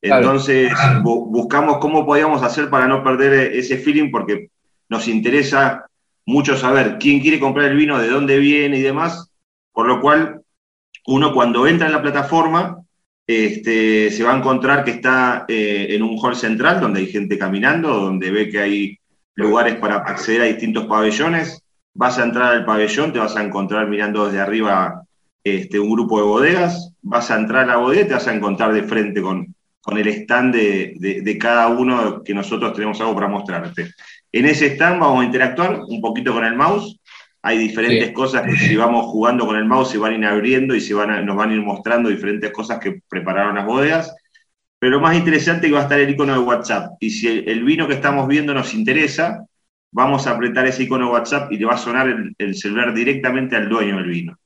Entonces 0.00 0.70
buscamos 1.02 1.78
cómo 1.78 2.04
podíamos 2.04 2.42
hacer 2.42 2.68
para 2.68 2.86
no 2.86 3.02
perder 3.02 3.54
ese 3.54 3.78
feeling 3.78 4.10
porque 4.10 4.50
nos 4.94 5.08
interesa 5.08 5.86
mucho 6.24 6.56
saber 6.56 6.98
quién 7.00 7.18
quiere 7.20 7.40
comprar 7.40 7.68
el 7.68 7.76
vino, 7.76 7.98
de 7.98 8.08
dónde 8.08 8.38
viene 8.38 8.78
y 8.78 8.82
demás, 8.82 9.28
por 9.72 9.88
lo 9.88 10.00
cual 10.00 10.42
uno 11.06 11.34
cuando 11.34 11.66
entra 11.66 11.88
en 11.88 11.92
la 11.92 12.00
plataforma 12.00 12.78
este, 13.26 14.12
se 14.12 14.22
va 14.22 14.32
a 14.32 14.38
encontrar 14.38 14.84
que 14.84 14.92
está 14.92 15.46
eh, 15.48 15.88
en 15.90 16.02
un 16.04 16.16
hall 16.16 16.36
central 16.36 16.80
donde 16.80 17.00
hay 17.00 17.08
gente 17.08 17.36
caminando, 17.36 17.88
donde 17.88 18.30
ve 18.30 18.48
que 18.48 18.60
hay 18.60 18.98
lugares 19.34 19.74
para 19.76 19.96
acceder 19.96 20.42
a 20.42 20.44
distintos 20.44 20.86
pabellones. 20.86 21.60
Vas 21.92 22.18
a 22.18 22.24
entrar 22.24 22.52
al 22.52 22.64
pabellón, 22.64 23.12
te 23.12 23.18
vas 23.18 23.34
a 23.36 23.42
encontrar 23.42 23.88
mirando 23.88 24.26
desde 24.26 24.40
arriba 24.40 25.02
este, 25.42 25.80
un 25.80 25.90
grupo 25.90 26.18
de 26.18 26.24
bodegas, 26.24 26.92
vas 27.02 27.32
a 27.32 27.36
entrar 27.36 27.64
a 27.64 27.66
la 27.66 27.76
bodega 27.78 28.02
y 28.02 28.08
te 28.08 28.14
vas 28.14 28.28
a 28.28 28.34
encontrar 28.34 28.72
de 28.72 28.84
frente 28.84 29.20
con, 29.20 29.54
con 29.84 29.98
el 29.98 30.08
stand 30.08 30.54
de, 30.54 31.38
cada 31.38 31.68
uno 31.68 32.22
que 32.24 32.32
nosotros 32.32 32.72
tenemos 32.72 32.98
algo 33.02 33.14
para 33.14 33.28
mostrarte. 33.28 33.90
En 34.34 34.46
ese 34.46 34.66
stand 34.66 35.00
vamos 35.00 35.22
a 35.22 35.26
interactuar 35.26 35.80
un 35.86 36.00
poquito 36.00 36.32
con 36.32 36.44
el 36.44 36.54
mouse. 36.54 37.00
Hay 37.42 37.58
diferentes 37.58 38.12
cosas 38.12 38.42
que 38.42 38.56
si 38.56 38.74
vamos 38.74 39.06
jugando 39.06 39.46
con 39.46 39.56
el 39.56 39.64
mouse 39.64 39.90
se 39.90 39.98
van 39.98 40.14
a 40.14 40.16
ir 40.16 40.24
abriendo 40.24 40.74
y 40.74 40.80
se 40.80 40.94
van 40.94 41.24
nos 41.24 41.36
van 41.36 41.50
a 41.50 41.54
ir 41.54 41.62
mostrando 41.62 42.08
diferentes 42.08 42.50
cosas 42.50 42.78
que 42.78 43.00
prepararon 43.08 43.54
las 43.54 43.66
bodegas. 43.66 44.14
Pero 44.78 44.96
lo 44.96 45.00
más 45.00 45.16
interesante 45.16 45.66
es 45.66 45.70
que 45.70 45.74
va 45.74 45.80
a 45.80 45.84
estar 45.84 46.00
el 46.00 46.10
icono 46.10 46.32
de 46.32 46.38
WhatsApp. 46.40 46.92
Y 47.00 47.10
si 47.10 47.28
el, 47.28 47.64
vino 47.64 47.86
que 47.86 47.94
estamos 47.94 48.26
viendo 48.26 48.54
nos 48.54 48.74
interesa, 48.74 49.44
vamos 49.92 50.26
a 50.26 50.32
apretar 50.32 50.66
ese 50.66 50.82
icono 50.82 51.06
de 51.06 51.12
WhatsApp 51.12 51.52
y 51.52 51.58
le 51.58 51.66
va 51.66 51.74
a 51.74 51.78
sonar 51.78 52.08
el, 52.08 52.34
el 52.38 52.54
celular 52.54 52.92
directamente 52.92 53.56
al 53.56 53.68
dueño 53.68 53.96
del 53.96 54.10
vino. 54.10 54.38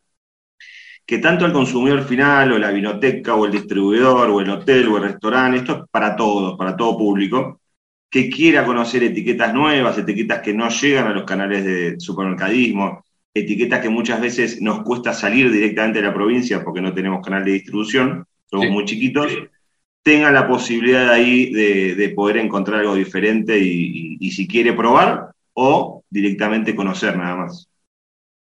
que 1.07 1.17
tanto 1.17 1.47
el 1.47 1.55
consumidor 1.55 2.05
final 2.05 2.53
o 2.53 2.59
la 2.59 2.73
vinoteca 2.73 3.35
o 3.35 3.47
el 3.47 3.53
distribuidor 3.53 4.29
o 4.29 4.43
el 4.43 4.51
hotel 4.51 4.89
o 4.89 4.99
el 4.99 5.05
restaurante, 5.05 5.61
esto 5.61 5.73
es 5.73 5.85
para 5.91 6.17
todos, 6.17 6.59
para 6.59 6.77
todo 6.77 6.99
público, 6.99 7.63
que 8.11 8.29
quiera 8.29 8.67
conocer 8.67 9.05
etiquetas 9.05 9.55
nuevas, 9.55 9.97
etiquetas 9.97 10.43
que 10.43 10.53
no 10.53 10.69
llegan 10.69 11.07
a 11.07 11.15
los 11.15 11.25
canales 11.25 11.65
de 11.65 11.99
supermercadismo, 11.99 13.06
etiquetas 13.39 13.81
que 13.81 13.89
muchas 13.89 14.21
veces 14.21 14.61
nos 14.61 14.83
cuesta 14.83 15.13
salir 15.13 15.51
directamente 15.51 16.01
de 16.01 16.07
la 16.07 16.15
provincia 16.15 16.63
porque 16.65 16.81
no 16.81 16.95
tenemos 16.95 17.25
canal 17.25 17.45
de 17.45 17.53
distribución, 17.53 18.27
somos 18.51 18.71
muy 18.71 18.85
chiquitos, 18.85 19.33
tenga 20.03 20.31
la 20.31 20.47
posibilidad 20.47 21.11
ahí 21.11 21.53
de, 21.53 22.09
poder 22.11 22.39
encontrar 22.39 22.81
algo 22.81 22.95
diferente 22.95 23.59
y 23.59 24.31
si 24.31 24.47
quiere 24.47 24.73
probar 24.73 25.31
o 25.55 26.05
directamente 26.11 26.75
conocer 26.75 27.17
nada 27.17 27.37
más. 27.37 27.69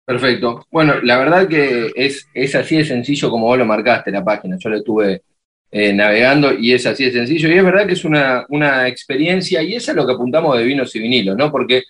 Perfecto. 0.06 0.64
Bueno, 0.70 1.00
la 1.02 1.18
verdad 1.18 1.48
que 1.48 1.90
es, 1.96 2.28
es 2.32 2.54
así 2.54 2.76
de 2.76 2.84
sencillo 2.84 3.28
como 3.28 3.46
vos 3.46 3.58
lo 3.58 3.64
marcaste 3.64 4.12
la 4.12 4.24
página. 4.24 4.56
Yo 4.56 4.70
lo 4.70 4.76
estuve 4.76 5.22
eh, 5.70 5.92
navegando 5.92 6.52
y 6.52 6.72
es 6.72 6.86
así 6.86 7.06
de 7.06 7.12
sencillo. 7.12 7.48
Y 7.48 7.58
es 7.58 7.64
verdad 7.64 7.86
que 7.88 7.94
es 7.94 8.04
una, 8.04 8.46
una 8.48 8.86
experiencia 8.86 9.62
y 9.62 9.74
eso 9.74 9.90
es 9.90 9.96
lo 9.96 10.06
que 10.06 10.12
apuntamos 10.12 10.56
de 10.56 10.64
vinos 10.64 10.94
y 10.94 11.00
vinilos, 11.00 11.36
¿no? 11.36 11.50
Porque 11.50 11.82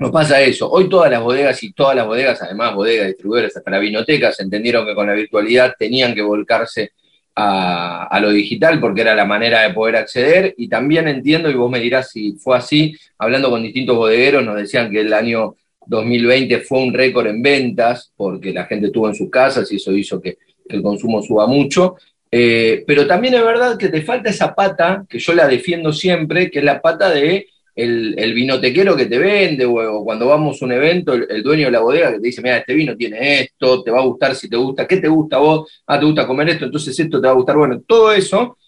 nos 0.00 0.10
pasa 0.10 0.40
eso. 0.40 0.70
Hoy 0.70 0.88
todas 0.88 1.10
las 1.10 1.22
bodegas 1.22 1.62
y 1.62 1.72
todas 1.72 1.94
las 1.94 2.06
bodegas, 2.06 2.40
además 2.40 2.74
bodegas, 2.74 3.08
distribuidores, 3.08 3.54
hasta 3.54 3.70
las 3.70 3.82
vinotecas, 3.82 4.40
entendieron 4.40 4.86
que 4.86 4.94
con 4.94 5.06
la 5.06 5.12
virtualidad 5.12 5.74
tenían 5.78 6.14
que 6.14 6.22
volcarse 6.22 6.92
a, 7.36 8.18
lo 8.20 8.30
digital 8.30 8.80
porque 8.80 9.02
era 9.02 9.14
la 9.14 9.26
manera 9.26 9.60
de 9.60 9.74
poder 9.74 9.96
acceder. 9.96 10.54
Y 10.56 10.68
también 10.68 11.06
entiendo, 11.06 11.50
y 11.50 11.54
vos 11.54 11.70
me 11.70 11.80
dirás 11.80 12.10
si 12.10 12.32
fue 12.32 12.56
así, 12.56 12.96
hablando 13.18 13.50
con 13.50 13.62
distintos 13.62 13.94
bodegueros, 13.94 14.42
nos 14.42 14.56
decían 14.56 14.90
que 14.90 15.00
el 15.00 15.12
año 15.12 15.56
2020 15.86 16.60
fue 16.60 16.78
un 16.78 16.94
récord 16.94 17.26
en 17.26 17.42
ventas 17.42 18.10
porque 18.16 18.54
la 18.54 18.64
gente 18.64 18.86
estuvo 18.86 19.06
en 19.06 19.14
sus 19.14 19.28
casas 19.28 19.70
y 19.70 19.76
eso 19.76 19.92
hizo 19.92 20.20
que, 20.20 20.38
el 20.70 20.82
consumo 20.82 21.20
suba 21.20 21.46
mucho. 21.46 21.96
Eh, 22.30 22.84
pero 22.86 23.06
también 23.06 23.34
es 23.34 23.44
verdad 23.44 23.76
que 23.76 23.88
te 23.88 24.00
falta 24.00 24.30
esa 24.30 24.54
pata, 24.54 25.04
que 25.08 25.18
yo 25.18 25.34
la 25.34 25.46
defiendo 25.46 25.92
siempre, 25.92 26.50
que 26.50 26.60
es 26.60 26.64
la 26.64 26.80
pata 26.80 27.10
de 27.10 27.48
el, 27.74 28.34
vinotequero 28.34 28.96
que 28.96 29.06
te 29.06 29.18
vende, 29.18 29.64
o, 29.64 30.04
cuando 30.04 30.26
vamos 30.26 30.60
a 30.60 30.64
un 30.64 30.72
evento, 30.72 31.14
el, 31.14 31.42
dueño 31.42 31.66
de 31.66 31.70
la 31.70 31.80
bodega 31.80 32.12
que 32.12 32.20
te 32.20 32.26
dice, 32.26 32.42
mira, 32.42 32.58
este 32.58 32.74
vino 32.74 32.96
tiene 32.96 33.40
esto, 33.40 33.82
te 33.82 33.90
va 33.90 34.00
a 34.00 34.04
gustar 34.04 34.34
si 34.34 34.48
te 34.48 34.56
gusta, 34.56 34.86
¿qué 34.86 34.98
te 34.98 35.08
gusta 35.08 35.36
a 35.36 35.40
vos? 35.40 35.82
Ah, 35.86 35.98
te 35.98 36.06
gusta 36.06 36.26
comer 36.26 36.50
esto, 36.50 36.66
entonces 36.66 36.98
esto 36.98 37.20
te 37.20 37.26
va 37.26 37.32
a 37.32 37.36
gustar. 37.36 37.56
Bueno, 37.56 37.82
todo 37.86 38.12
eso, 38.12 38.58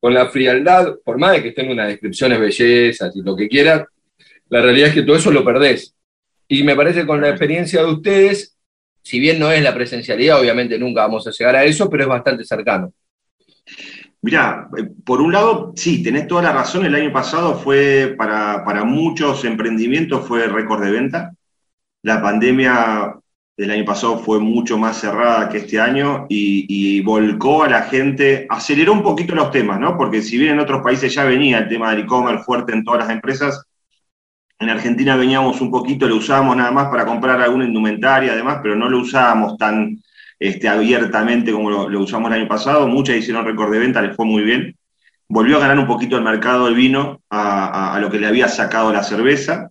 con 0.00 0.14
la 0.14 0.28
frialdad, 0.28 0.96
por 1.04 1.18
más 1.18 1.32
de 1.32 1.42
que 1.42 1.48
estén 1.48 1.70
unas 1.70 1.88
descripciones 1.88 2.38
bellezas 2.38 3.14
y 3.16 3.22
lo 3.22 3.36
que 3.36 3.48
quieras, 3.48 3.84
la 4.48 4.62
realidad 4.62 4.88
es 4.88 4.94
que 4.94 5.02
todo 5.02 5.16
eso 5.16 5.30
lo 5.30 5.44
perdés. 5.44 5.94
Y 6.48 6.62
me 6.62 6.76
parece 6.76 7.00
que 7.00 7.06
con 7.06 7.20
la 7.20 7.30
experiencia 7.30 7.82
de 7.82 7.90
ustedes, 7.90 8.56
si 9.02 9.18
bien 9.18 9.38
no 9.38 9.50
es 9.50 9.62
la 9.62 9.74
presencialidad, 9.74 10.40
obviamente 10.40 10.78
nunca 10.78 11.02
vamos 11.02 11.26
a 11.26 11.30
llegar 11.30 11.56
a 11.56 11.64
eso, 11.64 11.88
pero 11.88 12.04
es 12.04 12.08
bastante 12.08 12.44
cercano. 12.44 12.92
Mirá, 14.24 14.70
eh, 14.78 14.84
por 15.04 15.20
un 15.20 15.32
lado, 15.32 15.74
sí, 15.76 16.02
tenés 16.02 16.26
toda 16.26 16.40
la 16.40 16.52
razón, 16.52 16.86
el 16.86 16.94
año 16.94 17.12
pasado 17.12 17.56
fue 17.56 18.14
para, 18.16 18.64
para 18.64 18.82
muchos 18.82 19.44
emprendimientos 19.44 20.26
fue 20.26 20.46
récord 20.48 20.82
de 20.82 20.90
venta. 20.90 21.34
La 22.02 22.22
pandemia 22.22 23.16
del 23.54 23.70
año 23.70 23.84
pasado 23.84 24.18
fue 24.18 24.40
mucho 24.40 24.78
más 24.78 24.98
cerrada 24.98 25.50
que 25.50 25.58
este 25.58 25.78
año 25.78 26.24
y, 26.30 27.02
volcó 27.02 27.64
a 27.64 27.68
la 27.68 27.82
gente, 27.82 28.46
aceleró 28.48 28.94
un 28.94 29.02
poquito 29.02 29.34
los 29.34 29.50
temas, 29.50 29.78
¿no? 29.78 29.94
Porque 29.98 30.22
si 30.22 30.38
bien 30.38 30.52
en 30.54 30.60
otros 30.60 30.82
países 30.82 31.14
ya 31.14 31.24
venía 31.24 31.58
el 31.58 31.68
tema 31.68 31.90
del 31.90 32.04
e-commerce 32.04 32.44
fuerte 32.44 32.72
en 32.72 32.82
todas 32.82 33.00
las 33.00 33.10
empresas, 33.10 33.62
en 34.58 34.70
Argentina 34.70 35.16
veníamos 35.16 35.60
un 35.60 35.70
poquito, 35.70 36.08
lo 36.08 36.16
usábamos 36.16 36.56
nada 36.56 36.70
más 36.70 36.88
para 36.88 37.04
comprar 37.04 37.42
alguna 37.42 37.66
indumentaria, 37.66 38.32
además, 38.32 38.60
pero 38.62 38.74
no 38.74 38.88
lo 38.88 39.00
usábamos 39.00 39.58
tan 39.58 39.98
este, 40.38 40.68
abiertamente 40.68 41.52
como 41.52 41.70
lo, 41.70 42.00
usamos 42.00 42.30
el 42.30 42.40
año 42.40 42.48
pasado. 42.48 42.86
Muchas 42.88 43.16
hicieron 43.16 43.44
récord 43.44 43.72
de 43.72 43.78
venta, 43.78 44.02
les 44.02 44.16
fue 44.16 44.26
muy 44.26 44.42
bien. 44.42 44.76
Volvió 45.28 45.56
a 45.56 45.60
ganar 45.60 45.78
un 45.78 45.86
poquito 45.86 46.16
el 46.16 46.22
mercado 46.22 46.66
del 46.66 46.74
vino 46.74 47.22
a 47.30 47.98
lo 48.00 48.10
que 48.10 48.18
le 48.18 48.26
había 48.26 48.48
sacado 48.48 48.92
la 48.92 49.02
cerveza. 49.02 49.70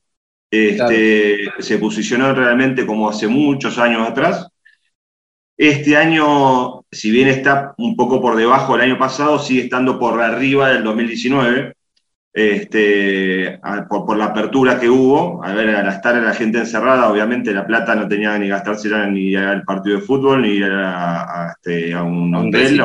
Este, 0.54 1.52
se 1.58 1.80
posicionó 1.80 2.32
realmente 2.32 2.86
como 2.86 3.10
hace 3.10 3.28
muchos 3.28 3.80
años 3.80 4.08
atrás. 4.08 4.48
Este 5.58 5.98
año, 5.98 6.86
si 6.92 7.10
bien 7.10 7.28
está 7.28 7.74
un 7.80 7.96
poco 7.96 8.22
por 8.22 8.36
debajo 8.36 8.74
del 8.74 8.84
año 8.84 9.00
pasado, 9.00 9.40
sigue 9.40 9.64
estando 9.64 9.98
por 9.98 10.22
arriba 10.22 10.70
del 10.70 10.84
2019, 10.84 11.74
este, 12.34 13.60
por, 13.88 14.18
la 14.18 14.26
apertura 14.26 14.80
que 14.80 14.90
hubo. 14.90 15.44
A 15.44 15.54
ver, 15.54 15.76
al 15.76 15.88
estar 15.88 16.16
la 16.16 16.34
gente 16.34 16.58
encerrada, 16.58 17.10
obviamente 17.10 17.54
la 17.54 17.66
plata 17.66 17.96
no 17.96 18.08
tenía 18.08 18.38
ni 18.40 18.48
gastarse 18.48 18.90
ni 19.08 19.36
al 19.36 19.64
partido 19.64 19.98
de 19.98 20.02
fútbol, 20.02 20.42
ni 20.42 20.62
a, 20.64 21.54
este, 21.56 21.96
un, 21.96 22.34
hotel, 22.34 22.82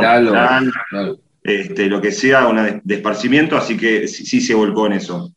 este, 1.43 1.87
lo 1.87 2.01
que 2.01 2.13
sea, 2.13 2.47
un 2.47 2.83
de 2.85 2.95
esparcimiento, 2.95 3.57
así 3.57 3.77
que 3.77 4.07
sí 4.07 4.41
se 4.41 4.55
volcó 4.55 4.87
en 4.87 4.93
eso. 4.93 5.33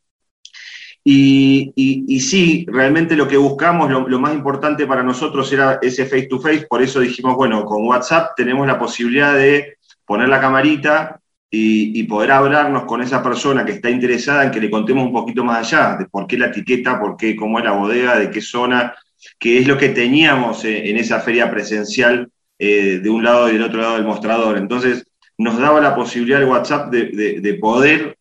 Y, 1.03 2.20
sí, 2.20 2.66
realmente 2.70 3.16
lo 3.16 3.28
que 3.28 3.38
buscamos, 3.38 3.89
lo, 3.89 4.20
más 4.20 4.34
importante 4.34 4.86
para 4.86 5.03
nosotros 5.03 5.51
era 5.51 5.80
ese 5.82 6.05
face 6.05 6.28
to 6.28 6.39
face, 6.39 6.68
por 6.70 6.82
eso 6.82 6.99
dijimos, 6.99 7.36
bueno, 7.36 7.66
con 7.66 7.86
WhatsApp 7.88 8.32
tenemos 8.36 8.68
la 8.68 8.78
posibilidad 8.78 9.34
de 9.34 9.78
poner 10.05 10.30
la 10.30 10.39
camarita 10.39 11.20
y, 11.52 12.04
poder 12.04 12.32
hablarnos 12.32 12.86
con 12.86 13.02
esa 13.02 13.22
persona 13.22 13.66
que 13.66 13.74
está 13.74 13.89
interesada 13.89 14.45
en 14.45 14.52
que 14.52 14.62
le 14.62 14.72
contemos 14.72 15.06
un 15.06 15.12
poquito 15.12 15.43
más 15.43 15.68
allá, 15.68 15.97
de 15.97 16.06
por 16.06 16.26
qué 16.26 16.38
la 16.38 16.47
etiqueta, 16.47 16.99
por 16.99 17.18
qué, 17.18 17.36
cómo 17.36 17.60
es 17.60 17.66
la 17.66 17.74
bodega, 17.74 18.18
de 18.18 18.32
qué 18.32 18.41
zona, 18.41 18.95
qué 19.38 19.60
es 19.60 19.68
lo 19.68 19.78
que 19.78 19.89
teníamos 19.89 20.64
en, 20.64 20.95
esa 20.97 21.20
feria 21.20 21.52
presencial 21.52 22.30
eh, 22.58 22.99
de 23.04 23.10
un 23.10 23.24
lado 23.24 23.49
y 23.49 23.54
del 23.54 23.64
otro 23.64 23.82
lado 23.82 23.95
del 23.95 24.06
mostrador. 24.06 24.58
Entonces, 24.58 25.06
nos 25.38 25.58
daba 25.58 25.82
la 25.82 25.95
posibilidad 25.95 26.41
el 26.41 26.47
WhatsApp 26.47 26.91
de 26.91 27.58
poder 27.60 28.18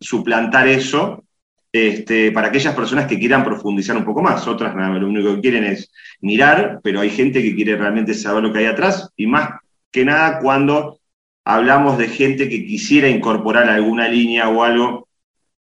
suplantar 0.00 0.68
eso 0.68 1.24
este, 1.74 2.30
para 2.30 2.46
aquellas 2.48 2.72
personas 2.72 3.08
que 3.08 3.18
quieran 3.18 3.42
profundizar 3.42 3.96
un 3.96 4.04
poco 4.04 4.22
más. 4.22 4.46
Otras 4.46 4.76
lo 4.76 5.08
único 5.08 5.34
que 5.34 5.40
quieren 5.40 5.64
es 5.64 5.90
mirar, 6.20 6.78
pero 6.84 7.00
hay 7.00 7.10
gente 7.10 7.42
que 7.42 7.52
quiere 7.52 7.76
realmente 7.76 8.14
saber 8.14 8.44
lo 8.44 8.52
que 8.52 8.60
hay 8.60 8.66
atrás, 8.66 9.10
y 9.16 9.26
más 9.26 9.58
que 9.90 10.04
nada 10.04 10.38
cuando 10.38 11.00
hablamos 11.44 11.98
de 11.98 12.08
gente 12.08 12.48
que 12.48 12.64
quisiera 12.66 13.08
incorporar 13.08 13.68
alguna 13.68 14.08
línea 14.08 14.48
o 14.48 14.62
algo 14.62 15.08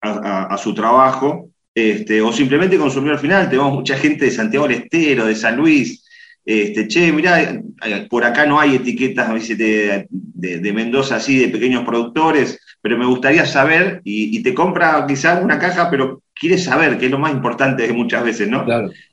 a, 0.01 0.57
su 0.57 0.73
trabajo, 0.73 1.49
este, 1.75 2.21
o 2.21 2.33
simplemente 2.33 2.77
consumir 2.77 3.11
al 3.11 3.19
final. 3.19 3.49
Tenemos 3.49 3.73
mucha 3.73 3.97
gente 3.97 4.25
de 4.25 4.31
Santiago 4.31 4.67
del 4.67 4.83
Estero, 4.83 5.25
de 5.25 5.35
San 5.35 5.55
Luis, 5.55 6.03
este, 6.45 6.87
che, 6.87 7.11
mirá, 7.11 7.61
por 8.09 8.23
acá 8.23 8.45
no 8.45 8.59
hay 8.59 8.75
etiquetas 8.75 9.47
de, 9.57 10.07
de, 10.09 10.73
Mendoza 10.73 11.17
así, 11.17 11.37
de 11.37 11.49
pequeños 11.49 11.83
productores, 11.83 12.59
pero 12.81 12.97
me 12.97 13.05
gustaría 13.05 13.45
saber, 13.45 14.01
y, 14.03 14.41
te 14.41 14.53
compra 14.53 15.05
quizás 15.07 15.43
una 15.43 15.59
caja, 15.59 15.89
pero 15.89 16.23
quieres 16.33 16.63
saber, 16.63 16.97
que 16.97 17.05
es 17.05 17.11
lo 17.11 17.19
más 17.19 17.31
importante 17.31 17.85
de 17.85 17.93
muchas 17.93 18.23
veces, 18.23 18.49
¿no? 18.49 18.65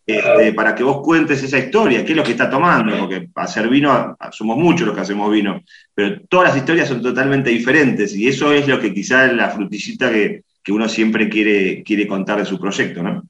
Este, 0.07 0.55
para 0.55 0.74
que 0.74 0.83
vos 0.83 1.03
cuentes 1.03 1.43
esa 1.43 1.59
historia, 1.59 2.05
qué 2.05 2.12
es 2.12 2.16
lo 2.16 2.24
que 2.24 2.33
está 2.33 2.49
tomando, 2.49 2.99
porque 2.99 3.29
hacer 3.35 3.68
vino, 3.68 4.16
somos 4.33 4.57
muchos 4.57 4.87
los 4.87 4.97
que 4.97 5.03
hacemos 5.03 5.31
vino, 5.31 5.62
pero 5.95 6.22
todas 6.29 6.49
las 6.49 6.57
historias 6.57 6.89
son 6.89 7.03
totalmente 7.03 7.51
diferentes, 7.51 8.14
y 8.14 8.26
eso 8.26 8.53
es 8.53 8.66
lo 8.66 8.81
que 8.81 8.95
quizás 8.95 9.33
la 9.35 9.51
frutillita 9.51 10.11
que, 10.11 10.45
que 10.62 10.72
uno 10.72 10.89
siempre 10.89 11.29
quiere, 11.29 11.83
quiere 11.83 12.07
contar 12.07 12.39
de 12.39 12.47
su 12.47 12.59
proyecto, 12.59 13.03
¿no? 13.03 13.22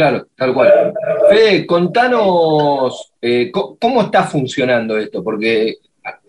Claro, 0.00 0.28
tal 0.34 0.54
cual. 0.54 0.94
Fede, 1.28 1.66
contanos 1.66 3.12
eh, 3.20 3.52
cómo 3.52 4.00
está 4.00 4.24
funcionando 4.24 4.96
esto, 4.96 5.22
porque 5.22 5.74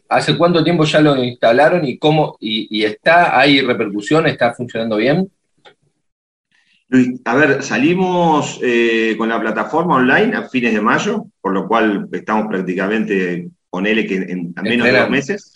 ¿hace 0.09 0.37
cuánto 0.37 0.61
tiempo 0.61 0.83
ya 0.83 0.99
lo 0.99 1.15
instalaron 1.23 1.85
y 1.85 1.97
cómo 1.97 2.35
y, 2.41 2.83
está, 2.83 3.39
hay 3.39 3.61
repercusión, 3.61 4.27
está 4.27 4.53
funcionando 4.53 4.97
bien? 4.97 5.31
A 7.23 7.35
ver, 7.35 7.63
salimos 7.63 8.59
eh, 8.61 9.15
con 9.17 9.29
la 9.29 9.39
plataforma 9.39 9.95
online 9.95 10.35
a 10.35 10.49
fines 10.49 10.73
de 10.73 10.81
mayo, 10.81 11.27
por 11.39 11.53
lo 11.53 11.65
cual 11.69 12.09
estamos 12.11 12.47
prácticamente 12.49 13.51
con 13.69 13.87
él 13.87 14.05
que 14.05 14.15
en 14.15 14.53
menos 14.63 14.85
de 14.85 14.99
dos 14.99 15.09
meses. 15.09 15.53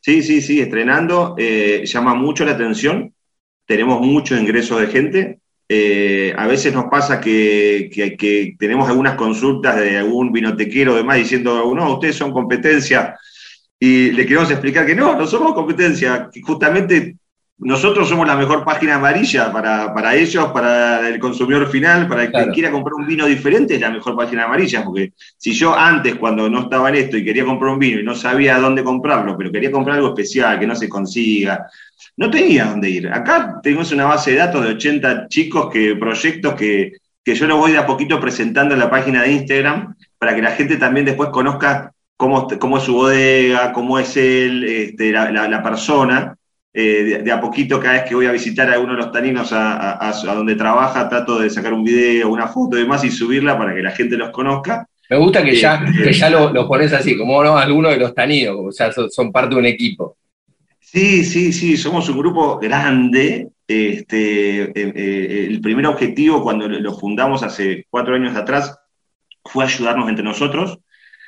Sí, 0.00 0.22
sí, 0.22 0.42
sí, 0.42 0.60
estrenando. 0.60 1.34
Eh, 1.38 1.84
llama 1.86 2.14
mucho 2.14 2.44
la 2.44 2.52
atención. 2.52 3.14
Tenemos 3.64 4.02
mucho 4.02 4.36
ingreso 4.36 4.78
de 4.78 4.88
gente. 4.88 5.40
Eh, 5.68 6.34
a 6.36 6.46
veces 6.46 6.74
nos 6.74 6.84
pasa 6.86 7.20
que, 7.20 8.56
tenemos 8.58 8.88
algunas 8.88 9.14
consultas 9.14 9.76
de 9.76 9.98
algún 9.98 10.32
vinotequero 10.32 10.94
demás 10.94 11.18
diciendo, 11.18 11.74
no, 11.74 11.94
ustedes 11.94 12.16
son 12.16 12.32
competencia. 12.32 13.16
Y 13.78 14.12
le 14.12 14.26
queremos 14.26 14.50
explicar 14.50 14.86
que 14.86 14.94
no, 14.94 15.16
no 15.16 15.26
somos 15.26 15.54
competencia, 15.54 16.28
que 16.32 16.40
justamente 16.42 17.16
nosotros 17.58 18.08
somos 18.08 18.26
la 18.26 18.36
mejor 18.36 18.64
página 18.64 18.96
amarilla 18.96 19.52
para, 19.52 20.14
ellos, 20.16 20.50
para 20.52 21.08
el 21.08 21.20
consumidor 21.20 21.70
final, 21.70 22.08
para 22.08 22.24
el 22.24 22.32
que 22.32 22.50
quiera 22.50 22.72
comprar 22.72 22.94
un 22.94 23.06
vino 23.06 23.26
diferente, 23.26 23.74
es 23.76 23.80
la 23.80 23.90
mejor 23.90 24.16
página 24.16 24.44
amarilla, 24.44 24.82
porque 24.84 25.12
si 25.36 25.52
yo 25.52 25.72
antes, 25.74 26.16
cuando 26.16 26.50
no 26.50 26.62
estaba 26.62 26.88
en 26.88 26.96
esto 26.96 27.16
y 27.16 27.24
quería 27.24 27.44
comprar 27.44 27.72
un 27.72 27.78
vino 27.78 28.00
y 28.00 28.02
no 28.02 28.16
sabía 28.16 28.58
dónde 28.58 28.82
comprarlo, 28.82 29.36
pero 29.38 29.52
quería 29.52 29.70
comprar 29.70 29.96
algo 29.96 30.08
especial, 30.08 30.58
que 30.58 30.66
no 30.66 30.74
se 30.74 30.88
consiga, 30.88 31.66
no 32.16 32.28
tenía 32.28 32.64
dónde 32.64 32.90
ir. 32.90 33.08
Acá 33.08 33.60
tenemos 33.62 33.92
una 33.92 34.06
base 34.06 34.32
de 34.32 34.38
datos 34.38 34.64
de 34.64 34.70
80 34.70 35.28
chicos, 35.28 35.70
que 35.72 35.94
proyectos 35.94 36.54
que, 36.54 36.92
yo 37.24 37.46
lo 37.46 37.56
voy 37.56 37.72
de 37.72 37.78
a 37.78 37.86
poquito 37.86 38.20
presentando 38.20 38.74
en 38.74 38.80
la 38.80 38.90
página 38.90 39.22
de 39.22 39.30
Instagram, 39.30 39.94
para 40.18 40.34
que 40.34 40.42
la 40.42 40.50
gente 40.50 40.76
también 40.76 41.06
después 41.06 41.30
conozca 41.30 41.92
cómo, 42.16 42.48
cómo 42.58 42.78
es 42.78 42.84
su 42.84 42.94
bodega, 42.94 43.72
cómo 43.72 43.98
es 44.00 44.16
él, 44.16 44.64
este, 44.64 45.12
la 45.12 45.62
persona 45.62 46.36
eh, 46.76 47.22
de, 47.22 47.30
a 47.30 47.40
poquito 47.40 47.78
cada 47.78 47.94
vez 47.94 48.02
que 48.02 48.16
voy 48.16 48.26
a 48.26 48.32
visitar 48.32 48.68
a 48.68 48.72
alguno 48.72 48.94
de 48.94 48.98
los 48.98 49.12
taninos 49.12 49.50
a, 49.52 50.12
donde 50.24 50.56
trabaja, 50.56 51.08
trato 51.08 51.38
de 51.38 51.48
sacar 51.48 51.72
un 51.72 51.84
video, 51.84 52.28
una 52.28 52.48
foto 52.48 52.76
y 52.76 52.80
demás 52.80 53.04
y 53.04 53.12
subirla 53.12 53.56
para 53.56 53.72
que 53.72 53.80
la 53.80 53.92
gente 53.92 54.16
los 54.16 54.30
conozca. 54.30 54.84
Me 55.08 55.16
gusta 55.16 55.44
que 55.44 55.54
ya, 55.54 55.84
eh, 56.04 56.12
ya 56.12 56.28
lo, 56.28 56.66
pones 56.66 56.92
así, 56.92 57.16
como 57.16 57.44
no, 57.44 57.56
algunos 57.56 57.92
de 57.92 57.98
los 57.98 58.12
taninos, 58.12 58.56
o 58.58 58.72
sea, 58.72 58.90
son, 58.90 59.30
parte 59.30 59.54
de 59.54 59.60
un 59.60 59.66
equipo. 59.66 60.16
Sí, 60.80 61.22
sí, 61.22 61.52
sí, 61.52 61.76
somos 61.76 62.08
un 62.08 62.18
grupo 62.18 62.58
grande. 62.58 63.50
Este, 63.68 64.64
eh, 64.64 65.46
el 65.46 65.60
primer 65.60 65.86
objetivo 65.86 66.42
cuando 66.42 66.68
lo 66.68 66.94
fundamos 66.98 67.44
hace 67.44 67.86
cuatro 67.88 68.16
años 68.16 68.36
atrás 68.36 68.76
fue 69.44 69.64
ayudarnos 69.64 70.08
entre 70.08 70.24
nosotros 70.24 70.80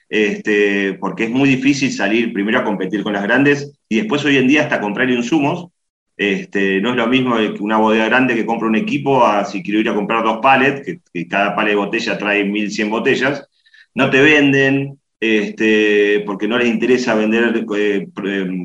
este, 0.08 0.94
porque 0.94 1.24
es 1.24 1.30
muy 1.30 1.48
difícil 1.48 1.92
salir 1.92 2.32
primero 2.32 2.58
a 2.58 2.64
competir 2.64 3.02
con 3.02 3.12
las 3.12 3.22
grandes 3.22 3.72
y 3.88 3.96
después 3.96 4.24
hoy 4.24 4.36
en 4.36 4.48
día 4.48 4.62
hasta 4.62 4.80
comprar 4.80 5.10
insumos. 5.10 5.68
Este, 6.16 6.80
no 6.80 6.90
es 6.90 6.96
lo 6.96 7.06
mismo 7.08 7.36
que 7.36 7.56
una 7.60 7.76
bodega 7.76 8.06
grande 8.06 8.34
que 8.34 8.46
compra 8.46 8.68
un 8.68 8.76
equipo 8.76 9.22
si 9.44 9.62
quiero 9.62 9.80
ir 9.80 9.88
a 9.90 9.94
comprar 9.94 10.24
dos 10.24 10.38
palets, 10.40 10.82
que, 11.12 11.28
cada 11.28 11.54
palet 11.54 11.72
de 11.72 11.76
botella 11.76 12.18
trae 12.18 12.44
1100 12.44 12.90
botellas, 12.90 13.46
no 13.94 14.08
te 14.08 14.22
venden, 14.22 14.98
este, 15.20 16.22
porque 16.24 16.48
no 16.48 16.56
les 16.56 16.68
interesa 16.68 17.14
vender 17.14 17.64
eh, 17.76 18.08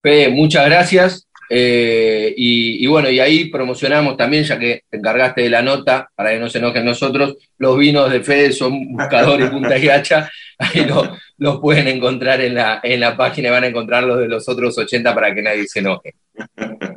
Fede, 0.00 0.28
muchas 0.28 0.66
gracias. 0.66 1.25
Eh, 1.48 2.34
y, 2.36 2.86
bueno, 2.86 3.10
y 3.10 3.20
ahí 3.20 3.46
promocionamos 3.46 4.16
también, 4.16 4.44
ya 4.44 4.58
que 4.58 4.82
te 4.88 4.96
encargaste 4.98 5.42
de 5.42 5.50
la 5.50 5.62
nota, 5.62 6.10
para 6.14 6.30
que 6.30 6.38
no 6.38 6.48
se 6.48 6.58
enojen 6.58 6.84
nosotros, 6.84 7.36
los 7.58 7.78
vinos 7.78 8.10
de 8.10 8.22
Fede 8.22 8.52
son 8.52 8.92
buscadores 8.92 9.50
Punta 9.50 9.78
y 9.78 9.88
Hacha, 9.88 10.28
ahí 10.58 10.86
los 11.38 11.60
pueden 11.60 11.88
encontrar 11.88 12.40
en 12.40 12.54
la, 12.54 12.80
en 12.82 13.00
la 13.00 13.16
página 13.16 13.48
y 13.48 13.50
van 13.50 13.64
a 13.64 13.68
encontrar 13.68 14.04
los 14.04 14.18
de 14.18 14.28
los 14.28 14.48
otros 14.48 14.76
80 14.76 15.14
para 15.14 15.34
que 15.34 15.42
nadie 15.42 15.66
se 15.66 15.80
enoje. 15.80 16.14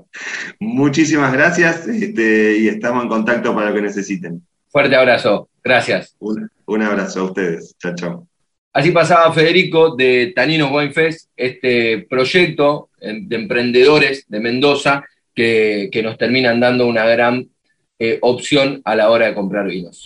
Muchísimas 0.59 1.31
gracias 1.33 1.87
este, 1.87 2.57
y 2.57 2.67
estamos 2.67 3.03
en 3.03 3.09
contacto 3.09 3.53
para 3.53 3.69
lo 3.69 3.75
que 3.75 3.81
necesiten. 3.81 4.41
Fuerte 4.69 4.95
abrazo, 4.95 5.49
gracias. 5.63 6.15
Un, 6.19 6.49
un 6.65 6.81
abrazo 6.81 7.21
a 7.21 7.23
ustedes, 7.23 7.75
chao, 7.77 7.95
chao. 7.95 8.28
Así 8.71 8.91
pasaba 8.91 9.33
Federico 9.33 9.95
de 9.95 10.31
Taninos 10.35 10.71
Wine 10.71 10.91
Fest, 10.91 11.29
este 11.35 12.05
proyecto 12.09 12.89
de 12.99 13.35
emprendedores 13.35 14.25
de 14.27 14.39
Mendoza 14.39 15.03
que, 15.33 15.89
nos 16.03 16.17
terminan 16.17 16.59
dando 16.59 16.85
una 16.85 17.05
gran 17.05 17.49
eh, 17.97 18.19
opción 18.21 18.81
a 18.85 18.95
la 18.95 19.09
hora 19.09 19.27
de 19.27 19.33
comprar 19.33 19.67
vinos. 19.67 20.05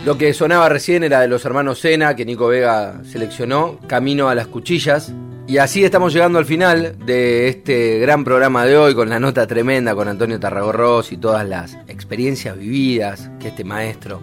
Lo 0.07 0.17
que 0.17 0.33
sonaba 0.33 0.69
recién 0.69 1.03
era 1.03 1.19
de 1.19 1.27
los 1.27 1.43
hermanos 1.43 1.79
Sena, 1.79 2.15
que 2.15 2.23
Nico 2.23 2.47
Vega 2.47 3.01
seleccionó, 3.03 3.77
Camino 3.87 4.29
a 4.29 4.35
las 4.35 4.47
Cuchillas. 4.47 5.11
Y 5.49 5.57
así 5.57 5.83
estamos 5.83 6.13
llegando 6.13 6.39
al 6.39 6.45
final 6.45 6.95
de 7.05 7.49
este 7.49 7.99
gran 7.99 8.23
programa 8.23 8.63
de 8.63 8.77
hoy, 8.77 8.95
con 8.95 9.09
la 9.09 9.19
nota 9.19 9.45
tremenda 9.47 9.95
con 9.95 10.07
Antonio 10.07 10.39
Tarragorros 10.39 11.11
y 11.11 11.17
todas 11.17 11.45
las 11.45 11.77
experiencias 11.89 12.57
vividas 12.57 13.29
que 13.41 13.49
este 13.49 13.65
maestro 13.65 14.21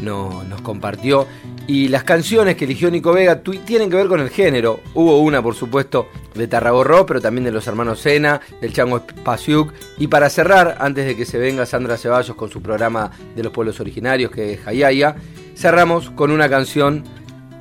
nos 0.00 0.60
compartió. 0.62 1.26
Y 1.66 1.88
las 1.88 2.04
canciones 2.04 2.56
que 2.56 2.64
eligió 2.64 2.90
Nico 2.90 3.12
Vega 3.12 3.42
tienen 3.42 3.90
que 3.90 3.96
ver 3.96 4.08
con 4.08 4.20
el 4.20 4.30
género. 4.30 4.80
Hubo 4.94 5.20
una, 5.20 5.42
por 5.42 5.54
supuesto, 5.54 6.08
de 6.34 6.48
Tarragorro, 6.48 7.04
pero 7.04 7.20
también 7.20 7.44
de 7.44 7.52
los 7.52 7.66
hermanos 7.66 8.00
Sena, 8.00 8.40
del 8.60 8.72
Chango 8.72 9.00
Spasiuk. 9.00 9.72
Y 9.98 10.06
para 10.06 10.30
cerrar, 10.30 10.78
antes 10.80 11.06
de 11.06 11.16
que 11.16 11.24
se 11.24 11.38
venga 11.38 11.66
Sandra 11.66 11.96
Ceballos 11.96 12.36
con 12.36 12.50
su 12.50 12.62
programa 12.62 13.10
de 13.36 13.42
los 13.42 13.52
pueblos 13.52 13.80
originarios, 13.80 14.30
que 14.30 14.54
es 14.54 14.66
Hayaya, 14.66 15.16
cerramos 15.56 16.10
con 16.10 16.30
una 16.30 16.48
canción 16.48 17.04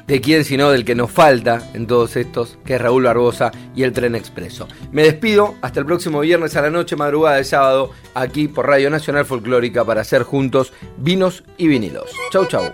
de 0.07 0.21
quién 0.21 0.45
sino 0.45 0.71
del 0.71 0.85
que 0.85 0.95
nos 0.95 1.11
falta 1.11 1.69
en 1.73 1.85
todos 1.85 2.15
estos, 2.15 2.57
que 2.65 2.75
es 2.75 2.81
Raúl 2.81 3.03
Barbosa 3.03 3.51
y 3.75 3.83
el 3.83 3.91
Tren 3.91 4.15
Expreso. 4.15 4.67
Me 4.91 5.03
despido 5.03 5.55
hasta 5.61 5.81
el 5.81 5.85
próximo 5.85 6.21
viernes 6.21 6.55
a 6.55 6.61
la 6.61 6.69
noche, 6.69 6.95
madrugada 6.95 7.37
de 7.37 7.43
sábado, 7.43 7.91
aquí 8.13 8.47
por 8.47 8.67
Radio 8.67 8.89
Nacional 8.89 9.25
Folclórica 9.25 9.83
para 9.85 10.01
hacer 10.01 10.23
juntos 10.23 10.73
vinos 10.97 11.43
y 11.57 11.67
vinilos. 11.67 12.11
Chau, 12.31 12.45
chau. 12.47 12.73